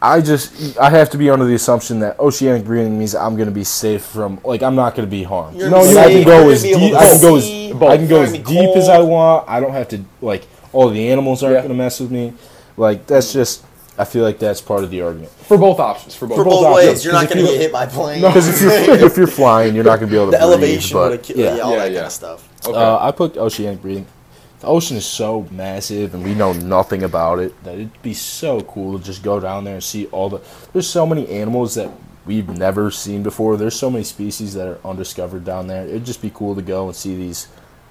I 0.00 0.20
just 0.20 0.76
I 0.80 0.90
have 0.90 1.10
to 1.10 1.18
be 1.18 1.30
under 1.30 1.44
the 1.44 1.54
assumption 1.54 2.00
that 2.00 2.18
oceanic 2.18 2.64
breathing 2.64 2.98
means 2.98 3.14
I'm 3.14 3.36
going 3.36 3.46
to 3.48 3.54
be 3.54 3.62
safe 3.62 4.02
from 4.04 4.40
like 4.44 4.60
I'm 4.62 4.74
not 4.74 4.96
going 4.96 5.06
to 5.06 5.10
be 5.10 5.22
harmed. 5.22 5.56
You're 5.56 5.70
no, 5.70 5.82
gonna 5.84 5.92
be 5.92 5.98
I 5.98 6.02
can 6.08 6.12
you're 6.16 6.24
go 6.24 6.50
as 6.50 6.62
deep. 6.62 6.94
I 6.94 7.10
can 7.10 7.20
go 7.20 7.36
as 7.36 7.44
I 7.44 7.96
can 7.98 8.08
go 8.08 8.22
as 8.22 8.32
gonna 8.32 8.42
be 8.44 8.50
deep 8.50 8.76
as 8.76 8.88
I 8.88 8.98
want. 9.00 9.48
I 9.48 9.60
don't 9.60 9.70
have 9.72 9.88
to 9.90 10.04
like 10.20 10.48
all 10.72 10.88
the 10.88 11.08
animals 11.10 11.44
aren't 11.44 11.54
Yeah. 11.54 11.60
going 11.60 11.68
to 11.70 11.76
mess 11.76 12.00
with 12.00 12.10
me. 12.10 12.32
Like 12.76 13.06
that's 13.06 13.32
just 13.32 13.64
I 13.98 14.04
feel 14.06 14.24
like 14.24 14.38
that's 14.38 14.60
part 14.60 14.84
of 14.84 14.90
the 14.90 15.02
argument. 15.02 15.30
for 15.32 15.58
both 15.58 15.78
options. 15.78 16.14
For 16.14 16.26
both, 16.26 16.38
for 16.38 16.44
both 16.44 16.64
options. 16.64 16.86
ways, 16.88 17.04
you're 17.04 17.12
not 17.12 17.28
going 17.28 17.44
to 17.44 17.52
get 17.52 17.60
hit 17.60 17.72
by 17.72 17.86
planes. 17.86 18.22
Because 18.22 18.48
if 18.48 18.60
you're 18.60 18.96
if 19.06 19.16
you're 19.16 19.26
flying, 19.26 19.74
you're 19.74 19.84
not 19.84 20.00
going 20.00 20.08
to 20.08 20.14
be 20.14 20.16
able 20.16 20.32
to 20.32 20.38
the 20.38 20.38
breathe. 20.38 20.52
elevation 20.52 20.96
but, 20.96 21.10
would 21.10 21.36
yeah. 21.36 21.56
yeah, 21.56 21.62
all 21.62 21.72
Yeah, 21.72 21.78
that 21.78 21.90
yeah. 21.90 21.96
kind 21.98 22.06
of 22.06 22.12
stuff. 22.12 22.66
Okay. 22.66 22.78
Uh, 22.78 22.98
I 23.06 23.10
put 23.10 23.36
oceanic 23.36 23.82
breathing. 23.82 24.06
The 24.60 24.66
ocean 24.68 24.96
is 24.96 25.04
so 25.04 25.46
massive, 25.50 26.14
and 26.14 26.22
we 26.24 26.34
know 26.34 26.52
nothing 26.52 27.02
about 27.02 27.38
it. 27.40 27.64
That 27.64 27.74
it'd 27.74 28.02
be 28.02 28.14
so 28.14 28.60
cool 28.62 28.98
to 28.98 29.04
just 29.04 29.22
go 29.22 29.40
down 29.40 29.64
there 29.64 29.74
and 29.74 29.84
see 29.84 30.06
all 30.06 30.30
the. 30.30 30.40
There's 30.72 30.88
so 30.88 31.04
many 31.04 31.28
animals 31.28 31.74
that 31.74 31.90
we've 32.24 32.48
never 32.48 32.90
seen 32.90 33.22
before. 33.22 33.56
There's 33.56 33.74
so 33.74 33.90
many 33.90 34.04
species 34.04 34.54
that 34.54 34.66
are 34.68 34.78
undiscovered 34.84 35.44
down 35.44 35.66
there. 35.66 35.84
It'd 35.86 36.06
just 36.06 36.22
be 36.22 36.30
cool 36.32 36.54
to 36.54 36.62
go 36.62 36.86
and 36.86 36.96
see 36.96 37.16
these, 37.16 37.48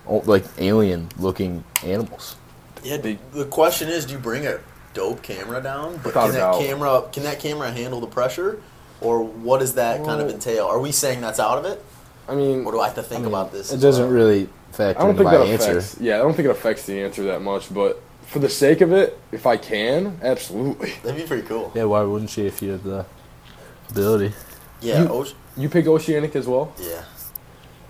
oh, 0.08 0.24
like 0.26 0.46
alien-looking 0.58 1.64
animals. 1.84 2.38
Yeah, 2.84 2.98
the, 2.98 3.18
the 3.34 3.46
question 3.46 3.90
is, 3.90 4.06
do 4.06 4.14
you 4.14 4.20
bring 4.20 4.48
a 4.48 4.60
dope 4.94 5.22
camera 5.22 5.62
down? 5.62 5.96
But 5.98 6.06
Without 6.06 6.24
can 6.26 6.32
that 6.34 6.40
doubt. 6.40 6.60
camera 6.62 7.04
can 7.12 7.24
that 7.24 7.40
camera 7.40 7.72
handle 7.72 8.00
the 8.00 8.08
pressure, 8.08 8.62
or 9.02 9.24
what 9.24 9.60
does 9.60 9.74
that 9.76 10.04
kind 10.06 10.22
of 10.22 10.30
entail? 10.30 10.66
Are 10.68 10.80
we 10.80 10.92
saying 10.92 11.22
that's 11.22 11.40
out 11.40 11.58
of 11.58 11.66
it, 11.66 11.84
I 12.28 12.36
mean, 12.36 12.64
what 12.64 12.72
do 12.72 12.80
I 12.80 12.86
have 12.88 12.96
to 12.96 13.04
think 13.04 13.26
about 13.26 13.52
this? 13.52 13.72
It 13.72 13.76
as 13.76 13.82
doesn't 13.82 14.06
well? 14.06 14.14
really 14.14 14.50
factor 14.72 15.00
I 15.02 15.02
don't 15.06 15.12
into 15.12 15.24
think 15.24 15.32
my 15.32 15.38
that 15.38 15.48
answer. 15.48 15.78
affects. 15.80 15.98
Yeah, 16.00 16.16
I 16.16 16.18
don't 16.20 16.34
think 16.34 16.48
it 16.48 16.52
affects 16.52 16.86
the 16.86 17.02
answer 17.02 17.24
that 17.26 17.42
much. 17.42 17.74
But 17.74 18.02
for 18.28 18.40
the 18.40 18.50
sake 18.50 18.82
of 18.82 18.92
it, 18.94 19.18
if 19.32 19.46
I 19.46 19.58
can, 19.58 20.20
absolutely. 20.24 20.94
That'd 21.04 21.20
be 21.22 21.28
pretty 21.28 21.48
cool. 21.48 21.72
Yeah, 21.76 21.86
why 21.86 22.02
wouldn't 22.04 22.36
you 22.38 22.46
if 22.46 22.62
you 22.62 22.72
had 22.72 22.84
the 22.84 23.06
ability? 23.90 24.34
Yeah, 24.82 25.04
You- 25.04 25.10
ocean, 25.10 25.38
You 25.58 25.68
picked 25.70 25.88
Oceanic 25.88 26.36
as 26.36 26.48
well. 26.48 26.74
Yeah. 26.80 27.04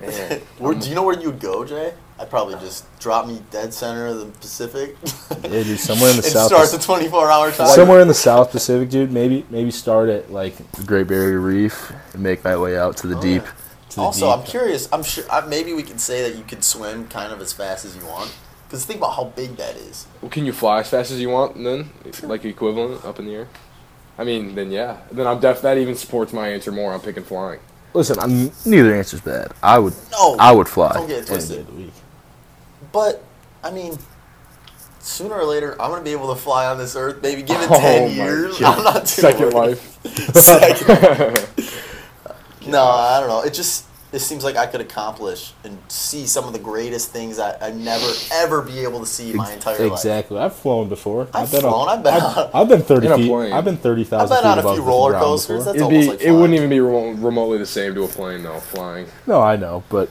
Man. 0.02 0.42
Where, 0.58 0.74
do 0.74 0.90
you 0.90 0.96
know 0.96 1.04
where 1.04 1.20
you'd 1.20 1.40
go, 1.40 1.64
Jay? 1.64 1.94
I'd 2.22 2.30
probably 2.30 2.54
just 2.56 2.86
drop 3.00 3.26
me 3.28 3.42
dead 3.50 3.74
center 3.74 4.06
of 4.08 4.20
the 4.20 4.26
Pacific. 4.40 4.96
Yeah, 5.44 5.64
dude, 5.64 5.80
somewhere 5.80 6.12
in 6.12 6.18
the 6.18 6.24
and 6.24 6.32
South. 6.32 6.48
start 6.48 6.70
the 6.70 6.78
24 6.78 7.32
hour 7.32 7.52
time. 7.52 7.68
somewhere 7.68 8.00
in 8.00 8.08
the 8.08 8.14
South 8.14 8.52
Pacific, 8.52 8.90
dude. 8.90 9.12
Maybe 9.12 9.46
maybe 9.50 9.72
start 9.72 10.10
at 10.10 10.32
like 10.32 10.56
the 10.74 10.84
Great 10.84 11.08
Barrier 11.08 11.40
Reef 11.40 11.92
and 12.14 12.22
make 12.22 12.44
my 12.44 12.56
way 12.56 12.78
out 12.78 12.98
to 12.98 13.08
the 13.08 13.18
Oh, 13.18 13.22
deep. 13.22 13.44
yeah. 13.44 13.52
To 13.90 13.96
the 13.96 14.02
Also, 14.04 14.30
I'm 14.30 14.44
curious. 14.46 14.88
I'm 14.94 15.04
sure 15.04 15.24
I, 15.32 15.42
maybe 15.48 15.74
we 15.74 15.84
can 15.84 15.98
say 15.98 16.30
that 16.30 16.38
you 16.38 16.44
can 16.44 16.62
swim 16.62 17.08
kind 17.08 17.34
of 17.34 17.42
as 17.42 17.52
fast 17.54 17.86
as 17.86 17.96
you 17.96 18.06
want. 18.06 18.32
Because 18.68 18.86
think 18.86 19.00
about 19.00 19.16
how 19.16 19.26
big 19.26 19.58
that 19.58 19.76
is. 19.76 20.06
Well, 20.22 20.30
can 20.32 20.46
you 20.46 20.54
fly 20.54 20.80
as 20.82 20.90
fast 20.90 21.12
as 21.12 21.20
you 21.20 21.30
want 21.30 21.62
then? 21.62 21.90
Like 22.24 22.46
equivalent 22.46 23.04
up 23.04 23.20
in 23.20 23.26
the 23.26 23.34
air? 23.36 23.48
I 24.18 24.24
mean, 24.24 24.54
then 24.56 24.72
yeah. 24.72 24.98
Then 25.12 25.26
I'm 25.28 25.40
def 25.40 25.62
that 25.64 25.78
even 25.80 25.96
supports 25.96 26.32
my 26.34 26.50
answer 26.50 26.72
more. 26.72 26.94
I'm 26.94 27.02
picking 27.02 27.24
flying. 27.24 27.60
Listen, 27.94 28.18
I'm, 28.20 28.52
neither 28.66 28.96
answer's 28.96 29.20
bad. 29.20 29.52
I 29.62 29.78
would 29.78 29.94
No, 30.14 30.38
I 30.40 30.54
would 30.54 30.70
fly. 30.70 30.94
don't 30.94 31.08
get 31.10 31.24
it 31.24 31.28
twisted. 31.28 31.68
Of 32.94 33.02
the 33.04 33.10
week. 33.10 33.18
But 33.62 33.68
I 33.68 33.72
mean, 33.72 33.98
sooner 35.00 35.36
or 35.36 35.46
later, 35.46 35.74
I'm 35.82 35.92
gonna 35.92 36.04
be 36.04 36.12
able 36.12 36.34
to 36.34 36.40
fly 36.40 36.66
on 36.68 36.78
this 36.78 36.96
earth. 36.96 37.22
Maybe 37.22 37.42
give 37.42 37.62
it 37.62 37.70
Oh 37.72 37.80
ten 37.80 38.12
years. 38.12 38.60
God. 38.60 38.78
I'm 38.78 38.84
not 38.84 39.02
too 39.06 39.22
Second 39.22 39.54
worried. 39.54 39.78
life. 39.78 40.00
Second. 40.36 41.72
no, 42.68 42.84
I 42.84 43.20
don't 43.20 43.30
know. 43.30 43.42
It 43.44 43.54
just 43.54 43.86
it 44.14 44.20
seems 44.20 44.44
like 44.44 44.58
I 44.58 44.66
could 44.66 44.82
accomplish 44.82 45.54
and 45.64 45.78
see 45.88 46.28
some 46.28 46.44
of 46.46 46.52
the 46.52 46.60
greatest 46.60 47.12
things 47.12 47.40
I 47.40 47.56
I 47.62 47.72
never 47.72 48.06
ever 48.34 48.62
be 48.62 48.80
able 48.80 49.00
to 49.00 49.06
see 49.06 49.32
my 49.34 49.54
entire 49.54 49.80
life. 49.80 49.92
Exactly. 49.94 50.38
I've 50.38 50.54
flown 50.56 50.90
before. 50.90 51.28
I've 51.34 51.50
been 51.52 51.62
flown, 51.62 51.88
I've 51.88 52.04
been 52.04 52.14
on- 52.16 52.38
I've, 52.50 52.56
I've 52.56 52.68
been 52.68 52.82
thirty 52.82 53.06
In 53.08 53.14
a 53.14 53.18
feet. 53.18 53.30
plane. 53.30 53.54
I've 53.54 53.64
been 53.66 53.78
thirty 53.78 54.02
I've 54.02 54.10
been 54.10 54.28
feet 54.28 54.46
on 54.46 54.58
a 54.58 54.62
above 54.62 54.76
few 54.76 54.84
the 54.84 54.90
roller 54.90 55.12
ground 55.12 55.24
coasters. 55.26 55.60
before. 55.60 55.74
That's 55.74 55.76
It'd 55.76 55.82
almost 55.84 56.06
be. 56.08 56.12
like 56.12 56.22
it 56.22 56.32
wouldn't 56.34 56.54
even 56.56 56.70
be 56.70 56.80
remotely 56.82 57.58
the 57.58 57.66
same 57.66 57.96
to 57.96 58.04
a 58.04 58.08
plane 58.08 58.44
though. 58.44 58.60
Flying. 58.60 59.08
No, 59.28 59.40
I 59.42 59.56
know, 59.56 59.84
but 59.90 60.10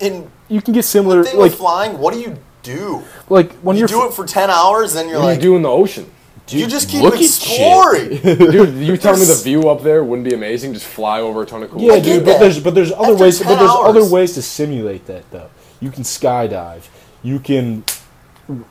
And 0.00 0.30
you 0.48 0.62
can 0.62 0.74
get 0.74 0.84
similar 0.84 1.22
thing 1.24 1.36
like 1.38 1.50
with 1.50 1.58
flying, 1.58 1.98
what 1.98 2.14
do 2.14 2.20
you 2.20 2.36
do? 2.62 3.02
like 3.28 3.52
when 3.56 3.76
You 3.76 3.80
you're 3.80 3.88
do 3.88 4.06
it 4.06 4.14
for 4.14 4.26
ten 4.26 4.50
hours, 4.50 4.92
then 4.94 5.08
you're 5.08 5.18
What 5.18 5.24
do 5.24 5.28
like, 5.28 5.36
you 5.36 5.42
do 5.42 5.56
in 5.56 5.62
the 5.62 5.68
ocean? 5.70 6.10
you 6.48 6.66
just 6.66 6.88
keep 6.88 7.02
look 7.02 7.14
at 7.14 7.20
exploring. 7.20 8.08
Dude, 8.22 8.74
you 8.76 8.96
telling 8.96 9.20
me 9.20 9.26
the 9.26 9.40
view 9.42 9.68
up 9.68 9.82
there 9.82 10.02
wouldn't 10.02 10.28
be 10.28 10.34
amazing? 10.34 10.72
Just 10.72 10.86
fly 10.86 11.20
over 11.20 11.42
a 11.42 11.46
ton 11.46 11.62
of 11.62 11.70
cool. 11.70 11.80
Yeah, 11.80 12.00
dude, 12.00 12.24
but 12.24 12.32
that. 12.32 12.40
there's 12.40 12.58
but 12.60 12.74
there's 12.74 12.90
other 12.92 13.12
After 13.12 13.22
ways 13.22 13.38
10 13.38 13.46
but 13.46 13.58
there's 13.60 13.70
other 13.70 14.04
ways 14.04 14.34
to 14.34 14.42
simulate 14.42 15.06
that 15.06 15.30
though. 15.30 15.48
You 15.80 15.90
can 15.90 16.02
skydive. 16.02 16.88
You 17.22 17.38
can 17.38 17.84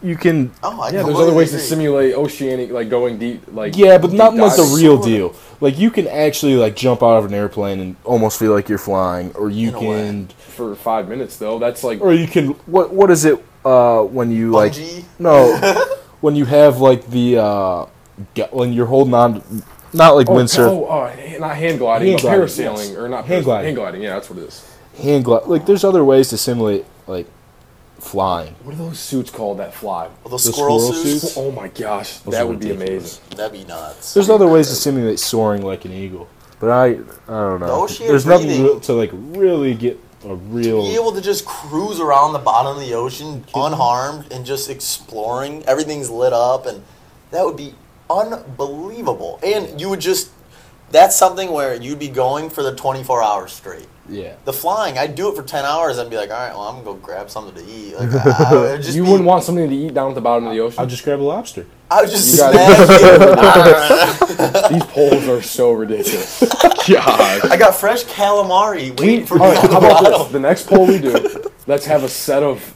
you 0.02 0.16
can 0.16 0.52
Oh, 0.64 0.82
I 0.82 0.90
Yeah, 0.92 1.04
there's 1.04 1.18
other 1.18 1.34
ways 1.34 1.52
to 1.52 1.60
simulate 1.60 2.14
oceanic, 2.16 2.72
like 2.72 2.90
going 2.90 3.18
deep, 3.18 3.44
like 3.52 3.76
Yeah, 3.78 3.98
but 3.98 4.10
deep 4.12 4.18
not 4.18 4.34
like 4.36 4.56
the 4.56 4.64
real 4.76 4.98
Sorta. 4.98 5.10
deal. 5.10 5.36
Like 5.62 5.78
you 5.78 5.92
can 5.92 6.08
actually 6.08 6.56
like 6.56 6.76
jump 6.76 7.04
out 7.04 7.18
of 7.18 7.26
an 7.26 7.34
airplane 7.34 7.80
and 7.80 7.96
almost 8.04 8.40
feel 8.40 8.54
like 8.54 8.70
you're 8.70 8.78
flying 8.78 9.32
or 9.36 9.50
you 9.50 9.70
In 9.70 9.80
can 9.80 10.28
for 10.28 10.76
five 10.76 11.08
minutes 11.10 11.38
though. 11.38 11.60
That's 11.60 11.84
like 11.84 12.02
or 12.02 12.14
you 12.14 12.28
can 12.28 12.50
what 12.66 12.92
what 12.94 13.12
is 13.12 13.26
it 13.26 13.44
uh 13.66 14.02
when 14.04 14.32
you 14.32 14.52
like 14.52 14.74
no 15.20 15.56
when 16.22 16.36
you 16.36 16.46
have 16.46 16.80
like 16.80 17.08
the 17.08 17.38
uh 17.38 17.86
when 18.52 18.74
you're 18.74 18.86
holding 18.86 19.14
on 19.14 19.42
to, 19.42 19.64
not 19.94 20.12
like 20.16 20.30
oh, 20.30 20.34
windsurf 20.36 20.68
oh, 20.68 20.86
oh, 20.88 21.40
not 21.40 21.56
hand 21.56 21.80
gliding, 21.80 22.10
Hand 22.10 22.22
but 22.22 22.22
gliding, 22.22 22.46
parasailing 22.46 22.90
yes. 22.90 22.96
or 22.98 23.10
not 23.10 23.26
Hand 23.26 23.28
paras- 23.28 23.46
gliding. 23.46 23.66
Hand 23.66 23.76
gliding, 23.78 24.02
yeah, 24.04 24.14
that's 24.14 24.30
what 24.30 24.40
it 24.40 24.44
is. 24.48 24.78
hand 25.02 25.26
glide 25.26 25.46
like 25.48 25.66
there's 25.66 25.84
other 25.84 26.04
ways 26.04 26.28
to 26.30 26.38
simulate 26.38 26.86
like 27.08 27.28
flying. 28.00 28.56
What 28.64 28.74
are 28.76 28.78
those 28.78 29.00
suits 29.00 29.30
called 29.32 29.60
that 29.60 29.74
fly? 29.74 30.08
Well, 30.08 30.14
the, 30.24 30.30
The 30.32 30.40
squirrel, 30.40 30.80
squirrel 30.80 31.04
suits. 31.04 31.22
suits? 31.22 31.38
Oh 31.38 31.52
my 31.52 31.68
gosh, 31.70 32.18
Those 32.20 32.34
that 32.34 32.44
are 32.44 32.48
would 32.48 32.60
be 32.60 32.72
amazing. 32.72 33.22
That'd 33.36 33.54
be 33.54 33.66
nuts. 33.66 34.14
There's 34.14 34.30
other 34.30 34.48
ways 34.48 34.68
to 34.70 34.76
simulate 34.76 35.20
soaring 35.20 35.62
like 35.62 35.86
an 35.86 35.92
eagle, 35.92 36.28
but 36.60 36.70
I 36.70 36.86
I 36.88 36.94
don't 37.28 37.60
know. 37.60 37.88
The 37.88 38.04
There's 38.08 38.26
nothing 38.26 38.48
breathing- 38.48 38.64
real- 38.66 38.80
to 38.82 38.94
like 38.94 39.12
really 39.14 39.74
get 39.76 40.00
a 40.26 40.36
real. 40.36 40.82
be 40.84 40.96
able 40.96 41.14
to 41.14 41.22
just 41.22 41.46
cruise 41.46 42.00
around 42.00 42.34
the 42.34 42.40
bottom 42.40 42.76
of 42.76 42.82
the 42.86 42.94
ocean 42.94 43.46
unharmed 43.56 44.32
and 44.34 44.46
just 44.46 44.70
exploring. 44.70 45.64
Everything's 45.66 46.10
lit 46.10 46.34
up, 46.34 46.66
and 46.66 46.84
that 47.32 47.46
would 47.46 47.56
be 47.56 47.74
unbelievable. 48.10 49.40
And 49.44 49.80
you 49.80 49.90
would 49.90 50.00
just. 50.02 50.32
That's 50.92 51.16
something 51.16 51.52
where 51.52 51.76
you'd 51.76 52.00
be 52.00 52.08
going 52.10 52.50
for 52.50 52.64
the 52.64 52.76
24 52.76 53.22
hours 53.24 53.52
straight. 53.54 53.88
Yeah. 54.10 54.36
The 54.46 54.54
flying, 54.54 54.98
I'd 54.98 55.16
do 55.16 55.30
it 55.32 55.36
for 55.36 55.44
10 55.44 55.66
hours 55.66 55.98
and 55.98 56.10
be 56.10 56.18
like, 56.18 56.30
all 56.32 56.38
right, 56.38 56.52
well, 56.54 56.62
I'm 56.64 56.84
going 56.84 56.98
to 56.98 57.02
go 57.02 57.06
grab 57.06 57.30
something 57.30 57.56
to 57.64 57.72
eat. 57.72 57.96
Like, 57.96 58.10
I, 58.26 58.74
I 58.74 58.78
just 58.78 58.96
You 58.96 59.04
be- 59.04 59.10
wouldn't 59.12 59.28
want 59.28 59.44
something 59.44 59.70
to 59.70 59.76
eat 59.76 59.94
down 59.94 60.10
at 60.10 60.16
the 60.16 60.22
bottom 60.22 60.46
of 60.48 60.54
the 60.54 60.60
ocean. 60.60 60.80
I'll 60.80 60.86
just 60.88 61.04
grab 61.04 61.20
a 61.20 61.24
lobster. 61.24 61.66
I 61.92 62.02
would 62.02 62.10
just 62.10 62.32
You 62.32 62.38
gotta- 62.40 62.58
smash 62.86 64.22
it. 64.40 64.70
These 64.74 64.84
poles 64.86 65.28
are 65.28 65.42
so 65.42 65.72
ridiculous. 65.72 66.40
God. 66.88 67.46
I 67.52 67.58
got 67.58 67.76
fresh 67.76 68.04
calamari 68.06 68.98
waiting 69.00 69.26
for 69.26 69.36
me 69.36 69.46
All 69.46 69.52
right, 69.54 69.64
on 69.64 69.70
the 69.70 69.74
how 69.74 70.00
about 70.00 70.24
this? 70.24 70.32
The 70.32 70.40
next 70.40 70.68
poll 70.68 70.88
we 70.88 71.00
do, 71.00 71.44
let's 71.68 71.86
have 71.86 72.04
a 72.04 72.10
set 72.10 72.42
of 72.44 72.76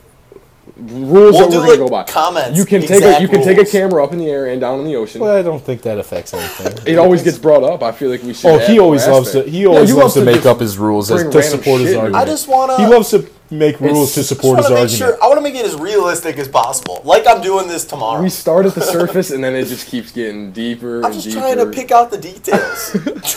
rules 0.92 1.34
We'll 1.36 1.50
that 1.50 1.58
we're 1.58 1.66
gonna 1.66 1.78
go 1.78 1.88
by. 1.88 2.04
comments, 2.04 2.58
You 2.58 2.66
can 2.66 2.82
take 2.82 2.92
a, 2.92 2.96
exact 2.98 3.22
you 3.22 3.28
can 3.28 3.44
take 3.44 3.58
a 3.58 3.66
camera 3.66 4.04
up 4.04 4.12
in 4.14 4.20
the 4.20 4.30
air 4.30 4.48
and 4.48 4.60
down 4.62 4.80
in 4.80 4.86
the 4.86 4.96
ocean. 4.96 5.22
Well, 5.22 5.36
I 5.36 5.42
don't 5.42 5.64
think 5.64 5.82
that 5.84 5.98
affects 5.98 6.34
anything. 6.34 6.88
It 6.88 6.98
always 6.98 7.24
gets 7.24 7.38
brought 7.38 7.64
up. 7.64 7.82
I 7.84 7.92
feel 7.92 8.10
like 8.10 8.24
we 8.24 8.34
should. 8.34 8.50
Oh, 8.52 8.60
he 8.60 8.80
always 8.80 9.08
loves 9.08 9.32
to. 9.32 9.44
He 9.44 9.66
always 9.66 9.90
you 9.90 9.96
loves 9.96 10.16
love 10.16 10.26
to 10.26 10.32
make 10.32 10.46
up 10.46 10.60
his 10.60 10.78
rules 10.78 11.10
as, 11.12 11.24
to 11.24 11.44
support 11.44 11.82
his 11.82 11.90
shit 11.92 11.96
into 11.96 12.00
argument. 12.02 12.16
I 12.16 12.26
just 12.26 12.48
want 12.48 12.72
to. 12.72 12.78
he 12.78 12.86
loves 12.88 13.10
to 13.12 13.30
make 13.50 13.80
rules 13.80 14.14
to 14.16 14.24
support 14.24 14.58
just 14.58 14.70
his 14.70 14.78
want 14.78 14.90
to 14.90 14.96
make 14.96 15.02
argument. 15.02 15.20
sure. 15.20 15.24
I 15.24 15.28
want 15.28 15.38
to 15.38 15.44
make 15.44 15.56
it 15.56 15.66
as 15.66 15.76
realistic 15.76 16.38
as 16.38 16.48
possible, 16.48 17.02
like 17.04 17.28
I'm 17.28 17.42
doing 17.42 17.68
this 17.68 17.86
tomorrow. 17.86 18.22
We 18.24 18.30
start 18.30 18.66
at 18.66 18.74
the 18.74 18.82
surface 18.82 19.30
and 19.32 19.44
then 19.44 19.54
it 19.56 19.66
just 19.66 19.88
keeps 19.88 20.12
getting 20.12 20.52
deeper 20.52 21.00
I'm 21.00 21.06
and 21.06 21.14
just 21.14 21.28
deeper. 21.28 21.40
trying 21.40 21.58
to 21.58 21.68
pick 21.68 21.92
out 21.92 22.10
the 22.12 22.18
details. 22.18 22.96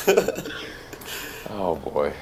Oh 1.59 1.77
boy. 1.77 2.13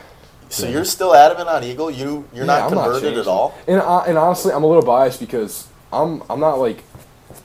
So 0.55 0.69
you're 0.69 0.85
still 0.85 1.15
adamant 1.15 1.49
on 1.49 1.65
Eagle? 1.65 1.91
You 1.91 2.25
you're 2.33 2.45
Yeah, 2.45 2.59
not 2.59 2.63
I'm 2.63 2.69
converted 2.71 3.03
changing. 3.03 3.21
at 3.21 3.27
all? 3.27 3.55
And 3.67 3.81
uh, 3.81 4.01
and 4.01 4.17
honestly, 4.19 4.53
I'm 4.53 4.63
a 4.65 4.67
little 4.67 4.85
biased 4.85 5.21
because 5.21 5.67
I'm 5.93 6.23
I'm 6.31 6.41
not 6.41 6.59
like 6.59 6.83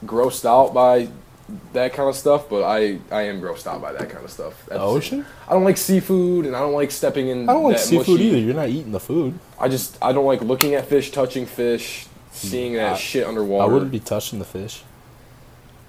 grossed 0.05 0.45
out 0.45 0.73
by 0.73 1.09
that 1.73 1.93
kind 1.93 2.07
of 2.07 2.15
stuff, 2.15 2.47
but 2.49 2.63
I 2.63 2.99
I 3.11 3.23
am 3.23 3.41
grossed 3.41 3.65
out 3.67 3.81
by 3.81 3.91
that 3.93 4.09
kind 4.09 4.23
of 4.23 4.31
stuff. 4.31 4.65
The 4.67 4.79
ocean? 4.79 5.25
I 5.47 5.53
don't 5.53 5.63
like 5.63 5.77
seafood, 5.77 6.45
and 6.45 6.55
I 6.55 6.59
don't 6.59 6.73
like 6.73 6.91
stepping 6.91 7.27
in. 7.29 7.49
I 7.49 7.53
don't 7.53 7.63
like 7.63 7.77
that 7.77 7.83
seafood 7.85 8.07
mushy- 8.19 8.23
either. 8.27 8.37
You're 8.37 8.53
not 8.55 8.69
eating 8.69 8.91
the 8.91 8.99
food. 8.99 9.37
I 9.59 9.67
just 9.67 9.97
I 10.01 10.11
don't 10.13 10.25
like 10.25 10.41
looking 10.41 10.75
at 10.75 10.85
fish, 10.87 11.11
touching 11.11 11.45
fish, 11.45 12.05
seeing 12.31 12.73
that 12.73 12.93
I- 12.93 12.97
shit 12.97 13.25
underwater. 13.25 13.69
I 13.69 13.73
wouldn't 13.73 13.91
be 13.91 13.99
touching 13.99 14.39
the 14.39 14.45
fish. 14.45 14.83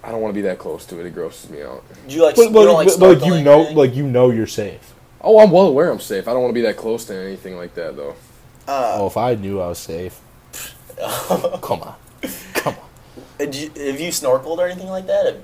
I 0.03 0.11
don't 0.11 0.23
want 0.23 0.33
to 0.33 0.37
be 0.37 0.41
that 0.49 0.59
close 0.59 0.87
to 0.87 0.99
it. 0.99 1.05
It 1.05 1.15
grosses 1.15 1.51
me 1.51 1.63
out. 1.63 1.85
Do 2.09 2.15
you 2.15 2.23
like? 2.25 2.35
But, 2.35 2.47
you 2.47 2.53
don't 2.55 2.73
like 2.75 2.89
but, 2.99 3.19
like 3.21 3.25
you 3.27 3.43
know, 3.43 3.61
like 3.73 3.95
you 3.95 4.07
know, 4.07 4.31
you're 4.31 4.47
safe. 4.47 4.90
Oh, 5.23 5.39
I'm 5.39 5.51
well 5.51 5.67
aware 5.67 5.91
I'm 5.91 6.01
safe. 6.01 6.27
I 6.27 6.33
don't 6.33 6.43
want 6.43 6.51
to 6.51 6.55
be 6.55 6.63
that 6.63 6.77
close 6.77 7.05
to 7.07 7.15
anything 7.15 7.57
like 7.57 7.75
that 7.75 7.97
though. 7.97 8.15
Uh, 8.67 8.97
Oh, 9.01 9.07
if 9.07 9.17
I 9.17 9.35
knew 9.35 9.61
I 9.61 9.69
was 9.69 9.79
safe, 9.79 10.21
come 10.99 11.83
on, 11.83 11.95
come 12.55 12.75
on. 12.77 13.51
do 13.51 13.59
you, 13.59 13.69
have 13.69 14.01
you 14.01 14.11
snorkeled 14.11 14.59
or 14.59 14.67
anything 14.67 14.89
like 14.89 15.07
that? 15.07 15.37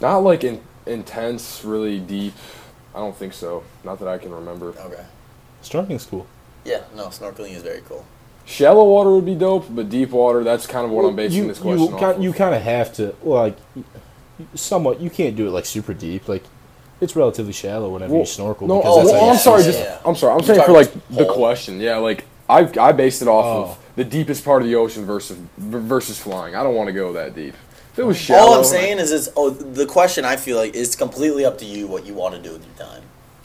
Not 0.00 0.18
like 0.18 0.44
in, 0.44 0.60
intense, 0.86 1.64
really 1.64 1.98
deep. 1.98 2.34
I 2.94 2.98
don't 2.98 3.16
think 3.16 3.32
so. 3.32 3.64
Not 3.84 3.98
that 3.98 4.08
I 4.08 4.18
can 4.18 4.32
remember. 4.32 4.68
Okay. 4.70 5.04
Snorkeling's 5.62 6.06
cool. 6.06 6.26
Yeah, 6.64 6.82
no, 6.94 7.06
snorkeling 7.08 7.54
is 7.54 7.62
very 7.62 7.82
cool. 7.88 8.04
Shallow 8.44 8.84
water 8.84 9.10
would 9.10 9.26
be 9.26 9.34
dope, 9.34 9.66
but 9.68 9.90
deep 9.90 10.10
water, 10.10 10.42
that's 10.42 10.66
kind 10.66 10.86
of 10.86 10.90
what 10.90 11.04
I'm 11.04 11.14
basing 11.16 11.42
you, 11.42 11.48
this 11.48 11.58
question 11.58 11.86
you, 11.86 11.94
off. 11.94 12.00
kind, 12.00 12.16
of. 12.16 12.22
you 12.22 12.32
kind 12.32 12.54
of 12.54 12.62
have 12.62 12.92
to 12.94 13.14
like 13.22 13.56
somewhat. 14.54 15.00
You 15.00 15.10
can't 15.10 15.36
do 15.36 15.46
it 15.46 15.50
like 15.50 15.66
super 15.66 15.92
deep. 15.92 16.28
Like 16.28 16.44
it's 17.00 17.14
relatively 17.16 17.52
shallow 17.52 17.90
whenever 17.90 18.12
Well, 18.12 18.20
you 18.22 18.26
snorkel. 18.26 18.66
No, 18.68 18.78
because 18.78 18.92
oh, 18.92 18.98
that's 18.98 19.12
well, 19.12 19.24
how 19.24 19.30
I'm 19.32 19.38
sorry. 19.38 19.62
Just 19.62 19.78
Yeah. 19.78 19.98
I'm 20.04 20.14
sorry. 20.16 20.32
I'm 20.32 20.38
You're 20.40 20.54
saying 20.56 20.66
for 20.66 20.72
like 20.72 20.92
the 21.10 21.24
pole. 21.24 21.34
question. 21.34 21.80
Yeah, 21.80 21.96
like 21.98 22.24
I 22.48 22.70
I 22.80 22.92
based 22.92 23.22
it 23.22 23.28
off 23.28 23.44
Oh. 23.44 23.62
of 23.72 23.78
the 23.96 24.04
deepest 24.04 24.44
part 24.44 24.62
of 24.62 24.68
the 24.68 24.74
ocean 24.76 25.04
versus 25.06 25.38
versus 25.58 26.18
flying. 26.18 26.54
I 26.54 26.62
don't 26.62 26.74
want 26.74 26.88
to 26.88 26.92
go 26.92 27.12
that 27.14 27.34
deep. 27.34 27.54
If 27.92 27.98
it 27.98 28.04
was 28.04 28.16
shallow, 28.16 28.52
All 28.52 28.58
I'm 28.58 28.64
saying 28.64 28.98
is, 28.98 29.10
is 29.10 29.28
oh, 29.36 29.50
the 29.50 29.84
question 29.86 30.24
I 30.24 30.36
feel 30.36 30.56
like 30.56 30.74
is 30.74 30.94
completely 30.94 31.44
up 31.44 31.58
to 31.58 31.64
you 31.64 31.86
what 31.88 32.06
you 32.06 32.14
want 32.14 32.34
to 32.36 32.40
do 32.40 32.52
with 32.52 32.64
your 32.64 32.86
time. 32.86 33.02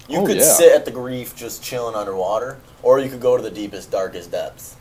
You 0.08 0.20
Oh, 0.20 0.26
could 0.28 0.38
yeah. 0.38 0.44
sit 0.44 0.72
at 0.76 0.86
the 0.86 0.92
reef 0.92 1.36
just 1.36 1.64
chilling 1.64 1.96
underwater, 1.96 2.58
or 2.84 3.00
you 3.00 3.10
could 3.10 3.22
go 3.22 3.36
to 3.36 3.42
the 3.42 3.50
deepest, 3.50 3.90
darkest 3.90 4.30
depths. 4.32 4.76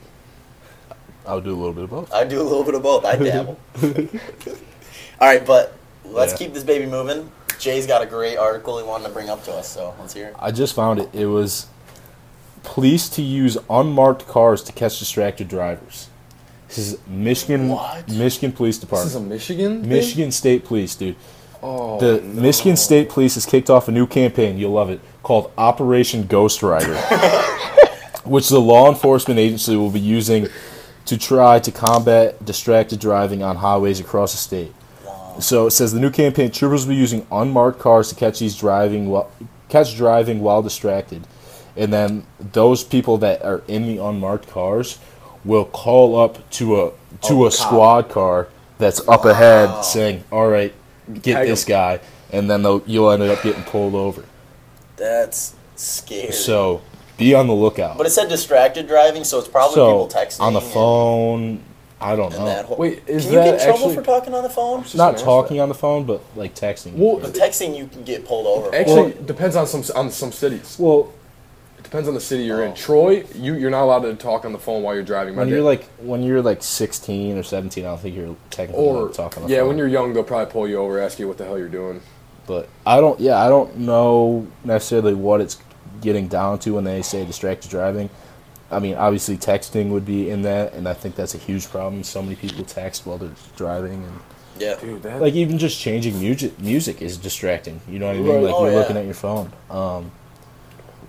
I'll 1.26 1.40
do 1.40 1.50
a 1.52 1.56
little 1.56 1.72
bit 1.72 1.84
of 1.84 1.90
both. 1.90 2.12
I 2.12 2.24
do 2.24 2.40
a 2.40 2.42
little 2.42 2.64
bit 2.64 2.74
of 2.74 2.82
both. 2.82 3.04
I 3.06 3.16
dabble. 3.30 3.56
All 5.20 5.28
right, 5.28 5.46
but 5.46 5.72
let's 6.04 6.32
Yeah. 6.32 6.38
keep 6.38 6.54
this 6.54 6.64
baby 6.64 6.86
moving. 6.86 7.30
Jay's 7.58 7.86
got 7.86 8.02
a 8.02 8.06
great 8.06 8.36
article 8.36 8.78
he 8.78 8.84
wanted 8.84 9.04
to 9.04 9.10
bring 9.10 9.28
up 9.30 9.44
to 9.44 9.52
us, 9.52 9.68
so 9.68 9.94
let's 10.00 10.14
hear 10.14 10.28
it. 10.28 10.36
I 10.38 10.50
just 10.50 10.74
found 10.74 10.98
it. 10.98 11.08
It 11.12 11.26
was 11.26 11.66
police 12.64 13.08
to 13.10 13.22
use 13.22 13.56
unmarked 13.70 14.26
cars 14.26 14.62
to 14.64 14.72
catch 14.72 14.98
distracted 14.98 15.48
drivers. 15.48 16.08
This 16.68 16.78
is 16.78 16.98
Michigan 17.06 17.68
What? 17.68 18.08
Michigan 18.08 18.50
Police 18.52 18.78
Department. 18.78 19.10
this 19.12 19.16
is 19.16 19.26
a 19.26 19.28
Michigan. 19.28 19.80
thing? 19.82 19.88
Michigan 19.90 20.32
State 20.32 20.64
Police, 20.64 20.94
dude. 20.94 21.16
Oh, 21.62 22.00
The 22.00 22.20
no. 22.20 22.40
Michigan 22.42 22.76
State 22.76 23.08
Police 23.10 23.34
has 23.34 23.46
kicked 23.46 23.68
off 23.70 23.86
a 23.88 23.92
new 23.92 24.06
campaign. 24.06 24.58
You'll 24.58 24.72
love 24.72 24.90
it. 24.90 25.00
Called 25.22 25.52
Operation 25.58 26.26
Ghost 26.26 26.62
Rider, 26.62 26.96
which 28.24 28.48
the 28.48 28.60
law 28.60 28.88
enforcement 28.88 29.38
agency 29.38 29.76
will 29.76 29.90
be 29.90 30.00
using 30.00 30.48
to 31.04 31.16
try 31.18 31.58
to 31.60 31.70
combat 31.70 32.44
distracted 32.44 32.98
driving 33.00 33.42
on 33.42 33.56
highways 33.56 34.00
across 34.00 34.32
the 34.32 34.38
state. 34.38 34.72
So 35.40 35.66
it 35.66 35.70
says 35.72 35.92
the 35.92 36.00
new 36.00 36.10
campaign 36.10 36.50
troopers 36.50 36.86
will 36.86 36.94
be 36.94 37.00
using 37.00 37.26
unmarked 37.32 37.78
cars 37.80 38.08
to 38.10 38.14
catch 38.14 38.38
these 38.38 38.56
driving 38.56 39.08
while 39.08 39.30
catch 39.68 39.96
driving 39.96 40.40
while 40.40 40.62
distracted. 40.62 41.26
and 41.74 41.90
then 41.90 42.26
those 42.52 42.84
people 42.84 43.16
that 43.18 43.42
are 43.42 43.62
in 43.66 43.86
the 43.86 43.96
unmarked 43.96 44.46
cars 44.50 44.98
will 45.44 45.64
call 45.64 46.20
up 46.20 46.48
to 46.50 46.78
a 46.82 46.90
to 47.22 47.32
Oh, 47.42 47.46
a 47.46 47.50
cop. 47.50 47.52
squad 47.58 48.08
car 48.10 48.48
that's 48.78 49.00
up 49.08 49.24
Wow. 49.24 49.30
ahead 49.30 49.84
saying, 49.84 50.24
"All 50.30 50.48
right, 50.48 50.72
get 51.22 51.34
Tag 51.36 51.48
this 51.48 51.64
guy," 51.64 52.00
and 52.30 52.50
then 52.50 52.62
they'll, 52.62 52.82
you'll 52.86 53.10
end 53.10 53.22
up 53.22 53.42
getting 53.42 53.62
pulled 53.62 53.94
over. 53.94 54.22
That's 54.96 55.54
scary. 55.76 56.32
So 56.32 56.82
be 57.16 57.34
on 57.34 57.46
the 57.46 57.54
lookout. 57.54 57.96
but 57.96 58.06
it 58.06 58.10
said 58.10 58.28
distracted 58.28 58.86
driving, 58.86 59.24
so 59.24 59.38
it's 59.38 59.48
probably 59.48 59.74
so 59.76 59.86
people 59.86 60.08
texting 60.22 60.40
on 60.40 60.52
the 60.52 60.60
phone, 60.60 61.60
I 62.02 62.16
don't 62.16 62.32
And 62.32 62.40
know. 62.40 62.46
that 62.46 62.64
whole, 62.66 62.76
Wait, 62.76 63.02
is 63.06 63.24
that 63.26 63.30
can 63.30 63.38
you 63.38 63.44
get 63.52 63.54
in 63.60 63.66
trouble 63.66 63.78
actually- 63.90 63.94
for 63.96 64.02
talking 64.02 64.34
on 64.34 64.42
the 64.42 64.48
phone? 64.50 64.84
Not 64.94 65.12
gonna 65.14 65.24
talking 65.24 65.60
on 65.60 65.68
the 65.68 65.74
phone, 65.74 66.04
but 66.04 66.20
like 66.36 66.54
texting. 66.54 66.96
Well, 66.96 67.18
But 67.20 67.32
texting, 67.34 67.76
you 67.76 67.86
can 67.86 68.02
get 68.02 68.26
pulled 68.26 68.46
over. 68.46 68.74
Actually, 68.74 68.94
Well- 69.12 69.12
depends 69.26 69.56
on 69.56 69.66
some 69.66 69.84
on 69.94 70.10
some 70.10 70.32
cities. 70.32 70.76
well, 70.78 71.08
It 71.78 71.84
depends 71.84 72.06
on 72.08 72.14
the 72.14 72.20
city 72.20 72.44
you're 72.44 72.62
Oh. 72.62 72.66
in. 72.66 72.74
Troy, 72.74 73.24
you 73.34 73.54
you're 73.54 73.70
not 73.70 73.82
allowed 73.84 74.02
to 74.02 74.14
talk 74.14 74.44
on 74.44 74.52
the 74.52 74.58
phone 74.58 74.82
while 74.82 74.94
you're 74.94 75.02
driving. 75.02 75.34
My 75.34 75.40
when 75.40 75.48
dad- 75.48 75.54
you're 75.56 75.64
like 75.64 75.84
when 76.02 76.22
you're 76.22 76.40
like 76.40 76.62
16 76.62 77.36
or 77.36 77.42
17, 77.42 77.84
I 77.84 77.88
don't 77.88 78.00
think 78.00 78.14
you're 78.16 78.36
technically 78.50 78.84
or 78.84 78.96
allowed 78.96 79.08
to 79.08 79.14
talk 79.14 79.36
on 79.36 79.42
the 79.44 79.48
yeah, 79.50 79.58
phone. 79.58 79.68
when 79.68 79.78
you're 79.78 79.88
young, 79.88 80.12
they'll 80.14 80.22
probably 80.22 80.50
pull 80.52 80.68
you 80.68 80.78
over, 80.78 81.00
ask 81.00 81.18
you 81.18 81.26
what 81.28 81.38
the 81.38 81.44
hell 81.44 81.58
you're 81.58 81.68
doing. 81.68 82.00
But 82.46 82.68
I 82.86 83.00
don't. 83.00 83.18
Yeah, 83.20 83.44
I 83.44 83.48
don't 83.48 83.78
know 83.78 84.46
necessarily 84.64 85.14
what 85.14 85.40
it's 85.40 85.58
getting 86.00 86.28
down 86.28 86.58
to 86.60 86.74
when 86.74 86.84
they 86.84 87.02
say 87.02 87.24
distracted 87.24 87.70
driving. 87.70 88.10
I 88.72 88.78
mean, 88.78 88.94
obviously 88.96 89.36
texting 89.36 89.90
would 89.90 90.04
be 90.06 90.30
in 90.30 90.42
that, 90.42 90.72
and 90.74 90.88
I 90.88 90.94
think 90.94 91.14
that's 91.14 91.34
a 91.34 91.38
huge 91.38 91.68
problem. 91.68 92.02
So 92.04 92.22
many 92.22 92.34
people 92.36 92.64
text 92.64 93.06
while 93.06 93.18
they're 93.18 93.30
driving, 93.56 94.02
and 94.04 94.20
yeah. 94.58 94.76
Dude, 94.80 95.02
that 95.02 95.20
like 95.20 95.34
even 95.34 95.58
just 95.58 95.78
changing 95.78 96.18
music 96.20 96.58
music 96.60 97.00
is 97.02 97.16
distracting. 97.16 97.80
You 97.88 97.98
know 97.98 98.06
what 98.06 98.16
I 98.16 98.18
mean? 98.20 98.28
Right. 98.28 98.42
Like 98.44 98.54
Oh, 98.54 98.64
you're 98.64 98.72
yeah. 98.74 98.78
looking 98.80 98.96
at 98.96 99.04
your 99.04 99.14
phone. 99.14 99.52
Um, 99.70 100.10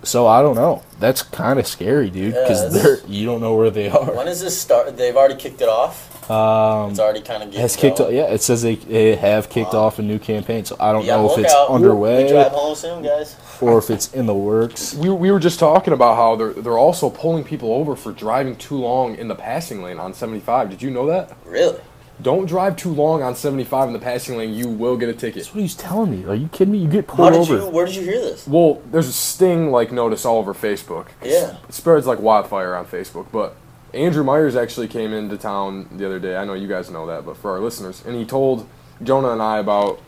so 0.03 0.28
I 0.28 0.41
don't 0.41 0.55
know. 0.55 0.84
That's 0.99 1.22
kind 1.22 1.59
of 1.59 1.66
scary, 1.68 2.09
dude, 2.09 2.34
because 2.34 2.72
that's- 2.74 3.01
they're 3.01 3.09
you 3.09 3.26
don't 3.26 3.39
know 3.41 3.55
where 3.55 3.70
they 3.70 3.89
are. 3.89 4.11
When 4.16 4.26
does 4.26 4.41
this 4.41 4.59
start? 4.59 4.95
They've 4.97 5.16
already 5.16 5.36
kicked 5.36 5.61
it 5.61 5.70
off. 5.70 6.09
Um, 6.32 6.91
It's 6.91 6.99
already 7.01 7.20
kind 7.22 7.43
of 7.43 7.53
has 7.55 7.76
kicked. 7.76 7.97
going. 7.97 8.16
Yeah, 8.16 8.24
it 8.28 8.41
says 8.41 8.61
they, 8.61 8.76
they 8.76 9.16
have 9.18 9.49
kicked 9.49 9.74
Wow. 9.74 9.82
off 9.88 9.99
a 9.99 10.01
new 10.01 10.20
campaign. 10.20 10.64
So 10.64 10.78
I 10.80 10.93
don't 10.93 11.03
Be 11.03 11.11
on 11.11 11.20
know 11.26 11.32
if 11.34 11.38
it's 11.39 11.53
lookout. 11.53 11.70
We 11.70 11.76
underway 11.76 12.30
drive 12.30 12.51
home 12.53 12.76
soon, 12.76 13.03
guys. 13.03 13.36
Or 13.64 13.78
if 13.80 13.89
it's 13.89 14.14
in 14.14 14.26
the 14.26 14.36
works. 14.36 14.93
we, 14.95 15.09
we 15.09 15.32
were 15.32 15.39
just 15.39 15.59
talking 15.59 15.93
about 15.93 16.16
how 16.16 16.36
they're 16.36 16.53
they're 16.53 16.78
also 16.78 17.09
pulling 17.09 17.43
people 17.43 17.74
over 17.74 17.95
for 17.95 18.11
driving 18.11 18.55
too 18.55 18.78
long 18.78 19.16
in 19.16 19.28
the 19.28 19.36
passing 19.36 19.82
lane 19.82 19.99
on 19.99 20.14
75. 20.14 20.70
Did 20.70 20.82
you 20.82 20.91
know 20.91 21.05
that? 21.07 21.36
Really? 21.45 21.80
Don't 22.22 22.45
drive 22.45 22.76
too 22.78 22.93
long 22.93 23.24
on 23.24 23.36
75 23.36 23.88
in 23.88 23.93
the 23.93 23.99
passing 23.99 24.38
lane. 24.38 24.53
You 24.53 24.70
will 24.70 24.95
get 24.97 25.09
a 25.09 25.14
ticket. 25.14 25.43
That's 25.43 25.53
what 25.53 25.61
he's 25.61 25.76
telling 25.76 26.11
me. 26.11 26.26
Are 26.30 26.36
you 26.36 26.47
kidding 26.49 26.72
me? 26.72 26.78
You 26.78 26.88
get 26.88 27.09
How 27.09 27.16
pulled 27.16 27.34
did 27.34 27.39
over. 27.41 27.57
you? 27.57 27.70
Where 27.70 27.86
did 27.88 27.95
you 27.95 28.03
hear 28.03 28.20
this? 28.22 28.47
Well, 28.47 28.82
there's 28.91 29.07
a 29.07 29.14
sting 29.14 29.72
like 29.72 29.91
notice 29.91 30.24
all 30.24 30.38
over 30.38 30.53
Facebook. 30.53 31.07
Yeah. 31.24 31.57
It 31.68 31.74
spreads 31.74 32.05
like 32.05 32.20
wildfire 32.20 32.76
on 32.76 32.86
Facebook. 32.86 33.28
But 33.32 33.55
Andrew 33.93 34.24
Myers 34.24 34.55
actually 34.55 34.88
came 34.88 35.11
into 35.11 35.38
town 35.38 35.88
the 35.91 36.05
other 36.05 36.20
day. 36.20 36.36
I 36.36 36.45
know 36.45 36.53
you 36.53 36.68
guys 36.68 36.89
know 36.89 37.07
that, 37.07 37.26
but 37.26 37.36
for 37.38 37.51
our 37.51 37.59
listeners, 37.59 38.03
and 38.05 38.16
he 38.16 38.26
told 38.26 38.68
Jonah 39.01 39.32
and 39.32 39.41
I 39.41 39.57
about, 39.57 39.99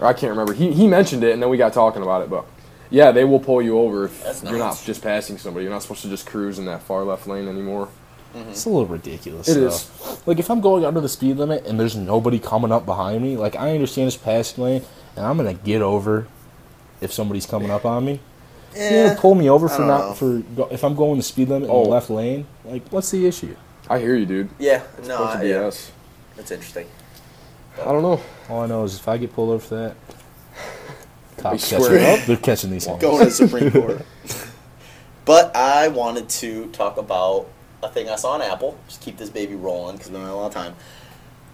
or 0.00 0.06
I 0.06 0.12
can't 0.12 0.30
remember. 0.30 0.52
He 0.54 0.72
he 0.72 0.86
mentioned 0.86 1.24
it, 1.24 1.32
and 1.32 1.42
then 1.42 1.50
we 1.50 1.56
got 1.56 1.72
talking 1.72 2.02
about 2.02 2.22
it. 2.22 2.30
But 2.30 2.46
yeah, 2.90 3.10
they 3.12 3.24
will 3.24 3.40
pull 3.40 3.60
you 3.62 3.78
over 3.78 4.06
if 4.06 4.22
That's 4.24 4.42
you're 4.42 4.58
not 4.58 4.80
just 4.84 5.02
passing 5.02 5.38
somebody. 5.38 5.64
You're 5.64 5.72
not 5.72 5.82
supposed 5.82 6.02
to 6.02 6.08
just 6.08 6.26
cruise 6.26 6.58
in 6.58 6.64
that 6.66 6.82
far 6.82 7.04
left 7.04 7.26
lane 7.26 7.48
anymore. 7.48 7.88
Mm-hmm. 8.34 8.50
It's 8.50 8.64
a 8.64 8.68
little 8.68 8.86
ridiculous. 8.86 9.48
It 9.48 9.54
though. 9.54 9.66
is. 9.68 10.22
Like 10.26 10.38
if 10.38 10.50
I'm 10.50 10.60
going 10.60 10.84
under 10.84 11.00
the 11.00 11.08
speed 11.08 11.36
limit 11.36 11.66
and 11.66 11.78
there's 11.80 11.96
nobody 11.96 12.38
coming 12.38 12.72
up 12.72 12.84
behind 12.84 13.22
me, 13.22 13.36
like 13.36 13.56
I 13.56 13.72
understand 13.72 14.08
it's 14.08 14.16
passing 14.16 14.64
lane, 14.64 14.82
and 15.16 15.24
I'm 15.24 15.36
gonna 15.36 15.54
get 15.54 15.82
over 15.82 16.26
if 17.00 17.12
somebody's 17.12 17.46
coming 17.46 17.70
up 17.70 17.84
on 17.84 18.04
me. 18.04 18.20
You're 18.76 19.08
gonna 19.08 19.20
pull 19.20 19.34
me 19.34 19.48
over 19.48 19.66
I 19.66 19.70
for 19.70 19.78
don't 19.78 19.86
not 19.88 20.08
know. 20.08 20.14
for 20.14 20.38
go, 20.38 20.68
if 20.70 20.84
I'm 20.84 20.94
going 20.94 21.16
the 21.16 21.22
speed 21.22 21.48
limit 21.48 21.68
Oh. 21.70 21.78
in 21.78 21.82
the 21.84 21.88
oh. 21.88 21.92
left 21.92 22.10
lane. 22.10 22.46
Like 22.64 22.86
what's 22.90 23.10
the 23.10 23.26
issue? 23.26 23.56
I 23.88 23.98
hear 23.98 24.14
you, 24.14 24.26
dude. 24.26 24.50
Yeah. 24.58 24.82
No. 25.04 25.18
Bunch 25.18 25.36
I, 25.36 25.42
of 25.42 25.48
yeah. 25.48 25.56
BS. 25.56 25.90
That's 26.36 26.50
interesting. 26.50 26.86
I 27.80 27.84
don't 27.92 28.02
know. 28.02 28.20
All 28.48 28.62
I 28.62 28.66
know 28.66 28.84
is 28.84 28.96
if 28.96 29.08
I 29.08 29.16
get 29.16 29.32
pulled 29.32 29.50
over 29.50 29.64
for 29.64 29.74
that, 29.76 29.96
cops 31.38 31.64
square 31.64 31.98
catching 31.98 32.20
up. 32.20 32.26
They're 32.26 32.36
catching 32.36 32.70
these 32.70 32.84
things. 32.86 33.00
Going 33.00 33.18
to 33.20 33.24
the 33.26 33.30
Supreme 33.30 33.70
Court. 33.70 34.02
But 35.24 35.54
I 35.54 35.88
wanted 35.88 36.30
to 36.30 36.68
talk 36.68 36.96
about 36.96 37.48
a 37.82 37.88
thing 37.90 38.08
I 38.08 38.16
saw 38.16 38.30
on 38.32 38.40
Apple. 38.40 38.78
Just 38.88 39.02
keep 39.02 39.18
this 39.18 39.28
baby 39.28 39.54
rolling 39.56 39.96
because 39.96 40.10
we 40.10 40.16
don't 40.16 40.24
have 40.24 40.32
a 40.34 40.36
lot 40.38 40.46
of 40.46 40.54
time. 40.54 40.74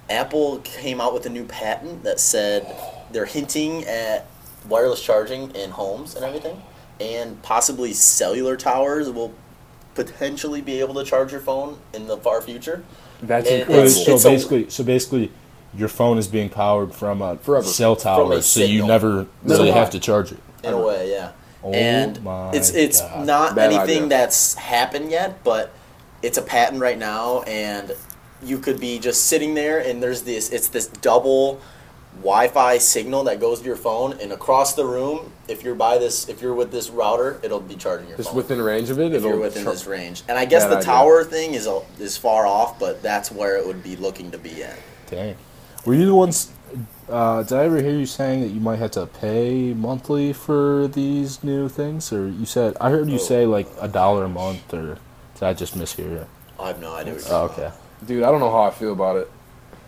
Apple 0.08 0.58
came 0.58 1.00
out 1.00 1.12
with 1.12 1.26
a 1.26 1.28
new 1.28 1.44
patent 1.44 2.04
that 2.04 2.20
said 2.20 2.66
they're 3.10 3.24
hinting 3.24 3.84
at 3.86 4.26
wireless 4.68 5.02
charging 5.02 5.50
in 5.56 5.70
homes 5.72 6.14
and 6.14 6.24
everything, 6.24 6.62
and 7.00 7.42
possibly 7.42 7.92
cellular 7.92 8.56
towers 8.56 9.10
will 9.10 9.34
potentially 9.96 10.60
be 10.60 10.78
able 10.78 10.94
to 10.94 11.02
charge 11.04 11.32
your 11.32 11.40
phone 11.40 11.76
in 11.92 12.06
the 12.06 12.16
far 12.18 12.40
future. 12.40 12.84
That's 13.22 13.48
It- 13.48 13.60
incredible. 13.62 13.86
it's- 13.88 14.04
so 14.06 14.14
it's 14.14 14.24
a- 14.24 14.28
basically, 14.30 14.70
so 14.70 14.84
basically, 14.84 15.32
your 15.76 15.88
phone 15.88 16.18
is 16.18 16.26
being 16.28 16.48
powered 16.48 16.94
from 16.94 17.20
a 17.22 17.36
Forever. 17.36 17.66
cell 17.66 17.96
tower, 17.96 18.32
a 18.34 18.42
so 18.42 18.60
you 18.60 18.66
signal. 18.66 18.86
never 18.88 19.12
No. 19.42 19.56
really 19.56 19.70
have 19.70 19.90
to 19.90 19.98
charge 20.00 20.32
it. 20.32 20.38
in 20.62 20.72
a 20.72 20.78
way, 20.80 21.10
yeah. 21.10 21.32
Oh 21.62 21.72
and 21.72 22.22
my 22.22 22.50
it's 22.52 22.70
it's 22.70 23.00
God. 23.00 23.26
not 23.26 23.54
Bad 23.54 23.72
anything 23.72 24.04
idea. 24.04 24.08
that's 24.08 24.54
happened 24.54 25.10
yet, 25.10 25.42
but 25.44 25.72
it's 26.22 26.38
a 26.38 26.42
patent 26.42 26.80
right 26.80 26.98
now, 26.98 27.42
and 27.42 27.94
you 28.42 28.58
could 28.58 28.78
be 28.80 28.98
just 28.98 29.26
sitting 29.26 29.54
there, 29.54 29.78
and 29.78 30.02
there's 30.02 30.22
this 30.22 30.50
it's 30.50 30.68
this 30.68 30.86
double 30.86 31.60
Wi-Fi 32.20 32.78
signal 32.78 33.24
that 33.24 33.40
goes 33.40 33.58
to 33.60 33.66
your 33.66 33.76
phone, 33.76 34.12
and 34.20 34.30
across 34.32 34.74
the 34.74 34.84
room, 34.84 35.32
if 35.48 35.64
you're 35.64 35.74
by 35.74 35.98
this, 35.98 36.28
if 36.28 36.40
you're 36.40 36.54
with 36.54 36.70
this 36.70 36.88
router, 36.88 37.40
it'll 37.42 37.58
be 37.60 37.74
charging 37.74 38.06
your 38.08 38.16
Just 38.16 38.28
phone. 38.28 38.36
within 38.36 38.60
range 38.62 38.88
of 38.90 39.00
it, 39.00 39.12
if 39.12 39.22
you're 39.22 39.36
within 39.36 39.64
char- 39.64 39.72
this 39.72 39.86
range, 39.86 40.22
and 40.28 40.38
I 40.38 40.44
guess 40.44 40.62
Bad 40.64 40.70
the 40.70 40.76
idea. 40.76 40.86
tower 40.86 41.24
thing 41.24 41.54
is 41.54 41.66
a, 41.66 41.80
is 41.98 42.16
far 42.16 42.46
off, 42.46 42.78
but 42.78 43.02
that's 43.02 43.32
where 43.32 43.56
it 43.56 43.66
would 43.66 43.82
be 43.82 43.96
looking 43.96 44.30
to 44.30 44.38
be 44.38 44.62
at. 44.62 44.76
Dang. 45.10 45.34
Were 45.84 45.94
you 45.94 46.06
the 46.06 46.14
ones? 46.14 46.50
Uh, 47.08 47.42
did 47.42 47.52
I 47.58 47.64
ever 47.64 47.80
hear 47.82 47.92
you 47.94 48.06
saying 48.06 48.40
that 48.40 48.48
you 48.48 48.60
might 48.60 48.78
have 48.78 48.92
to 48.92 49.06
pay 49.06 49.74
monthly 49.74 50.32
for 50.32 50.88
these 50.88 51.44
new 51.44 51.68
things, 51.68 52.12
or 52.12 52.26
you 52.28 52.46
said 52.46 52.76
I 52.80 52.90
heard 52.90 53.08
you 53.08 53.16
Oh. 53.16 53.18
say 53.18 53.44
like 53.46 53.68
a 53.80 53.88
dollar 53.88 54.24
a 54.24 54.28
month, 54.28 54.72
or 54.72 54.98
did 55.34 55.42
I 55.42 55.52
just 55.52 55.76
mishear 55.78 56.22
it? 56.22 56.26
I 56.58 56.68
have 56.68 56.80
no 56.80 56.94
idea. 56.94 57.14
What, 57.14 57.22
you're 57.24 57.34
Oh, 57.34 57.48
talking 57.48 57.64
okay. 57.64 57.74
Dude, 58.06 58.22
I 58.22 58.30
don't 58.30 58.40
know 58.40 58.50
how 58.50 58.62
I 58.62 58.70
feel 58.70 58.92
about 58.92 59.16
it. 59.16 59.30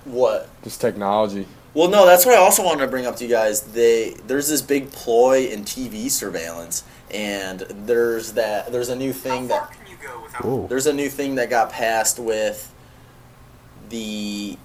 what 0.05 0.49
Just 0.63 0.81
technology. 0.81 1.47
Well, 1.75 1.89
no, 1.89 2.07
that's 2.07 2.25
what 2.25 2.35
I 2.35 2.39
also 2.39 2.63
wanted 2.65 2.83
to 2.83 2.87
bring 2.91 3.07
up 3.07 3.17
to 3.17 3.25
you 3.25 3.31
guys. 3.31 3.61
They 3.63 4.15
there's 4.27 4.49
this 4.49 4.63
big 4.63 4.93
ploy 4.93 5.47
in 5.47 5.65
TV 5.65 6.11
surveillance, 6.11 6.85
and 7.11 7.61
there's 7.61 8.33
that 8.33 8.71
there's 8.73 8.89
a 8.91 8.97
new 8.97 9.13
thing 9.15 9.49
that 9.49 9.71
Cool. 10.35 10.67
there's 10.69 10.87
a 10.87 10.93
new 10.93 11.09
thing 11.09 11.35
that 11.37 11.49
got 11.49 11.71
passed 11.73 12.19
with 12.19 12.71
the 13.89 14.59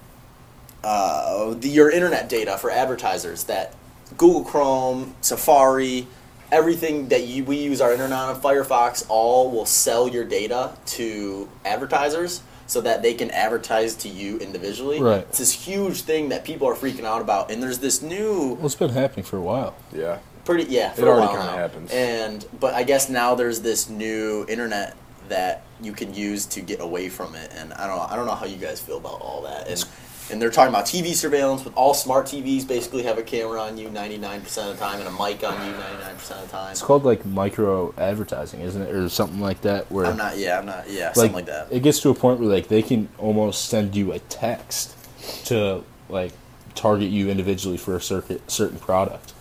uh, 0.84 1.54
the 1.54 1.68
your 1.68 1.90
internet 1.90 2.28
data 2.28 2.58
for 2.58 2.70
advertisers 2.70 3.44
that 3.44 3.74
Google 4.16 4.44
Chrome, 4.44 5.14
Safari, 5.20 6.06
everything 6.50 7.08
that 7.08 7.24
you, 7.26 7.44
we 7.44 7.56
use 7.56 7.80
our 7.80 7.92
internet 7.92 8.18
on 8.18 8.40
Firefox, 8.40 9.04
all 9.08 9.50
will 9.50 9.66
sell 9.66 10.08
your 10.08 10.24
data 10.24 10.76
to 10.86 11.48
advertisers 11.64 12.42
so 12.66 12.80
that 12.80 13.02
they 13.02 13.14
can 13.14 13.30
advertise 13.30 13.94
to 13.96 14.08
you 14.08 14.38
individually. 14.38 15.00
Right. 15.00 15.20
It's 15.28 15.38
this 15.38 15.52
huge 15.52 16.02
thing 16.02 16.28
that 16.30 16.44
people 16.44 16.66
are 16.68 16.74
freaking 16.74 17.04
out 17.04 17.20
about, 17.20 17.50
and 17.50 17.62
there's 17.62 17.78
this 17.80 18.02
new 18.02 18.54
Well, 18.54 18.66
it's 18.66 18.74
been 18.74 18.90
happening 18.90 19.24
for 19.24 19.36
a 19.36 19.42
while. 19.42 19.74
Yeah. 19.92 20.18
pretty 20.44 20.64
yeah 20.64 20.90
for 20.92 21.02
It 21.02 21.06
a 21.08 21.10
already 21.10 21.26
while 21.28 21.36
kinda 21.36 21.52
now. 21.52 21.56
happens. 21.56 21.90
and 21.92 22.44
but 22.58 22.74
i 22.74 22.82
guess 22.82 23.08
now 23.08 23.34
there's 23.36 23.60
this 23.60 23.88
new 23.88 24.44
internet 24.48 24.96
that 25.28 25.62
you 25.80 25.92
can 25.92 26.12
use 26.14 26.46
to 26.46 26.60
get 26.60 26.80
away 26.80 27.08
from 27.08 27.36
it 27.36 27.52
and 27.56 27.72
i 27.74 27.86
don't 27.86 27.96
know 27.96 28.06
i 28.10 28.16
don't 28.16 28.26
know 28.26 28.34
how 28.34 28.44
you 28.46 28.56
guys 28.56 28.80
feel 28.80 28.96
about 28.96 29.20
all 29.20 29.42
that 29.42 29.68
and 29.68 29.84
and 30.32 30.42
they're 30.42 30.50
talking 30.50 30.70
about 30.74 30.86
tv 30.86 31.14
surveillance 31.14 31.62
but 31.62 31.72
all 31.74 31.94
smart 31.94 32.26
tvs 32.26 32.66
basically 32.66 33.02
have 33.02 33.18
a 33.18 33.22
camera 33.22 33.60
on 33.60 33.78
you 33.78 33.88
99% 33.88 34.42
of 34.42 34.78
the 34.78 34.84
time 34.84 34.98
and 34.98 35.08
a 35.08 35.12
mic 35.12 35.44
on 35.44 35.54
you 35.66 35.72
99% 35.72 36.30
of 36.30 36.42
the 36.42 36.48
time 36.48 36.72
It's 36.72 36.82
called 36.82 37.04
like 37.04 37.24
micro 37.26 37.94
advertising, 37.98 38.60
isn't 38.60 38.82
it, 38.82 38.94
or 38.94 39.08
something 39.08 39.40
like 39.40 39.60
that? 39.62 39.90
Where 39.92 40.06
i'm 40.06 40.16
not 40.16 40.38
yeah 40.38 40.58
i'm 40.58 40.66
not 40.66 40.90
yeah 40.90 41.06
like, 41.06 41.14
something 41.14 41.34
like 41.34 41.46
that 41.46 41.68
it 41.70 41.80
gets 41.80 42.00
to 42.00 42.10
a 42.10 42.14
point 42.14 42.40
where 42.40 42.48
like 42.48 42.68
they 42.68 42.82
can 42.82 43.08
almost 43.18 43.66
send 43.66 43.94
you 43.94 44.12
a 44.12 44.18
text 44.18 44.96
to 45.44 45.84
like 46.08 46.32
target 46.74 47.10
you 47.10 47.28
individually 47.28 47.76
for 47.76 47.96
a 47.96 48.00
certain 48.00 48.40
certain 48.48 48.78
product. 48.78 49.32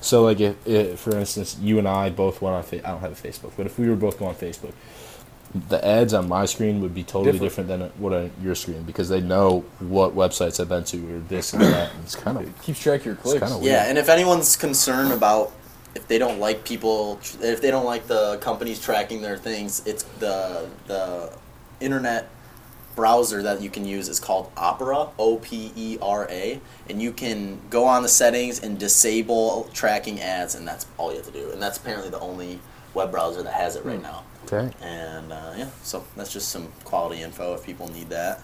So 0.00 0.22
like 0.22 0.40
if, 0.40 0.66
if 0.66 1.00
for 1.00 1.16
instance 1.16 1.56
you 1.60 1.78
and 1.78 1.88
I 1.88 2.10
both 2.10 2.40
went 2.40 2.56
on 2.56 2.62
fa- 2.62 2.86
I 2.86 2.92
don't 2.92 3.00
have 3.00 3.12
a 3.12 3.28
Facebook, 3.28 3.52
but 3.56 3.66
if 3.66 3.78
we 3.78 3.88
were 3.88 3.96
both 3.96 4.18
going 4.18 4.30
on 4.30 4.36
Facebook, 4.36 4.72
the 5.68 5.82
ads 5.84 6.12
on 6.12 6.28
my 6.28 6.44
screen 6.44 6.80
would 6.82 6.94
be 6.94 7.02
totally 7.02 7.38
different, 7.38 7.68
Different. 7.68 7.94
than 7.94 8.02
what 8.02 8.12
on 8.12 8.30
your 8.42 8.54
screen 8.54 8.82
because 8.82 9.08
they 9.08 9.20
know 9.20 9.64
what 9.80 10.14
websites 10.14 10.60
I've 10.60 10.68
been 10.68 10.84
to 10.84 11.16
or 11.16 11.18
this 11.20 11.52
and 11.54 11.62
that. 11.62 11.90
And 11.94 12.04
it's 12.04 12.14
kind 12.14 12.36
of 12.36 12.44
It 12.46 12.62
keeps 12.62 12.80
track 12.80 13.00
of 13.00 13.06
your 13.06 13.14
clicks. 13.16 13.40
kinda 13.48 13.64
Yeah, 13.64 13.84
and 13.88 13.96
if 13.96 14.08
anyone's 14.08 14.56
concerned 14.56 15.12
about 15.12 15.52
if 15.94 16.06
they 16.06 16.18
don't 16.18 16.38
like 16.38 16.64
people, 16.64 17.18
if 17.40 17.60
they 17.62 17.70
don't 17.70 17.86
like 17.86 18.06
the 18.06 18.36
companies 18.42 18.78
tracking 18.80 19.22
their 19.22 19.38
things, 19.38 19.82
it's 19.86 20.04
the 20.20 20.66
the 20.86 21.32
internet 21.80 22.28
browser 22.98 23.44
that 23.44 23.62
you 23.62 23.70
can 23.70 23.84
use 23.84 24.08
is 24.08 24.18
called 24.18 24.50
Opera, 24.56 25.10
O 25.20 25.36
P 25.36 25.70
E 25.76 25.98
R 26.02 26.26
A, 26.28 26.60
and 26.90 27.00
you 27.00 27.12
can 27.12 27.60
go 27.70 27.84
on 27.84 28.02
the 28.02 28.08
settings 28.08 28.58
and 28.58 28.76
disable 28.76 29.70
tracking 29.72 30.20
ads, 30.20 30.56
and 30.56 30.66
that's 30.66 30.84
all 30.96 31.12
you 31.12 31.18
have 31.18 31.26
to 31.26 31.32
do. 31.32 31.52
And 31.52 31.62
that's 31.62 31.78
apparently 31.78 32.10
the 32.10 32.18
only 32.18 32.58
web 32.94 33.12
browser 33.12 33.44
that 33.44 33.54
has 33.54 33.76
it 33.76 33.84
right 33.84 34.02
now. 34.02 34.24
Okay. 34.50 34.74
And 34.82 35.32
uh, 35.32 35.54
yeah, 35.56 35.70
so 35.84 36.04
that's 36.16 36.32
just 36.32 36.48
some 36.48 36.72
quality 36.82 37.22
info 37.22 37.54
if 37.54 37.64
people 37.64 37.86
need 37.92 38.08
that. 38.08 38.42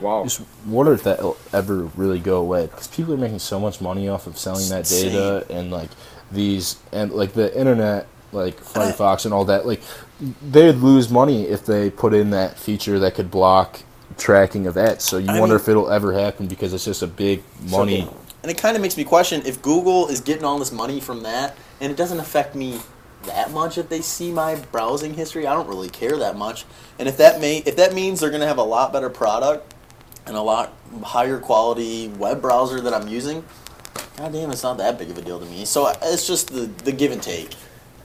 Wow. 0.00 0.24
Just 0.24 0.40
wonder 0.66 0.94
if 0.94 1.02
that'll 1.02 1.36
ever 1.52 1.90
really 1.96 2.18
go 2.18 2.38
away 2.38 2.66
because 2.66 2.88
people 2.88 3.12
are 3.12 3.18
making 3.18 3.40
so 3.40 3.60
much 3.60 3.82
money 3.82 4.08
off 4.08 4.26
of 4.26 4.38
selling 4.38 4.68
that 4.70 4.86
data 4.86 5.46
and 5.50 5.70
like 5.70 5.90
these 6.32 6.78
and 6.90 7.12
like 7.12 7.34
the 7.34 7.56
internet, 7.58 8.06
like 8.34 8.60
Firefox 8.60 9.24
uh, 9.24 9.28
and 9.28 9.34
all 9.34 9.44
that. 9.46 9.66
Like 9.66 9.80
they'd 10.42 10.72
lose 10.72 11.10
money 11.10 11.44
if 11.44 11.64
they 11.64 11.90
put 11.90 12.12
in 12.14 12.30
that 12.30 12.58
feature 12.58 12.98
that 12.98 13.14
could 13.14 13.30
block 13.30 13.80
tracking 14.18 14.66
of 14.66 14.76
ads. 14.76 15.04
So 15.04 15.18
you 15.18 15.30
I 15.30 15.40
wonder 15.40 15.54
mean- 15.54 15.62
if 15.62 15.68
it'll 15.68 15.90
ever 15.90 16.12
happen 16.12 16.46
because 16.46 16.72
it's 16.72 16.84
just 16.84 17.02
a 17.02 17.06
big 17.06 17.42
money. 17.70 18.08
And 18.42 18.50
it 18.50 18.58
kind 18.58 18.76
of 18.76 18.82
makes 18.82 18.96
me 18.98 19.04
question 19.04 19.40
if 19.46 19.62
Google 19.62 20.08
is 20.08 20.20
getting 20.20 20.44
all 20.44 20.58
this 20.58 20.70
money 20.70 21.00
from 21.00 21.22
that, 21.22 21.56
and 21.80 21.90
it 21.90 21.96
doesn't 21.96 22.20
affect 22.20 22.54
me 22.54 22.78
that 23.24 23.50
much 23.52 23.78
if 23.78 23.88
they 23.88 24.02
see 24.02 24.30
my 24.30 24.56
browsing 24.70 25.14
history. 25.14 25.46
I 25.46 25.54
don't 25.54 25.66
really 25.66 25.88
care 25.88 26.18
that 26.18 26.36
much. 26.36 26.66
And 26.98 27.08
if 27.08 27.16
that 27.16 27.40
may, 27.40 27.58
if 27.58 27.76
that 27.76 27.94
means 27.94 28.20
they're 28.20 28.28
going 28.30 28.42
to 28.42 28.46
have 28.46 28.58
a 28.58 28.62
lot 28.62 28.92
better 28.92 29.08
product 29.08 29.74
and 30.26 30.36
a 30.36 30.42
lot 30.42 30.74
higher 31.02 31.38
quality 31.38 32.08
web 32.08 32.42
browser 32.42 32.82
that 32.82 32.92
I'm 32.92 33.08
using, 33.08 33.42
god 34.18 34.32
damn, 34.34 34.50
it's 34.50 34.62
not 34.62 34.76
that 34.76 34.98
big 34.98 35.08
of 35.10 35.16
a 35.16 35.22
deal 35.22 35.40
to 35.40 35.46
me. 35.46 35.64
So 35.64 35.86
uh, 35.86 35.94
it's 36.02 36.26
just 36.26 36.52
the 36.52 36.66
the 36.84 36.92
give 36.92 37.12
and 37.12 37.22
take, 37.22 37.54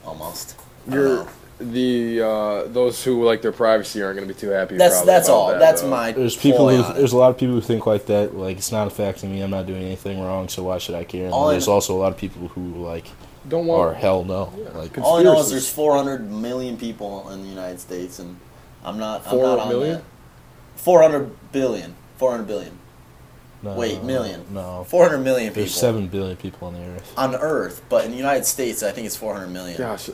almost. 0.09 0.55
You're 0.89 1.27
the 1.59 2.21
uh, 2.21 2.63
those 2.67 3.03
who 3.03 3.23
like 3.25 3.41
their 3.41 3.51
privacy 3.51 4.01
aren't 4.01 4.17
going 4.17 4.27
to 4.27 4.33
be 4.33 4.39
too 4.39 4.49
happy. 4.49 4.77
That's 4.77 5.01
that's 5.01 5.27
about 5.27 5.35
all. 5.35 5.47
that, 5.49 5.59
that's 5.59 5.81
though. 5.81 5.89
my. 5.89 6.11
There's 6.11 6.35
people 6.35 6.69
who 6.69 6.93
there's 6.93 7.13
a 7.13 7.17
lot 7.17 7.29
of 7.29 7.37
people 7.37 7.55
who 7.55 7.61
think 7.61 7.85
like 7.85 8.05
that. 8.07 8.35
Like 8.35 8.57
it's 8.57 8.71
not 8.71 8.87
affecting 8.87 9.31
me. 9.31 9.41
I'm 9.41 9.49
not 9.51 9.65
doing 9.67 9.83
anything 9.83 10.21
wrong. 10.21 10.47
So 10.49 10.63
why 10.63 10.77
should 10.77 10.95
I 10.95 11.03
care? 11.03 11.25
And 11.25 11.33
All 11.33 11.49
there's 11.49 11.65
kn- 11.65 11.73
also 11.75 11.95
a 11.95 11.99
lot 11.99 12.11
of 12.11 12.17
people 12.17 12.47
who 12.49 12.83
like 12.83 13.07
don't 13.47 13.69
are 13.69 13.89
or 13.89 13.93
hell 13.93 14.23
no. 14.23 14.53
Like 14.73 14.97
All 14.99 15.17
I 15.17 15.23
know 15.23 15.39
is 15.39 15.49
there's 15.49 15.69
400 15.69 16.31
million 16.31 16.77
people 16.77 17.29
in 17.29 17.43
the 17.43 17.49
United 17.49 17.79
States, 17.79 18.19
and 18.19 18.37
I'm 18.83 18.97
not. 18.97 19.23
I'm 19.25 19.31
Four 19.31 19.43
not 19.43 19.59
on 19.59 19.69
million? 19.69 19.95
that. 19.95 20.03
400 20.77 21.51
billion. 21.51 21.95
400 22.17 22.47
billion. 22.47 22.78
No, 23.61 23.73
Wait, 23.75 24.03
million. 24.03 24.45
No, 24.51 24.85
400 24.87 25.17
million 25.19 25.49
people 25.49 25.63
there's 25.63 25.75
seven 25.75 26.07
billion 26.07 26.37
people 26.37 26.67
on 26.69 26.73
the 26.75 26.79
earth. 26.81 27.13
on 27.17 27.35
Earth, 27.35 27.81
but 27.89 28.05
in 28.05 28.11
the 28.11 28.17
United 28.17 28.45
States, 28.45 28.83
I 28.83 28.91
think 28.91 29.05
it's 29.05 29.15
400 29.17 29.47
million. 29.47 29.77
Gosh, 29.77 30.09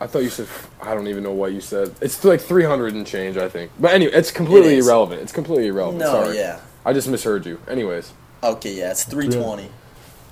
I 0.00 0.06
thought 0.06 0.20
you 0.22 0.28
said. 0.30 0.46
I 0.82 0.94
don't 0.94 1.08
even 1.08 1.22
know 1.22 1.32
what 1.32 1.52
you 1.52 1.60
said. 1.60 1.94
It's 2.00 2.22
like 2.24 2.40
300 2.40 2.94
and 2.94 3.06
change, 3.06 3.36
I 3.36 3.48
think. 3.48 3.70
But 3.78 3.92
anyway, 3.94 4.12
it's 4.12 4.30
completely 4.30 4.74
It 4.74 4.78
is. 4.78 4.86
irrelevant. 4.86 5.22
It's 5.22 5.32
completely 5.32 5.68
irrelevant. 5.68 6.00
No, 6.00 6.12
Sorry. 6.24 6.36
yeah. 6.38 6.60
I 6.84 6.92
just 6.92 7.08
misheard 7.08 7.46
you. 7.46 7.58
Anyways, 7.68 8.12
Okay, 8.42 8.74
yeah, 8.74 8.90
it's 8.90 9.04
320. 9.04 9.70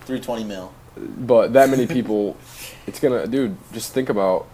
320 0.04 0.44
mil. 0.44 0.72
but 0.96 1.52
that 1.54 1.70
many 1.70 1.86
people, 1.86 2.36
it's 2.86 3.00
gonna, 3.00 3.26
dude. 3.26 3.56
Just 3.72 3.92
think 3.94 4.08
about. 4.08 4.46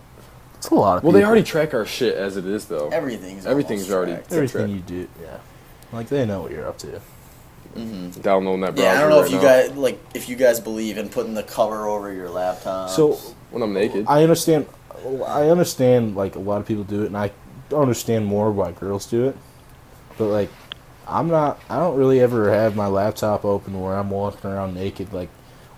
It's 0.58 0.68
a 0.70 0.74
lot 0.74 0.98
of 0.98 1.02
Well, 1.04 1.12
they 1.12 1.24
already 1.24 1.42
track 1.44 1.72
our 1.74 1.86
shit 1.86 2.14
as 2.16 2.36
it 2.36 2.44
is, 2.46 2.64
though. 2.66 2.88
Everything's 2.88 3.46
Everything's 3.46 3.90
already- 3.92 4.12
tracked. 4.12 4.32
everything 4.32 4.66
track. 4.66 4.70
you 4.70 5.04
do. 5.04 5.08
Yeah, 5.22 5.38
like 5.92 6.08
they 6.08 6.24
know 6.26 6.42
what 6.42 6.50
you're 6.52 6.66
up 6.66 6.78
to. 6.78 7.00
Mhm. 7.76 8.22
Downloading 8.22 8.60
that 8.62 8.74
browser. 8.74 8.90
Yeah, 8.90 8.96
I 8.98 9.00
don't 9.00 9.10
know 9.10 9.22
if 9.22 9.30
you 9.30 9.36
now 9.36 9.42
guys 9.42 9.72
like 9.76 10.00
if 10.14 10.28
you 10.28 10.36
guys 10.36 10.58
believe 10.60 10.98
in 10.98 11.08
putting 11.08 11.34
the 11.34 11.42
cover 11.42 11.86
over 11.86 12.12
your 12.12 12.30
laptop. 12.30 12.90
So 12.90 13.12
when 13.50 13.62
I'm 13.62 13.72
naked. 13.72 14.06
I 14.08 14.22
understand. 14.22 14.66
I 15.26 15.48
understand 15.48 16.16
like 16.16 16.34
a 16.34 16.40
lot 16.40 16.60
of 16.60 16.66
people 16.66 16.82
do 16.84 17.02
it, 17.04 17.06
and 17.06 17.16
I 17.16 17.30
understand 17.72 18.26
more 18.26 18.50
why 18.50 18.72
girls 18.72 19.06
do 19.06 19.28
it. 19.28 19.36
But 20.16 20.26
like, 20.26 20.50
I'm 21.06 21.28
not. 21.28 21.60
I 21.70 21.78
don't 21.78 21.96
really 21.96 22.20
ever 22.20 22.50
have 22.52 22.74
my 22.74 22.88
laptop 22.88 23.44
open 23.44 23.80
where 23.80 23.94
I'm 23.96 24.10
walking 24.10 24.50
around 24.50 24.74
naked. 24.74 25.12
Like, 25.12 25.28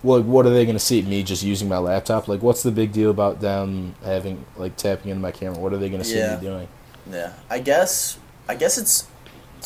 well, 0.03 0.23
what 0.23 0.47
are 0.47 0.51
they 0.51 0.65
gonna 0.65 0.79
see? 0.79 1.03
Me 1.03 1.23
just 1.23 1.43
using 1.43 1.69
my 1.69 1.77
laptop? 1.79 2.29
Like, 2.29 2.43
what's 2.43 2.63
the 2.63 2.71
big 2.71 2.93
deal 2.93 3.11
about 3.11 3.41
them 3.41 3.95
having 4.03 4.45
like 4.57 4.77
tapping 4.77 5.11
into 5.11 5.21
my 5.21 5.33
camera? 5.33 5.59
What 5.59 5.75
are 5.75 5.79
they 5.79 5.91
gonna 5.91 6.05
see 6.05 6.17
Yeah. 6.19 6.37
me 6.37 6.41
doing? 6.47 6.69
Yeah, 7.13 7.33
I 7.51 7.59
guess 7.59 8.17
I 8.49 8.55
guess 8.55 8.79
it's 8.79 9.05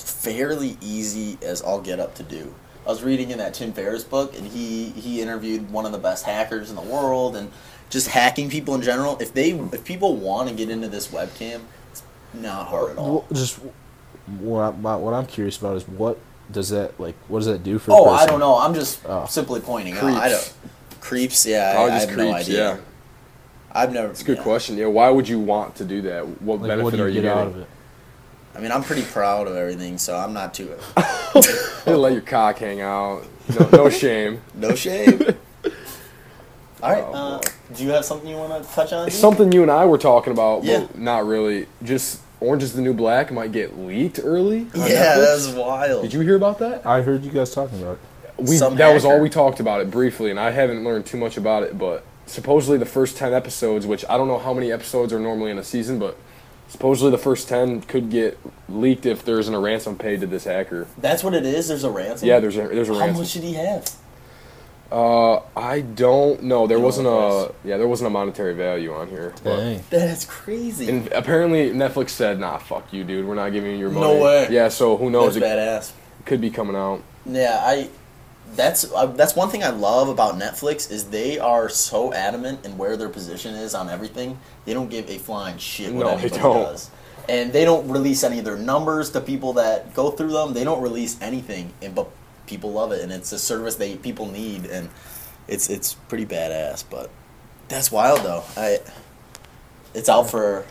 fairly 0.04 0.76
easy 0.80 1.38
as 1.42 1.60
all 1.60 1.80
get 1.80 1.98
up 2.00 2.14
to 2.16 2.22
do. 2.22 2.54
I 2.86 2.90
was 2.90 3.02
reading 3.02 3.30
in 3.30 3.38
that 3.38 3.54
Tim 3.54 3.72
Ferriss 3.72 4.04
book, 4.04 4.36
and 4.36 4.46
he 4.46 4.90
he 4.90 5.20
interviewed 5.22 5.70
one 5.70 5.86
of 5.86 5.92
the 5.92 5.98
best 5.98 6.24
hackers 6.24 6.68
in 6.70 6.76
the 6.76 6.82
world, 6.82 7.34
and 7.36 7.50
just 7.90 8.08
hacking 8.08 8.50
people 8.50 8.74
in 8.74 8.82
general. 8.82 9.16
If 9.20 9.32
they 9.32 9.50
if 9.52 9.84
people 9.84 10.16
want 10.16 10.48
to 10.50 10.54
get 10.54 10.68
into 10.68 10.88
this 10.88 11.08
webcam, 11.08 11.60
it's 11.92 12.02
not 12.34 12.66
hard 12.66 12.92
at 12.92 12.98
all. 12.98 13.10
Well, 13.12 13.26
just 13.32 13.58
what 14.38 14.60
I, 14.60 14.70
my, 14.76 14.96
what 14.96 15.14
I'm 15.14 15.26
curious 15.26 15.56
about 15.58 15.76
is 15.76 15.88
what 15.88 16.18
does 16.52 16.68
that 16.70 17.00
like? 17.00 17.14
What 17.28 17.38
does 17.38 17.46
that 17.46 17.62
do 17.62 17.78
for? 17.78 17.92
a 17.92 17.94
Oh, 17.94 18.10
I 18.10 18.26
don't 18.26 18.40
know. 18.40 18.58
I'm 18.58 18.74
just 18.74 19.00
Oh. 19.06 19.24
simply 19.26 19.60
pointing 19.60 19.96
out. 19.96 20.04
I 20.04 20.28
Creeps. 20.28 20.48
don't 20.48 21.00
creeps. 21.00 21.46
Yeah, 21.46 21.70
I, 21.70 21.74
Probably 21.74 21.90
I 21.92 21.96
just 21.96 22.08
have 22.10 22.18
no 22.18 22.32
creeps, 22.32 22.48
idea. 22.48 22.58
yeah. 22.74 22.76
I've 23.72 23.92
never. 23.92 24.10
It's 24.10 24.20
a 24.22 24.24
good 24.24 24.36
yeah. 24.38 24.42
question. 24.42 24.76
Yeah, 24.76 24.86
why 24.86 25.08
would 25.10 25.28
you 25.28 25.40
want 25.40 25.74
to 25.76 25.84
do 25.84 26.02
that? 26.02 26.42
What 26.42 26.60
Like, 26.60 26.68
benefit 26.68 26.84
what 26.84 26.90
do 26.92 26.96
you 26.98 27.02
are 27.04 27.08
you 27.08 27.14
get 27.14 27.22
getting? 27.22 27.38
out 27.38 27.46
of 27.48 27.58
it? 27.60 27.66
I 28.56 28.60
mean, 28.60 28.70
I'm 28.70 28.82
pretty 28.82 29.02
proud 29.02 29.48
of 29.48 29.56
everything, 29.56 29.98
so 29.98 30.16
I'm 30.16 30.32
not 30.32 30.54
too. 30.54 30.74
You 31.86 31.98
let 31.98 32.12
your 32.12 32.22
cock 32.22 32.58
hang 32.58 32.80
out. 32.80 33.24
No, 33.58 33.68
no 33.70 33.90
shame. 33.90 34.40
No 34.54 34.74
shame. 34.74 35.20
All 36.82 36.90
right. 36.92 37.04
Oh, 37.06 37.12
uh, 37.12 37.40
do 37.74 37.84
you 37.84 37.90
have 37.90 38.04
something 38.06 38.28
you 38.28 38.36
want 38.36 38.64
to 38.64 38.70
touch 38.72 38.92
on? 38.92 39.06
It's 39.06 39.16
something 39.16 39.52
you 39.52 39.60
and 39.62 39.70
I 39.70 39.84
were 39.84 39.98
talking 39.98 40.32
about. 40.32 40.64
Yeah. 40.64 40.78
Well, 40.78 40.90
not 40.94 41.26
really. 41.26 41.66
Just 41.82 42.20
Orange 42.40 42.62
is 42.62 42.72
the 42.72 42.80
New 42.80 42.94
Black 42.94 43.32
might 43.32 43.52
get 43.52 43.78
leaked 43.78 44.20
early. 44.22 44.60
on 44.74 44.88
Yeah, 44.88 45.18
that's 45.18 45.48
wild. 45.48 46.02
Did 46.02 46.12
you 46.14 46.20
hear 46.20 46.36
about 46.36 46.58
that? 46.60 46.86
I 46.86 47.02
heard 47.02 47.24
you 47.24 47.30
guys 47.30 47.52
talking 47.54 47.82
about 47.82 47.98
it. 48.38 48.42
We, 48.44 48.56
Some 48.56 48.76
that 48.76 48.92
was 48.94 49.04
all 49.04 49.20
we 49.20 49.28
talked 49.28 49.60
about 49.60 49.80
it 49.80 49.90
briefly, 49.90 50.30
and 50.30 50.40
I 50.40 50.50
haven't 50.50 50.84
learned 50.84 51.06
too 51.06 51.16
much 51.18 51.36
about 51.36 51.62
it. 51.64 51.78
But 51.78 52.04
supposedly 52.26 52.78
the 52.78 52.86
first 52.86 53.16
ten 53.16 53.34
episodes, 53.34 53.86
which 53.86 54.04
I 54.08 54.16
don't 54.16 54.28
know 54.28 54.38
how 54.38 54.54
many 54.54 54.72
episodes 54.72 55.12
are 55.12 55.20
normally 55.20 55.50
in 55.50 55.58
a 55.58 55.64
season, 55.64 55.98
but 55.98 56.16
supposedly 56.68 57.10
the 57.10 57.18
first 57.18 57.48
ten 57.48 57.80
could 57.82 58.10
get 58.10 58.38
leaked 58.68 59.06
if 59.06 59.24
there 59.24 59.38
isn't 59.38 59.54
a 59.54 59.60
ransom 59.60 59.96
paid 59.96 60.20
to 60.20 60.26
this 60.26 60.44
hacker. 60.44 60.86
That's 60.98 61.22
what 61.24 61.34
it 61.34 61.44
is. 61.46 61.68
There's 61.68 61.84
a 61.84 61.90
ransom. 61.90 62.28
Yeah, 62.28 62.40
there's 62.40 62.56
a 62.56 62.68
there's 62.68 62.88
a 62.88 62.94
How 62.94 63.00
ransom. 63.00 63.18
much 63.22 63.32
did 63.34 63.42
he 63.44 63.54
have? 63.54 63.88
Uh, 64.92 65.40
I 65.56 65.80
don't 65.80 66.44
know. 66.44 66.66
There 66.66 66.76
You 66.76 66.82
know 66.82 66.86
wasn't 66.86 67.06
the 67.06 67.10
a 67.12 67.44
price. 67.46 67.56
yeah, 67.64 67.76
there 67.78 67.88
wasn't 67.88 68.06
a 68.08 68.10
monetary 68.10 68.54
value 68.54 68.92
on 68.94 69.08
here. 69.08 69.34
But, 69.42 69.56
Dang. 69.56 69.84
That's 69.90 70.24
crazy. 70.24 70.88
and 70.88 71.10
apparently 71.12 71.70
Netflix 71.70 72.10
said, 72.10 72.38
"Nah, 72.38 72.58
fuck 72.58 72.92
you, 72.92 73.02
dude. 73.02 73.26
We're 73.26 73.34
not 73.34 73.50
giving 73.52 73.72
you 73.72 73.78
your 73.78 73.90
money." 73.90 74.06
No 74.06 74.12
money." 74.20 74.24
way. 74.24 74.48
Yeah, 74.50 74.68
so 74.68 74.96
who 74.96 75.10
knows? 75.10 75.34
that's 75.34 75.44
It 75.44 75.48
badass. 75.48 75.92
could 76.26 76.40
be 76.40 76.50
coming 76.50 76.76
out. 76.76 77.02
Yeah, 77.26 77.58
I. 77.62 77.88
That's 78.56 78.90
uh, 78.92 79.06
that's 79.06 79.34
one 79.34 79.48
thing 79.48 79.64
I 79.64 79.70
love 79.70 80.08
about 80.08 80.34
Netflix 80.38 80.90
is 80.90 81.04
they 81.04 81.38
are 81.40 81.68
so 81.68 82.12
adamant 82.12 82.64
in 82.64 82.78
where 82.78 82.96
their 82.96 83.08
position 83.08 83.54
is 83.54 83.74
on 83.74 83.88
everything. 83.90 84.38
They 84.64 84.74
don't 84.74 84.88
give 84.88 85.10
a 85.10 85.18
flying 85.18 85.58
shit 85.58 85.92
what 85.92 86.04
No, 86.04 86.06
they 86.16 86.22
anybody 86.22 86.40
don't. 86.42 86.62
does, 86.62 86.90
and 87.28 87.52
they 87.52 87.64
don't 87.64 87.88
release 87.88 88.22
any 88.22 88.38
of 88.38 88.44
their 88.44 88.56
numbers 88.56 89.10
to 89.10 89.20
people 89.20 89.54
that 89.54 89.92
go 89.94 90.10
through 90.12 90.32
them. 90.32 90.52
They 90.52 90.62
don't 90.62 90.80
release 90.82 91.20
anything, 91.20 91.72
and 91.82 91.94
but 91.96 92.08
people 92.46 92.72
love 92.72 92.92
it, 92.92 93.00
and 93.02 93.10
it's 93.10 93.32
a 93.32 93.38
service 93.40 93.74
they 93.74 93.96
people 93.96 94.26
need, 94.30 94.66
and 94.66 94.88
it's 95.48 95.68
it's 95.68 95.94
pretty 95.94 96.26
badass. 96.26 96.84
But 96.88 97.10
that's 97.66 97.90
wild 97.90 98.20
though. 98.20 98.44
I 98.56 98.78
it's 99.94 100.08
out 100.08 100.30
for. 100.30 100.64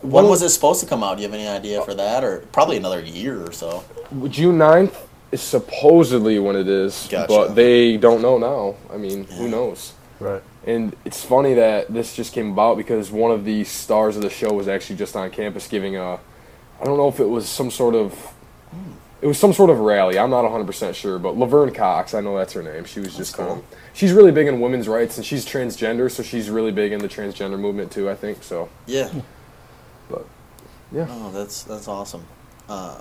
When 0.00 0.12
Well- 0.24 0.28
was 0.30 0.42
it 0.42 0.48
supposed 0.48 0.80
to 0.80 0.86
come 0.86 1.04
out? 1.04 1.16
Do 1.18 1.22
you 1.22 1.28
have 1.28 1.34
any 1.38 1.46
idea 1.48 1.82
for 1.82 1.92
that, 1.94 2.24
or 2.24 2.38
probably 2.52 2.78
another 2.78 3.00
year 3.02 3.46
or 3.46 3.52
so? 3.52 3.84
June 4.30 4.56
9th 4.58 4.94
is 5.32 5.40
supposedly 5.42 6.38
when 6.38 6.54
it 6.56 6.68
is, 6.68 7.08
Gotcha. 7.10 7.26
but 7.28 7.54
they 7.54 7.96
don't 7.96 8.22
know 8.22 8.38
now. 8.38 8.74
I 8.92 8.98
mean, 8.98 9.26
Yeah. 9.28 9.36
who 9.36 9.48
knows? 9.48 9.92
Right. 10.20 10.42
And 10.66 10.94
it's 11.04 11.24
funny 11.24 11.54
that 11.54 11.92
this 11.92 12.14
just 12.14 12.32
came 12.32 12.52
about 12.52 12.76
because 12.76 13.10
one 13.10 13.32
of 13.32 13.44
the 13.44 13.64
stars 13.64 14.14
of 14.16 14.22
the 14.22 14.30
show 14.30 14.52
was 14.52 14.68
actually 14.68 14.96
just 14.96 15.16
on 15.16 15.30
campus 15.30 15.66
giving 15.66 15.96
a, 15.96 16.14
I 16.80 16.84
don't 16.84 16.96
know 16.96 17.08
if 17.08 17.18
it 17.18 17.28
was 17.28 17.48
some 17.48 17.70
sort 17.70 17.94
of, 17.94 18.14
it 19.20 19.26
was 19.26 19.38
some 19.38 19.52
sort 19.52 19.70
of 19.70 19.78
rally. 19.80 20.18
I'm 20.18 20.30
not 20.30 20.44
100% 20.44 20.94
sure, 20.94 21.18
but 21.18 21.36
Laverne 21.36 21.72
Cox, 21.72 22.12
I 22.14 22.20
know 22.20 22.36
that's 22.36 22.52
her 22.52 22.62
name. 22.62 22.84
She 22.84 23.00
was 23.00 23.16
just, 23.16 23.34
cool. 23.34 23.50
um, 23.50 23.62
she's 23.94 24.12
really 24.12 24.30
big 24.32 24.46
in 24.46 24.60
women's 24.60 24.86
rights 24.86 25.16
and 25.16 25.24
she's 25.26 25.44
transgender, 25.46 26.10
so 26.10 26.22
she's 26.22 26.50
really 26.50 26.72
big 26.72 26.92
in 26.92 27.00
the 27.00 27.08
transgender 27.08 27.58
movement 27.58 27.90
too, 27.90 28.08
I 28.10 28.14
think. 28.14 28.42
So, 28.42 28.68
Yeah. 28.86 29.08
but 30.10 30.26
yeah, 30.92 31.06
Oh, 31.08 31.30
that's 31.32 31.62
that's 31.64 31.88
awesome. 31.88 32.24
Uh, 32.68 32.98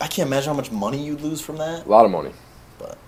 I 0.00 0.06
can't 0.06 0.26
imagine 0.28 0.48
how 0.50 0.56
much 0.56 0.70
money 0.70 1.04
you'd 1.04 1.20
lose 1.20 1.40
from 1.40 1.56
that. 1.58 1.86
a 1.86 1.88
lot 1.88 2.04
of 2.04 2.10
money. 2.10 2.32
But 2.78 2.98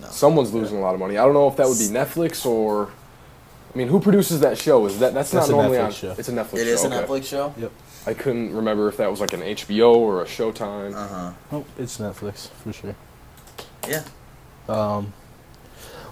no. 0.00 0.08
Someone's 0.08 0.52
losing 0.52 0.78
a 0.78 0.80
lot 0.80 0.94
of 0.94 1.00
money. 1.00 1.16
I 1.18 1.24
don't 1.24 1.34
know 1.34 1.48
if 1.48 1.56
that 1.56 1.66
would 1.68 1.78
be 1.78 1.84
Netflix 1.86 2.44
or. 2.46 2.90
I 3.74 3.78
mean, 3.78 3.88
who 3.88 4.00
produces 4.00 4.40
that 4.40 4.56
show? 4.56 4.86
Is 4.86 4.98
that 5.00 5.12
that's, 5.12 5.30
That's 5.30 5.48
not 5.48 5.54
a 5.54 5.56
normally 5.62 5.78
Netflix 5.78 5.84
on? 5.84 5.92
show. 5.92 6.14
It's 6.18 6.28
a 6.28 6.32
Netflix 6.32 6.54
It 6.54 6.64
show. 6.64 6.70
is 6.72 6.84
a 6.84 6.86
okay. 6.86 6.96
Netflix 7.06 7.24
show. 7.24 7.54
Yep. 7.58 7.72
I 8.06 8.14
couldn't 8.14 8.54
remember 8.54 8.88
if 8.88 8.96
that 8.98 9.10
was 9.10 9.20
like 9.20 9.32
an 9.34 9.40
HBO 9.40 9.96
or 9.96 10.22
a 10.22 10.24
Showtime. 10.24 10.94
Uh 10.94 11.08
huh. 11.08 11.32
Oh, 11.52 11.64
it's 11.78 11.98
Netflix 11.98 12.48
for 12.50 12.72
sure. 12.72 12.94
Yeah. 13.88 14.04
Um, 14.68 15.12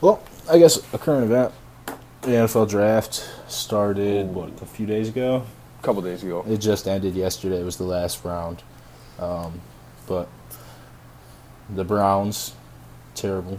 well, 0.01 0.23
I 0.51 0.59
guess 0.59 0.77
a 0.93 0.99
current 0.99 1.25
event. 1.25 1.53
The 2.23 2.31
NFL 2.31 2.69
draft 2.71 3.29
started 3.49 4.29
what 4.35 4.61
a 4.63 4.67
few 4.67 4.87
days 4.87 5.09
ago. 5.09 5.45
a 5.79 5.83
couple 5.83 6.01
days 6.03 6.23
ago. 6.23 6.45
It 6.49 6.59
just 6.59 6.87
ended 6.89 7.15
yesterday. 7.15 7.61
It 7.61 7.65
was 7.65 7.77
the 7.77 7.85
last 7.85 8.25
round, 8.25 8.63
um, 9.19 9.61
but 10.07 10.29
the 11.75 11.85
Browns, 11.85 12.55
terrible. 13.15 13.59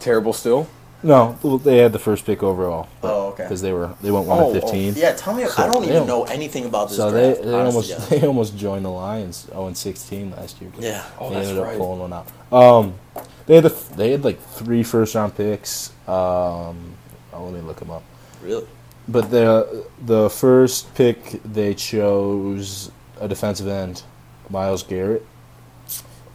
Terrible 0.00 0.32
still. 0.32 0.66
No, 1.02 1.34
they 1.62 1.78
had 1.78 1.92
the 1.92 1.98
first 1.98 2.24
pick 2.24 2.42
overall. 2.42 2.88
Oh, 3.02 3.28
okay. 3.28 3.44
Because 3.44 3.60
they 3.62 3.72
were 3.72 3.94
they 4.00 4.10
went 4.10 4.26
one 4.26 4.38
Oh, 4.40 4.52
to 4.52 4.58
oh, 4.58 4.60
fifteen. 4.60 4.94
yeah, 4.96 5.12
tell 5.12 5.34
me. 5.34 5.46
So 5.46 5.62
I 5.62 5.66
don't 5.66 5.84
even 5.84 6.06
know 6.06 6.24
anything 6.24 6.64
about 6.64 6.88
this 6.88 6.96
So 6.96 7.10
draft. 7.10 7.42
they, 7.42 7.48
they 7.48 7.54
honest 7.54 7.74
almost 7.76 7.90
to 7.90 7.96
God. 7.98 8.08
they 8.22 8.26
almost 8.26 8.56
joined 8.56 8.84
the 8.84 8.90
Lions 8.90 9.46
0 9.46 9.66
and 9.68 9.76
16 9.76 10.30
last 10.32 10.60
year. 10.60 10.70
but 10.74 10.82
Yeah. 10.82 11.04
Oh, 11.20 11.28
they 11.28 11.36
that's 11.36 11.48
ended 11.48 11.62
up 11.62 11.68
right. 11.68 11.78
pulling 11.78 12.00
one 12.00 12.12
out. 12.12 12.26
Um, 12.52 12.94
they 13.46 13.56
had 13.56 13.66
a, 13.66 13.72
they 13.96 14.12
had 14.12 14.24
like 14.24 14.40
three 14.40 14.82
first 14.82 15.14
round 15.14 15.36
picks. 15.36 15.90
Um, 16.08 16.94
oh, 17.32 17.44
let 17.44 17.52
me 17.52 17.60
look 17.60 17.78
them 17.78 17.90
up. 17.90 18.02
Really? 18.42 18.66
But 19.06 19.30
the 19.30 19.86
the 20.04 20.28
first 20.30 20.92
pick 20.94 21.40
they 21.44 21.74
chose 21.74 22.90
a 23.20 23.28
defensive 23.28 23.68
end, 23.68 24.02
Myles 24.50 24.82
Garrett. 24.82 25.24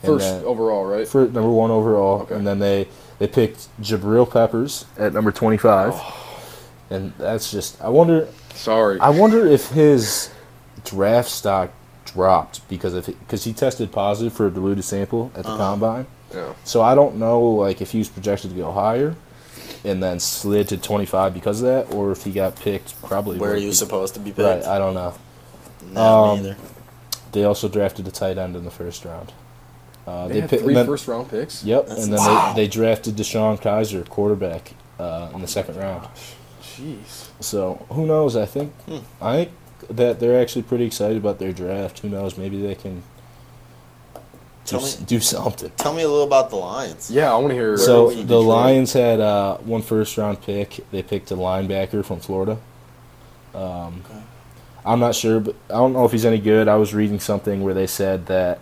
And 0.04 0.14
First 0.14 0.26
then- 0.26 0.46
overall, 0.46 0.86
right? 0.86 1.08
for 1.08 1.26
number 1.26 1.50
one 1.50 1.70
overall, 1.72 2.22
Okay. 2.22 2.36
and 2.36 2.46
then 2.48 2.60
they 2.60 2.88
they 3.20 3.28
picked 3.28 3.68
Jabril 3.82 4.30
Peppers 4.30 4.86
at 4.98 5.14
number 5.14 5.32
twenty 5.32 5.58
five, 5.58 5.94
Oh. 5.96 6.14
and 6.90 7.14
that's 7.20 7.52
just 7.52 7.80
I 7.82 7.90
wonder 7.90 8.28
Sorry. 8.56 9.00
I 9.00 9.10
wonder 9.10 9.46
if 9.48 9.70
his 9.70 10.30
draft 10.84 11.30
stock 11.30 11.70
dropped 12.06 12.68
because 12.68 12.94
of 12.96 13.06
because 13.06 13.44
he 13.44 13.54
tested 13.54 13.92
positive 13.92 14.34
for 14.34 14.48
a 14.48 14.52
diluted 14.52 14.84
sample 14.84 15.32
at 15.36 15.44
the 15.44 15.50
Uh-huh. 15.50 15.58
combine. 15.58 16.08
yeah. 16.34 16.54
So 16.64 16.82
I 16.82 16.96
don't 16.96 17.18
know 17.18 17.40
like 17.40 17.80
if 17.82 17.92
he 17.92 18.00
was 18.00 18.10
projected 18.10 18.50
to 18.52 18.58
go 18.58 18.72
higher, 18.72 19.16
and 19.86 20.02
then 20.02 20.20
slid 20.20 20.68
to 20.70 20.78
twenty 20.78 21.06
five 21.06 21.34
because 21.34 21.62
of 21.62 21.68
that, 21.68 21.94
or 21.96 22.12
if 22.12 22.24
he 22.24 22.32
got 22.32 22.56
picked 22.56 23.00
probably 23.04 23.38
Where 23.38 23.52
are 23.54 23.58
you 23.58 23.72
supposed 23.74 24.16
to 24.16 24.20
be 24.20 24.32
picked. 24.32 24.66
Right? 24.66 24.66
I 24.66 24.80
don't 24.80 24.96
know. 24.96 25.14
Not 25.92 26.32
um, 26.34 26.40
either. 26.40 26.56
They 27.34 27.44
also 27.44 27.68
drafted 27.70 28.08
a 28.08 28.12
tight 28.12 28.38
end 28.40 28.56
in 28.56 28.66
the 28.66 28.72
first 28.72 29.06
round. 29.06 29.32
Uh, 30.08 30.28
They, 30.28 30.42
had 30.42 30.50
picked- 30.50 30.64
three 30.64 30.74
then, 30.74 30.86
first 30.86 31.08
round 31.08 31.30
picks. 31.30 31.64
Yep, 31.64 31.88
That's 31.88 32.04
and 32.04 32.14
then 32.14 32.20
wow. 32.20 32.54
they, 32.56 32.64
they 32.64 32.68
drafted 32.68 33.16
DeShone 33.16 33.60
Kizer, 33.62 34.08
quarterback, 34.10 34.74
uh, 35.00 35.30
in 35.34 35.42
the 35.42 35.48
second 35.48 35.78
round. 35.78 36.08
Jeez. 36.62 37.28
So 37.40 37.86
who 37.90 38.06
knows? 38.06 38.36
I 38.36 38.46
think 38.46 38.74
Hmm. 38.86 38.98
I 39.22 39.36
think 39.36 39.52
that 39.90 40.20
they're 40.20 40.40
actually 40.42 40.62
pretty 40.64 40.86
excited 40.86 41.18
about 41.18 41.38
their 41.40 41.52
draft. 41.52 42.00
Who 42.00 42.10
knows? 42.10 42.38
Maybe 42.38 42.62
they 42.62 42.76
can 42.76 43.04
do, 44.14 44.22
Tell 44.78 44.82
me- 44.82 44.92
do 45.06 45.20
something. 45.20 45.72
Tell 45.78 45.94
me 45.94 46.04
a 46.04 46.08
little 46.08 46.24
about 46.26 46.50
the 46.50 46.56
Lions. 46.56 47.10
Yeah, 47.12 47.32
I 47.32 47.36
want 47.38 47.50
to 47.50 47.56
hear. 47.56 47.78
So 47.78 48.10
in 48.10 48.18
the 48.18 48.24
Detroit? 48.24 48.46
Lions 48.46 48.94
had 48.94 49.20
uh, 49.20 49.58
one 49.58 49.82
first 49.82 50.18
round 50.18 50.42
pick. 50.42 50.80
They 50.92 51.02
picked 51.04 51.30
a 51.32 51.36
linebacker 51.36 52.04
from 52.06 52.20
Florida. 52.20 52.58
Um, 53.54 54.04
Okay. 54.10 54.22
I'm 54.84 55.00
not 55.00 55.14
sure, 55.14 55.40
but 55.40 55.56
I 55.70 55.74
don't 55.74 55.94
know 55.94 56.06
if 56.06 56.12
he's 56.12 56.26
any 56.26 56.40
good. 56.40 56.68
I 56.68 56.76
was 56.76 56.92
reading 56.94 57.20
something 57.20 57.62
where 57.62 57.76
they 57.76 57.86
said 57.86 58.26
that 58.28 58.60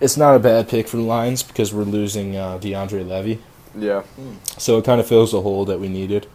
it's 0.00 0.16
not 0.16 0.34
a 0.36 0.38
bad 0.38 0.68
pick 0.68 0.88
for 0.88 0.96
the 0.96 1.02
Lions 1.02 1.42
because 1.42 1.72
we're 1.72 1.84
losing 1.84 2.36
uh, 2.36 2.58
DeAndre 2.58 3.06
Levy. 3.06 3.40
yeah. 3.78 4.02
So 4.58 4.78
it 4.78 4.84
kind 4.84 5.00
of 5.00 5.06
fills 5.06 5.32
the 5.32 5.40
hole 5.42 5.64
that 5.66 5.80
we 5.80 5.88
needed. 5.88 6.26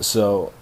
So 0.00 0.52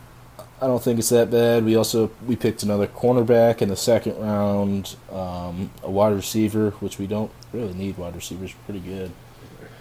I 0.60 0.66
don't 0.66 0.82
think 0.82 0.98
it's 0.98 1.08
that 1.10 1.30
bad. 1.30 1.64
We 1.64 1.76
also 1.76 2.10
we 2.26 2.36
picked 2.36 2.62
another 2.62 2.86
cornerback 2.86 3.62
in 3.62 3.68
the 3.68 3.76
second 3.76 4.18
round, 4.18 4.96
um, 5.12 5.70
a 5.82 5.90
wide 5.90 6.14
receiver, 6.14 6.70
which 6.80 6.98
we 6.98 7.06
don't 7.06 7.30
really 7.52 7.74
need. 7.74 7.96
Wide 7.98 8.14
receivers 8.16 8.52
pretty 8.64 8.80
good. 8.80 9.10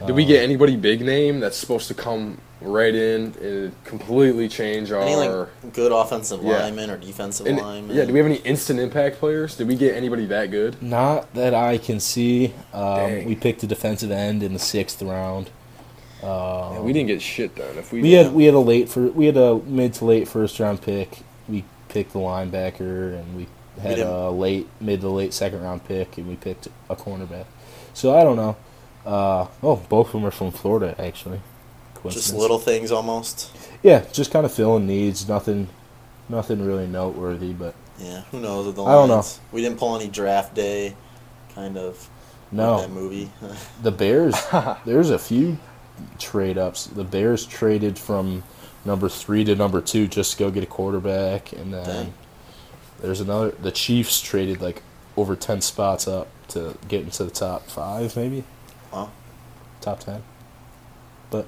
Did 0.06 0.16
we 0.16 0.24
Um, 0.24 0.28
get 0.28 0.44
anybody 0.44 0.76
big 0.76 1.02
name 1.02 1.40
that's 1.40 1.58
supposed 1.58 1.88
to 1.88 1.96
come 1.96 2.38
right 2.62 2.94
in 2.96 3.34
and 3.42 3.84
completely 3.84 4.48
change 4.50 4.92
our? 4.92 5.02
Any 5.02 5.16
like 5.16 5.74
good 5.74 5.92
offensive 5.92 6.44
Yeah. 6.44 6.60
lineman 6.64 6.90
or 6.90 6.98
defensive 6.98 7.46
and- 7.48 7.58
lineman? 7.60 7.96
yeah, 7.96 8.06
do 8.06 8.14
we 8.14 8.20
have 8.20 8.26
any 8.26 8.38
instant 8.38 8.80
impact 8.80 9.20
players? 9.20 9.56
Did 9.56 9.68
we 9.68 9.76
get 9.76 9.96
anybody 9.96 10.26
that 10.28 10.52
good? 10.52 10.82
Not 10.82 11.34
that 11.36 11.54
I 11.54 11.78
can 11.78 12.00
see. 12.00 12.54
Um, 12.74 13.26
we 13.26 13.36
picked 13.36 13.64
a 13.64 13.68
defensive 13.68 14.12
end 14.12 14.42
in 14.44 14.54
the 14.54 14.60
sixth 14.60 15.02
round. 15.02 15.50
Um, 16.24 16.30
Yeah, 16.30 16.80
we 16.82 16.94
didn't 16.94 17.08
get 17.10 17.22
shit 17.22 17.56
done. 17.56 17.78
If 17.78 17.92
we, 17.92 18.02
We 18.02 18.14
had 18.14 18.34
we 18.34 18.46
had 18.46 18.56
a 18.56 18.60
late 18.60 18.90
for 18.90 19.02
we 19.08 19.28
had 19.28 19.38
a 19.38 19.56
mid 19.66 19.94
to 19.96 20.06
late 20.06 20.28
first 20.28 20.60
round 20.60 20.82
pick. 20.82 21.20
We 21.48 21.64
picked 21.90 22.14
the 22.14 22.20
linebacker, 22.20 23.14
and 23.20 23.36
we 23.38 23.48
had 23.82 23.98
didn't- 23.98 24.12
a 24.12 24.32
late 24.32 24.68
mid 24.82 25.02
to 25.02 25.10
late 25.10 25.32
second 25.34 25.62
round 25.62 25.86
pick, 25.88 26.18
and 26.18 26.28
we 26.28 26.36
picked 26.36 26.68
a 26.90 26.96
cornerback. 26.96 27.46
So 27.94 28.18
I 28.18 28.24
don't 28.24 28.36
know. 28.36 28.56
Uh, 29.06 29.46
oh, 29.64 29.76
both 29.90 30.08
of 30.08 30.14
them 30.14 30.26
are 30.26 30.32
from 30.32 30.52
Florida, 30.52 30.96
actually. 31.00 31.40
Just 32.14 32.34
little 32.34 32.60
things 32.60 32.92
almost. 32.92 33.52
Yeah, 33.84 34.06
just 34.12 34.32
kind 34.32 34.46
of 34.46 34.54
filling 34.54 34.88
needs. 34.88 35.28
Nothing, 35.28 35.70
nothing 36.30 36.66
really 36.66 36.88
noteworthy. 36.88 37.54
But 37.54 37.76
Yeah, 38.00 38.22
who 38.32 38.40
knows 38.40 38.66
with 38.68 38.76
the 38.76 38.84
I 38.84 38.92
don't 38.94 39.08
know. 39.10 39.24
We 39.52 39.62
didn't 39.62 39.78
pull 39.80 39.96
any 39.96 40.10
draft 40.10 40.54
day, 40.56 40.96
kind 41.56 41.78
of. 41.78 42.10
no, 42.52 42.82
that 42.82 42.90
movie. 42.92 43.30
the 43.84 43.92
Bears. 43.92 44.36
there's 44.86 45.10
a 45.10 45.20
few 45.20 45.58
trade 46.20 46.58
ups. 46.58 46.86
The 46.88 47.04
Bears 47.04 47.46
traded 47.46 47.98
from 48.00 48.44
number 48.86 49.10
three 49.10 49.44
to 49.44 49.56
number 49.56 49.82
two 49.82 50.08
just 50.08 50.34
to 50.34 50.38
go 50.40 50.52
get 50.52 50.64
a 50.64 50.68
quarterback, 50.68 51.52
and 51.54 51.74
then 51.74 51.86
Dang. 51.86 52.14
there's 53.02 53.22
another. 53.22 53.52
The 53.52 53.72
Chiefs 53.72 54.22
traded 54.22 54.62
like 54.62 54.82
over 55.16 55.36
ten 55.36 55.62
spots 55.62 56.08
up 56.08 56.28
to 56.50 56.78
get 56.88 57.02
into 57.04 57.24
the 57.24 57.32
top 57.32 57.64
five, 57.68 58.16
maybe 58.16 58.44
Wow. 58.94 59.12
top 59.82 60.00
ten. 60.00 60.24
But 61.30 61.48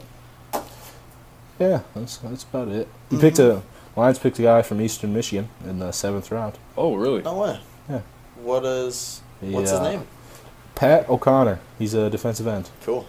yeah, 1.59 1.81
that's 1.95 2.17
that's 2.17 2.43
about 2.43 2.69
it. 2.69 2.87
We 3.11 3.19
picked 3.19 3.39
a 3.39 3.61
Lions 3.95 4.19
picked 4.19 4.39
a 4.39 4.43
guy 4.43 4.61
from 4.61 4.79
Eastern 4.81 5.13
Michigan 5.13 5.49
in 5.65 5.79
the 5.79 5.91
seventh 5.91 6.31
round. 6.31 6.57
Oh, 6.77 6.95
really? 6.95 7.21
No 7.21 7.37
way. 7.39 7.59
Yeah. 7.89 8.01
What 8.41 8.63
is? 8.65 9.21
What's 9.41 9.71
Yeah. 9.71 9.79
his 9.79 9.87
name? 9.87 10.07
Pat 10.75 11.09
O'Connor. 11.09 11.59
He's 11.77 11.93
a 11.93 12.09
defensive 12.09 12.47
end. 12.47 12.69
Cool. 12.83 13.05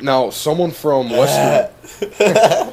Now, 0.00 0.30
someone 0.30 0.70
from 0.70 1.10
Western, 1.10 1.68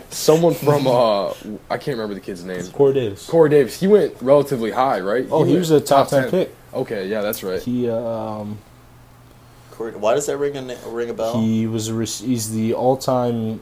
someone 0.09 0.53
from 0.53 0.87
uh, 0.87 1.29
I 1.69 1.77
can't 1.77 1.97
remember 1.97 2.13
the 2.13 2.21
kid's 2.21 2.45
name. 2.45 2.65
Corey 2.67 2.93
Davis. 2.93 3.27
Corey 3.27 3.49
Davis. 3.49 3.77
He 3.79 3.87
went 3.87 4.15
relatively 4.21 4.71
high, 4.71 5.01
right? 5.01 5.27
Oh, 5.29 5.43
he 5.43 5.51
went 5.53 5.59
was 5.59 5.71
a 5.71 5.81
top 5.81 6.07
ten 6.07 6.29
pick. 6.29 6.55
Okay, 6.73 7.07
yeah, 7.07 7.21
that's 7.21 7.43
right. 7.43 7.61
He 7.61 7.89
um 7.89 8.59
Corey- 9.71 9.91
Why 9.95 10.13
does 10.15 10.27
that 10.27 10.37
ring 10.37 10.55
a 10.55 10.75
ring 10.87 11.09
a 11.09 11.13
bell? 11.13 11.41
He 11.41 11.67
was 11.67 11.89
a 11.89 11.93
rec- 11.93 12.07
he's 12.07 12.51
the 12.51 12.73
all-time 12.73 13.61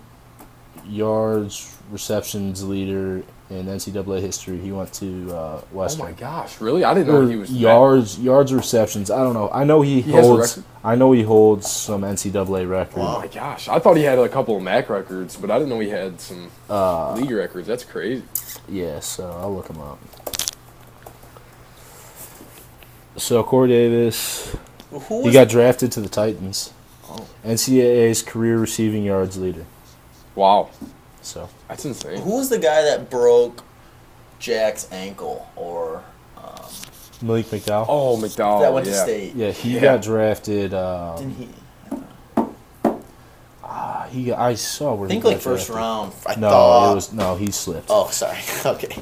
yards 0.88 1.72
receptions 1.92 2.64
leader 2.64 3.22
in 3.50 3.66
NCAA 3.68 4.22
history. 4.22 4.58
He 4.58 4.72
went 4.72 4.92
to 4.94 5.32
uh, 5.36 5.62
Oh 5.76 5.96
my 5.98 6.12
gosh, 6.14 6.60
really? 6.60 6.84
I 6.84 6.94
didn't 6.96 7.14
Or 7.14 7.22
know 7.24 7.28
he 7.30 7.36
was 7.36 7.50
that- 7.50 7.56
yards 7.56 8.20
yards 8.20 8.54
receptions. 8.54 9.12
I 9.12 9.18
don't 9.24 9.34
know. 9.34 9.50
I 9.52 9.64
know 9.64 9.82
he, 9.82 10.02
He 10.02 10.12
holds. 10.12 10.62
I 10.84 10.96
know 10.96 11.12
he 11.12 11.24
holds 11.24 11.70
some 11.72 12.02
NCAA 12.02 12.70
record. 12.70 13.00
Oh 13.02 13.20
my 13.20 13.28
gosh, 13.28 13.68
I 13.68 13.80
thought 13.80 13.98
he 13.98 14.04
had 14.04 14.18
a 14.20 14.30
couple 14.30 14.58
of 14.58 14.64
MAC 14.64 14.90
records, 14.90 15.36
but 15.36 15.50
I 15.52 15.56
didn't 15.60 15.70
know 15.70 15.80
he 15.80 15.90
had 15.90 16.20
some 16.22 16.50
Uh, 16.70 17.14
league 17.14 17.32
records. 17.32 17.68
That's 17.68 17.84
crazy. 17.84 18.24
yeah, 18.68 19.00
so 19.00 19.30
I'll 19.40 19.54
look 19.56 19.68
him 19.70 19.80
up. 19.82 20.00
So 23.18 23.44
Corey 23.44 23.70
Davis, 23.70 24.56
Who 24.92 25.24
he 25.24 25.32
got 25.32 25.48
drafted 25.50 25.92
to 25.94 26.02
the 26.02 26.10
Titans. 26.10 26.74
Oh. 27.10 27.26
NCAA's 27.46 28.22
career 28.22 28.58
receiving 28.58 29.04
yards 29.04 29.38
leader. 29.38 29.66
Wow, 30.36 30.70
So 31.22 31.48
that's 31.68 31.86
insane. 31.86 32.20
Who 32.22 32.38
was 32.38 32.50
the 32.50 32.60
guy 32.60 32.82
that 32.84 33.10
broke 33.10 33.64
Jack's 34.40 34.92
ankle 34.92 35.48
or 35.56 36.04
um, 36.38 36.66
Malik 37.22 37.46
McDowell. 37.48 37.86
Oh, 37.88 38.18
McDowell. 38.18 38.62
that 38.62 38.74
went 38.74 38.86
to 38.86 38.94
state? 38.94 39.34
Yeah, 39.36 39.52
he 39.52 39.76
Yeah. 39.76 39.82
got 39.82 40.02
drafted. 40.02 40.74
Um, 40.74 41.18
Didn't 41.18 41.36
he? 41.38 41.50
Ah, 43.64 44.08
he 44.12 44.32
I 44.32 44.54
saw 44.56 44.94
where 44.94 45.08
I 45.08 45.10
think 45.10 45.24
he 45.24 45.30
like 45.30 45.40
first 45.40 45.68
drafted. 45.68 45.76
round. 45.76 46.14
I 46.28 46.36
No, 46.40 46.50
thought. 46.50 46.92
it 46.92 46.96
was 46.96 47.14
no. 47.14 47.36
He 47.36 47.52
slipped. 47.52 47.88
Oh, 47.90 48.10
sorry. 48.10 48.38
okay, 48.66 49.02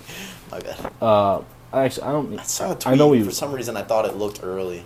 my 0.52 0.60
bad. 0.60 0.92
Uh, 1.02 1.42
I 1.74 1.86
actually 1.86 2.04
I 2.04 2.12
don't. 2.12 2.40
I 2.40 2.44
saw 2.44 2.72
a 2.72 2.76
tweet. 2.76 2.88
I 2.88 2.96
know 2.96 3.12
he 3.12 3.24
for 3.24 3.32
some 3.32 3.52
reason 3.52 3.76
I 3.76 3.82
thought 3.84 4.06
it 4.06 4.16
looked 4.16 4.40
early, 4.44 4.86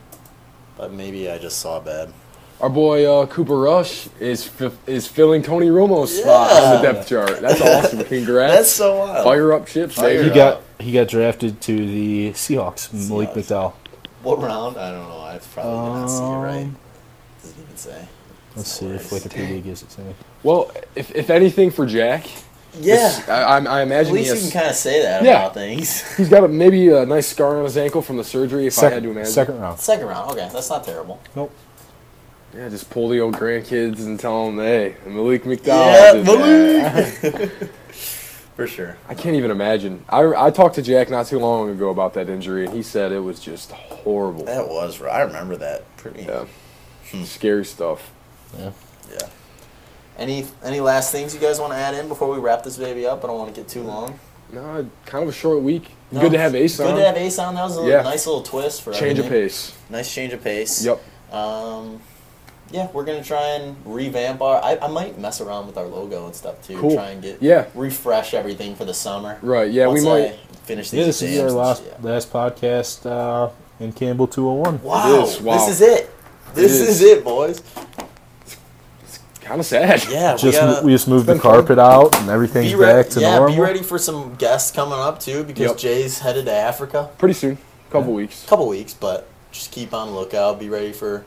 but 0.77 0.91
maybe 0.91 1.29
I 1.29 1.37
just 1.37 1.59
saw 1.59 1.79
bad. 1.79 2.11
Our 2.59 2.69
boy 2.69 3.05
uh, 3.05 3.25
Cooper 3.27 3.55
Rush 3.57 4.07
is 4.19 4.43
fi- 4.43 4.71
is 4.87 5.05
filling 5.05 5.43
Tony 5.43 5.67
Romo's 5.67 6.17
spot 6.19 6.51
on 6.51 6.75
the 6.81 6.91
depth 6.91 7.07
chart. 7.07 7.39
That's 7.39 7.61
awesome. 7.61 8.03
Congrats. 8.05 8.53
That's 8.55 8.71
so 8.71 8.97
wild. 8.97 9.23
Fire 9.23 9.53
up 9.53 9.67
chips, 9.67 9.93
Fire 9.95 10.07
baby. 10.23 10.29
He 10.29 10.35
got 10.35 10.61
he 10.79 10.91
got 10.91 11.07
drafted 11.07 11.61
to 11.61 11.75
the 11.75 12.31
Seahawks. 12.31 12.91
Malik 13.09 13.29
Seahawks. 13.29 13.33
McDowell. 13.35 13.73
What 14.23 14.39
round? 14.41 14.75
I 14.77 14.89
don't 14.91 15.07
know. 15.07 15.19
I 15.21 15.39
probably 15.53 15.71
did 15.71 16.01
not 16.01 16.07
see 16.07 16.23
it 16.23 16.27
right. 16.27 16.63
Um, 16.63 16.77
Doesn't 17.43 17.63
even 17.63 17.77
say. 17.77 18.07
Let's 18.55 18.71
see 18.71 18.85
if 18.87 19.11
Nice. 19.11 19.23
Wikipedia 19.23 19.63
gives 19.63 19.83
it 19.83 19.89
to 19.91 20.01
me. 20.01 20.15
Well, 20.41 20.71
if, 20.95 21.15
if 21.15 21.29
anything 21.29 21.69
for 21.69 21.85
Jack, 21.85 22.25
Yeah. 22.79 22.95
this- 22.95 23.29
I, 23.29 23.41
I, 23.43 23.57
I 23.59 23.81
At 23.81 23.83
imagine 23.87 24.13
he 24.15 24.19
least 24.21 24.29
you 24.29 24.33
has, 24.33 24.51
can 24.51 24.59
kind 24.61 24.69
of 24.71 24.75
say 24.75 25.03
that 25.03 25.23
Yeah. 25.23 25.41
about 25.43 25.53
things. 25.53 26.01
he's 26.17 26.27
got 26.27 26.43
a, 26.43 26.47
maybe 26.47 26.87
a 26.89 27.05
nice 27.05 27.27
scar 27.27 27.57
on 27.59 27.65
his 27.65 27.77
ankle 27.77 28.01
from 28.01 28.17
the 28.17 28.23
surgery. 28.23 28.65
If 28.65 28.79
I 28.79 28.89
had 28.89 28.89
to 28.89 28.95
Second, 28.95 29.11
imagine, 29.11 29.31
second 29.31 29.59
round. 29.59 29.79
Second 29.79 30.07
round. 30.07 30.31
Okay, 30.31 30.49
that's 30.51 30.69
not 30.71 30.83
terrible. 30.83 31.21
Nope. 31.35 31.53
Yeah, 32.57 32.69
just 32.69 32.89
pull 32.89 33.09
the 33.09 33.19
old 33.19 33.35
grandkids 33.35 33.99
and 34.05 34.19
tell 34.19 34.47
them, 34.47 34.57
hey, 34.57 34.95
Malik 35.05 35.43
McDowell. 35.43 36.15
Yeah, 36.15 36.23
Malik. 36.23 37.49
For 38.55 38.65
sure. 38.65 38.97
I 39.07 39.13
can't 39.13 39.35
even 39.35 39.51
imagine. 39.51 40.03
I, 40.09 40.47
I 40.47 40.49
talked 40.49 40.75
to 40.75 40.81
Jack 40.81 41.11
not 41.11 41.27
too 41.27 41.37
long 41.37 41.69
ago 41.69 41.89
about 41.89 42.15
that 42.15 42.27
injury, 42.27 42.65
and 42.65 42.73
he 42.73 42.81
said 42.81 43.11
it 43.11 43.19
was 43.19 43.39
just 43.39 43.69
horrible. 43.71 44.45
That 44.45 44.67
was. 44.67 44.99
I 44.99 45.21
remember 45.21 45.55
that. 45.57 45.95
Pretty. 45.97 46.23
Yeah, 46.23 46.45
scary 47.23 47.63
stuff. 47.65 48.11
Yeah. 48.57 48.71
Yeah. 49.11 49.29
Any 50.17 50.47
any 50.63 50.79
last 50.79 51.11
things 51.11 51.35
you 51.35 51.39
guys 51.39 51.59
want 51.59 51.73
to 51.73 51.77
add 51.77 51.93
in 51.93 52.07
before 52.07 52.33
we 52.33 52.39
wrap 52.39 52.63
this 52.63 52.77
baby 52.77 53.05
up? 53.05 53.23
I 53.23 53.27
don't 53.27 53.37
want 53.37 53.53
to 53.53 53.61
get 53.61 53.69
too 53.69 53.83
long. 53.83 54.19
No, 54.51 54.89
kind 55.05 55.23
of 55.23 55.29
a 55.29 55.33
short 55.33 55.61
week. 55.61 55.91
No, 56.11 56.21
Good 56.21 56.31
to 56.31 56.39
have 56.39 56.55
Ace 56.55 56.79
on. 56.79 56.87
Good 56.95 57.01
to 57.01 57.05
have 57.05 57.17
Ace 57.17 57.37
on. 57.37 57.53
That 57.53 57.63
was 57.63 57.77
a 57.77 57.87
Yeah. 57.87 58.01
nice 58.01 58.25
little 58.25 58.41
twist 58.41 58.81
for 58.81 58.91
Change 58.93 59.19
of 59.19 59.27
pace. 59.27 59.77
Nice 59.91 60.11
change 60.11 60.33
of 60.33 60.43
pace. 60.43 60.83
Yep. 60.83 60.99
Um, 61.31 62.01
yeah, 62.72 62.88
we're 62.93 63.05
gonna 63.05 63.24
try 63.24 63.41
and 63.55 63.76
revamp 63.86 64.41
our. 64.41 64.63
I, 64.63 64.78
I 64.82 64.88
might 64.88 65.18
mess 65.20 65.41
around 65.41 65.68
with 65.68 65.78
our 65.78 65.86
logo 65.88 66.26
and 66.26 66.36
stuff 66.36 66.61
too. 66.65 66.78
Cool. 66.80 66.95
Try 66.95 67.09
and 67.11 67.22
get 67.22 67.41
Yeah. 67.41 67.65
refresh 67.76 68.34
everything 68.34 68.76
for 68.76 68.86
the 68.86 68.93
summer. 68.93 69.38
Right. 69.41 69.72
Yeah, 69.72 69.88
Once 69.88 70.01
we 70.01 70.09
might. 70.09 70.24
I 70.34 70.38
finish 70.65 70.89
these 70.89 70.99
Yeah, 70.99 71.05
this 71.05 71.22
is 71.22 71.30
exams 71.32 71.53
our 71.53 71.57
last 71.59 71.84
shit. 71.84 72.03
last 72.03 72.34
podcast 72.34 73.05
uh, 73.09 73.49
in 73.80 73.93
Campbell 73.93 74.28
201. 74.28 74.82
Wow, 74.84 75.28
wow. 75.41 75.57
this 75.57 75.70
is 75.70 75.82
it. 75.82 76.09
This 76.53 76.80
It 76.80 76.82
is. 76.82 76.89
is. 76.89 77.01
it, 77.03 77.24
boys. 77.24 77.61
It's 79.03 79.20
Kind 79.41 79.59
of 79.59 79.65
sad. 79.65 80.03
Yeah, 80.09 80.34
we 80.34 80.39
Just 80.39 80.59
gotta 80.59 80.86
we 80.86 80.91
just 80.91 81.07
moved 81.07 81.26
the 81.26 81.34
been 81.34 81.41
fun. 81.41 81.51
carpet 81.53 81.80
out 81.80 82.13
and 82.20 82.30
everything's 82.30 82.72
be 82.72 82.76
ready. 82.76 83.03
back 83.03 83.11
to 83.13 83.22
Yeah, 83.22 83.38
normal. 83.38 83.55
be 83.55 83.61
ready 83.61 83.82
for 83.84 83.97
some 83.97 84.36
guests 84.36 84.72
coming 84.72 84.99
up 84.99 85.20
too 85.20 85.43
because 85.43 85.68
Yep. 85.72 85.78
Jay's 85.78 86.20
headed 86.20 86.45
to 86.45 86.51
Africa. 86.53 87.09
Pretty 87.18 87.34
soon. 87.34 87.57
Couple 87.89 88.11
weeks. 88.13 88.45
couple 88.45 88.68
weeks, 88.68 88.93
but 88.93 89.28
just 89.53 89.72
keep 89.72 89.93
on 89.93 90.11
lookout. 90.13 90.59
Be 90.59 90.68
ready 90.68 90.91
for 90.91 91.24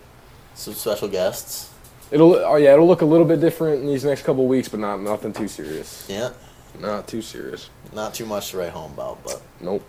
some 0.61 0.74
special 0.74 1.08
guests. 1.08 1.70
It'll. 2.11 2.34
Oh 2.36 2.56
yeah, 2.56 2.72
it'll 2.74 2.86
look 2.86 3.02
a 3.02 3.06
little 3.06 3.26
bit 3.26 3.40
different 3.40 3.82
in 3.82 3.86
these 3.88 4.04
next 4.04 4.22
couple 4.22 4.46
weeks, 4.46 4.68
but 4.68 4.80
not 4.80 5.00
nothing 5.00 5.32
too 5.32 5.48
serious. 5.48 6.06
Yeah, 6.08 6.30
Not 6.78 7.06
too 7.08 7.22
serious. 7.22 7.70
not 7.92 8.14
too 8.14 8.26
much 8.26 8.50
to 8.50 8.58
write 8.58 8.70
home 8.72 8.92
about, 8.92 9.22
but 9.24 9.40
Nope. 9.61 9.82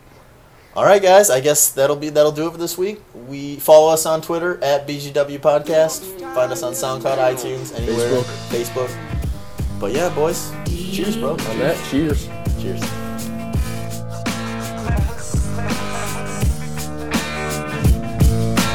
all 0.76 0.86
right, 0.86 1.02
guys. 1.02 1.30
I 1.30 1.40
guess 1.42 1.72
that'll 1.72 1.96
be 1.96 2.10
that'll 2.10 2.32
do 2.32 2.48
it 2.48 2.52
for 2.52 2.58
this 2.58 2.78
week. 2.78 3.02
We 3.28 3.56
follow 3.58 3.92
us 3.92 4.06
on 4.06 4.22
Twitter 4.22 4.64
at 4.64 4.88
BGW 4.88 5.40
Podcast. 5.40 6.02
Find 6.36 6.52
us 6.52 6.62
on 6.64 6.74
SoundCloud, 6.74 7.18
iTunes, 7.18 7.76
anywhere, 7.78 8.22
Facebook. 8.50 8.92
But 9.80 9.94
yeah, 9.94 10.14
boys. 10.14 10.52
Cheers, 10.68 11.18
bro. 11.18 11.32
On 11.32 11.38
that, 11.60 11.78
cheers. 11.90 12.28
Cheers. 12.60 13.11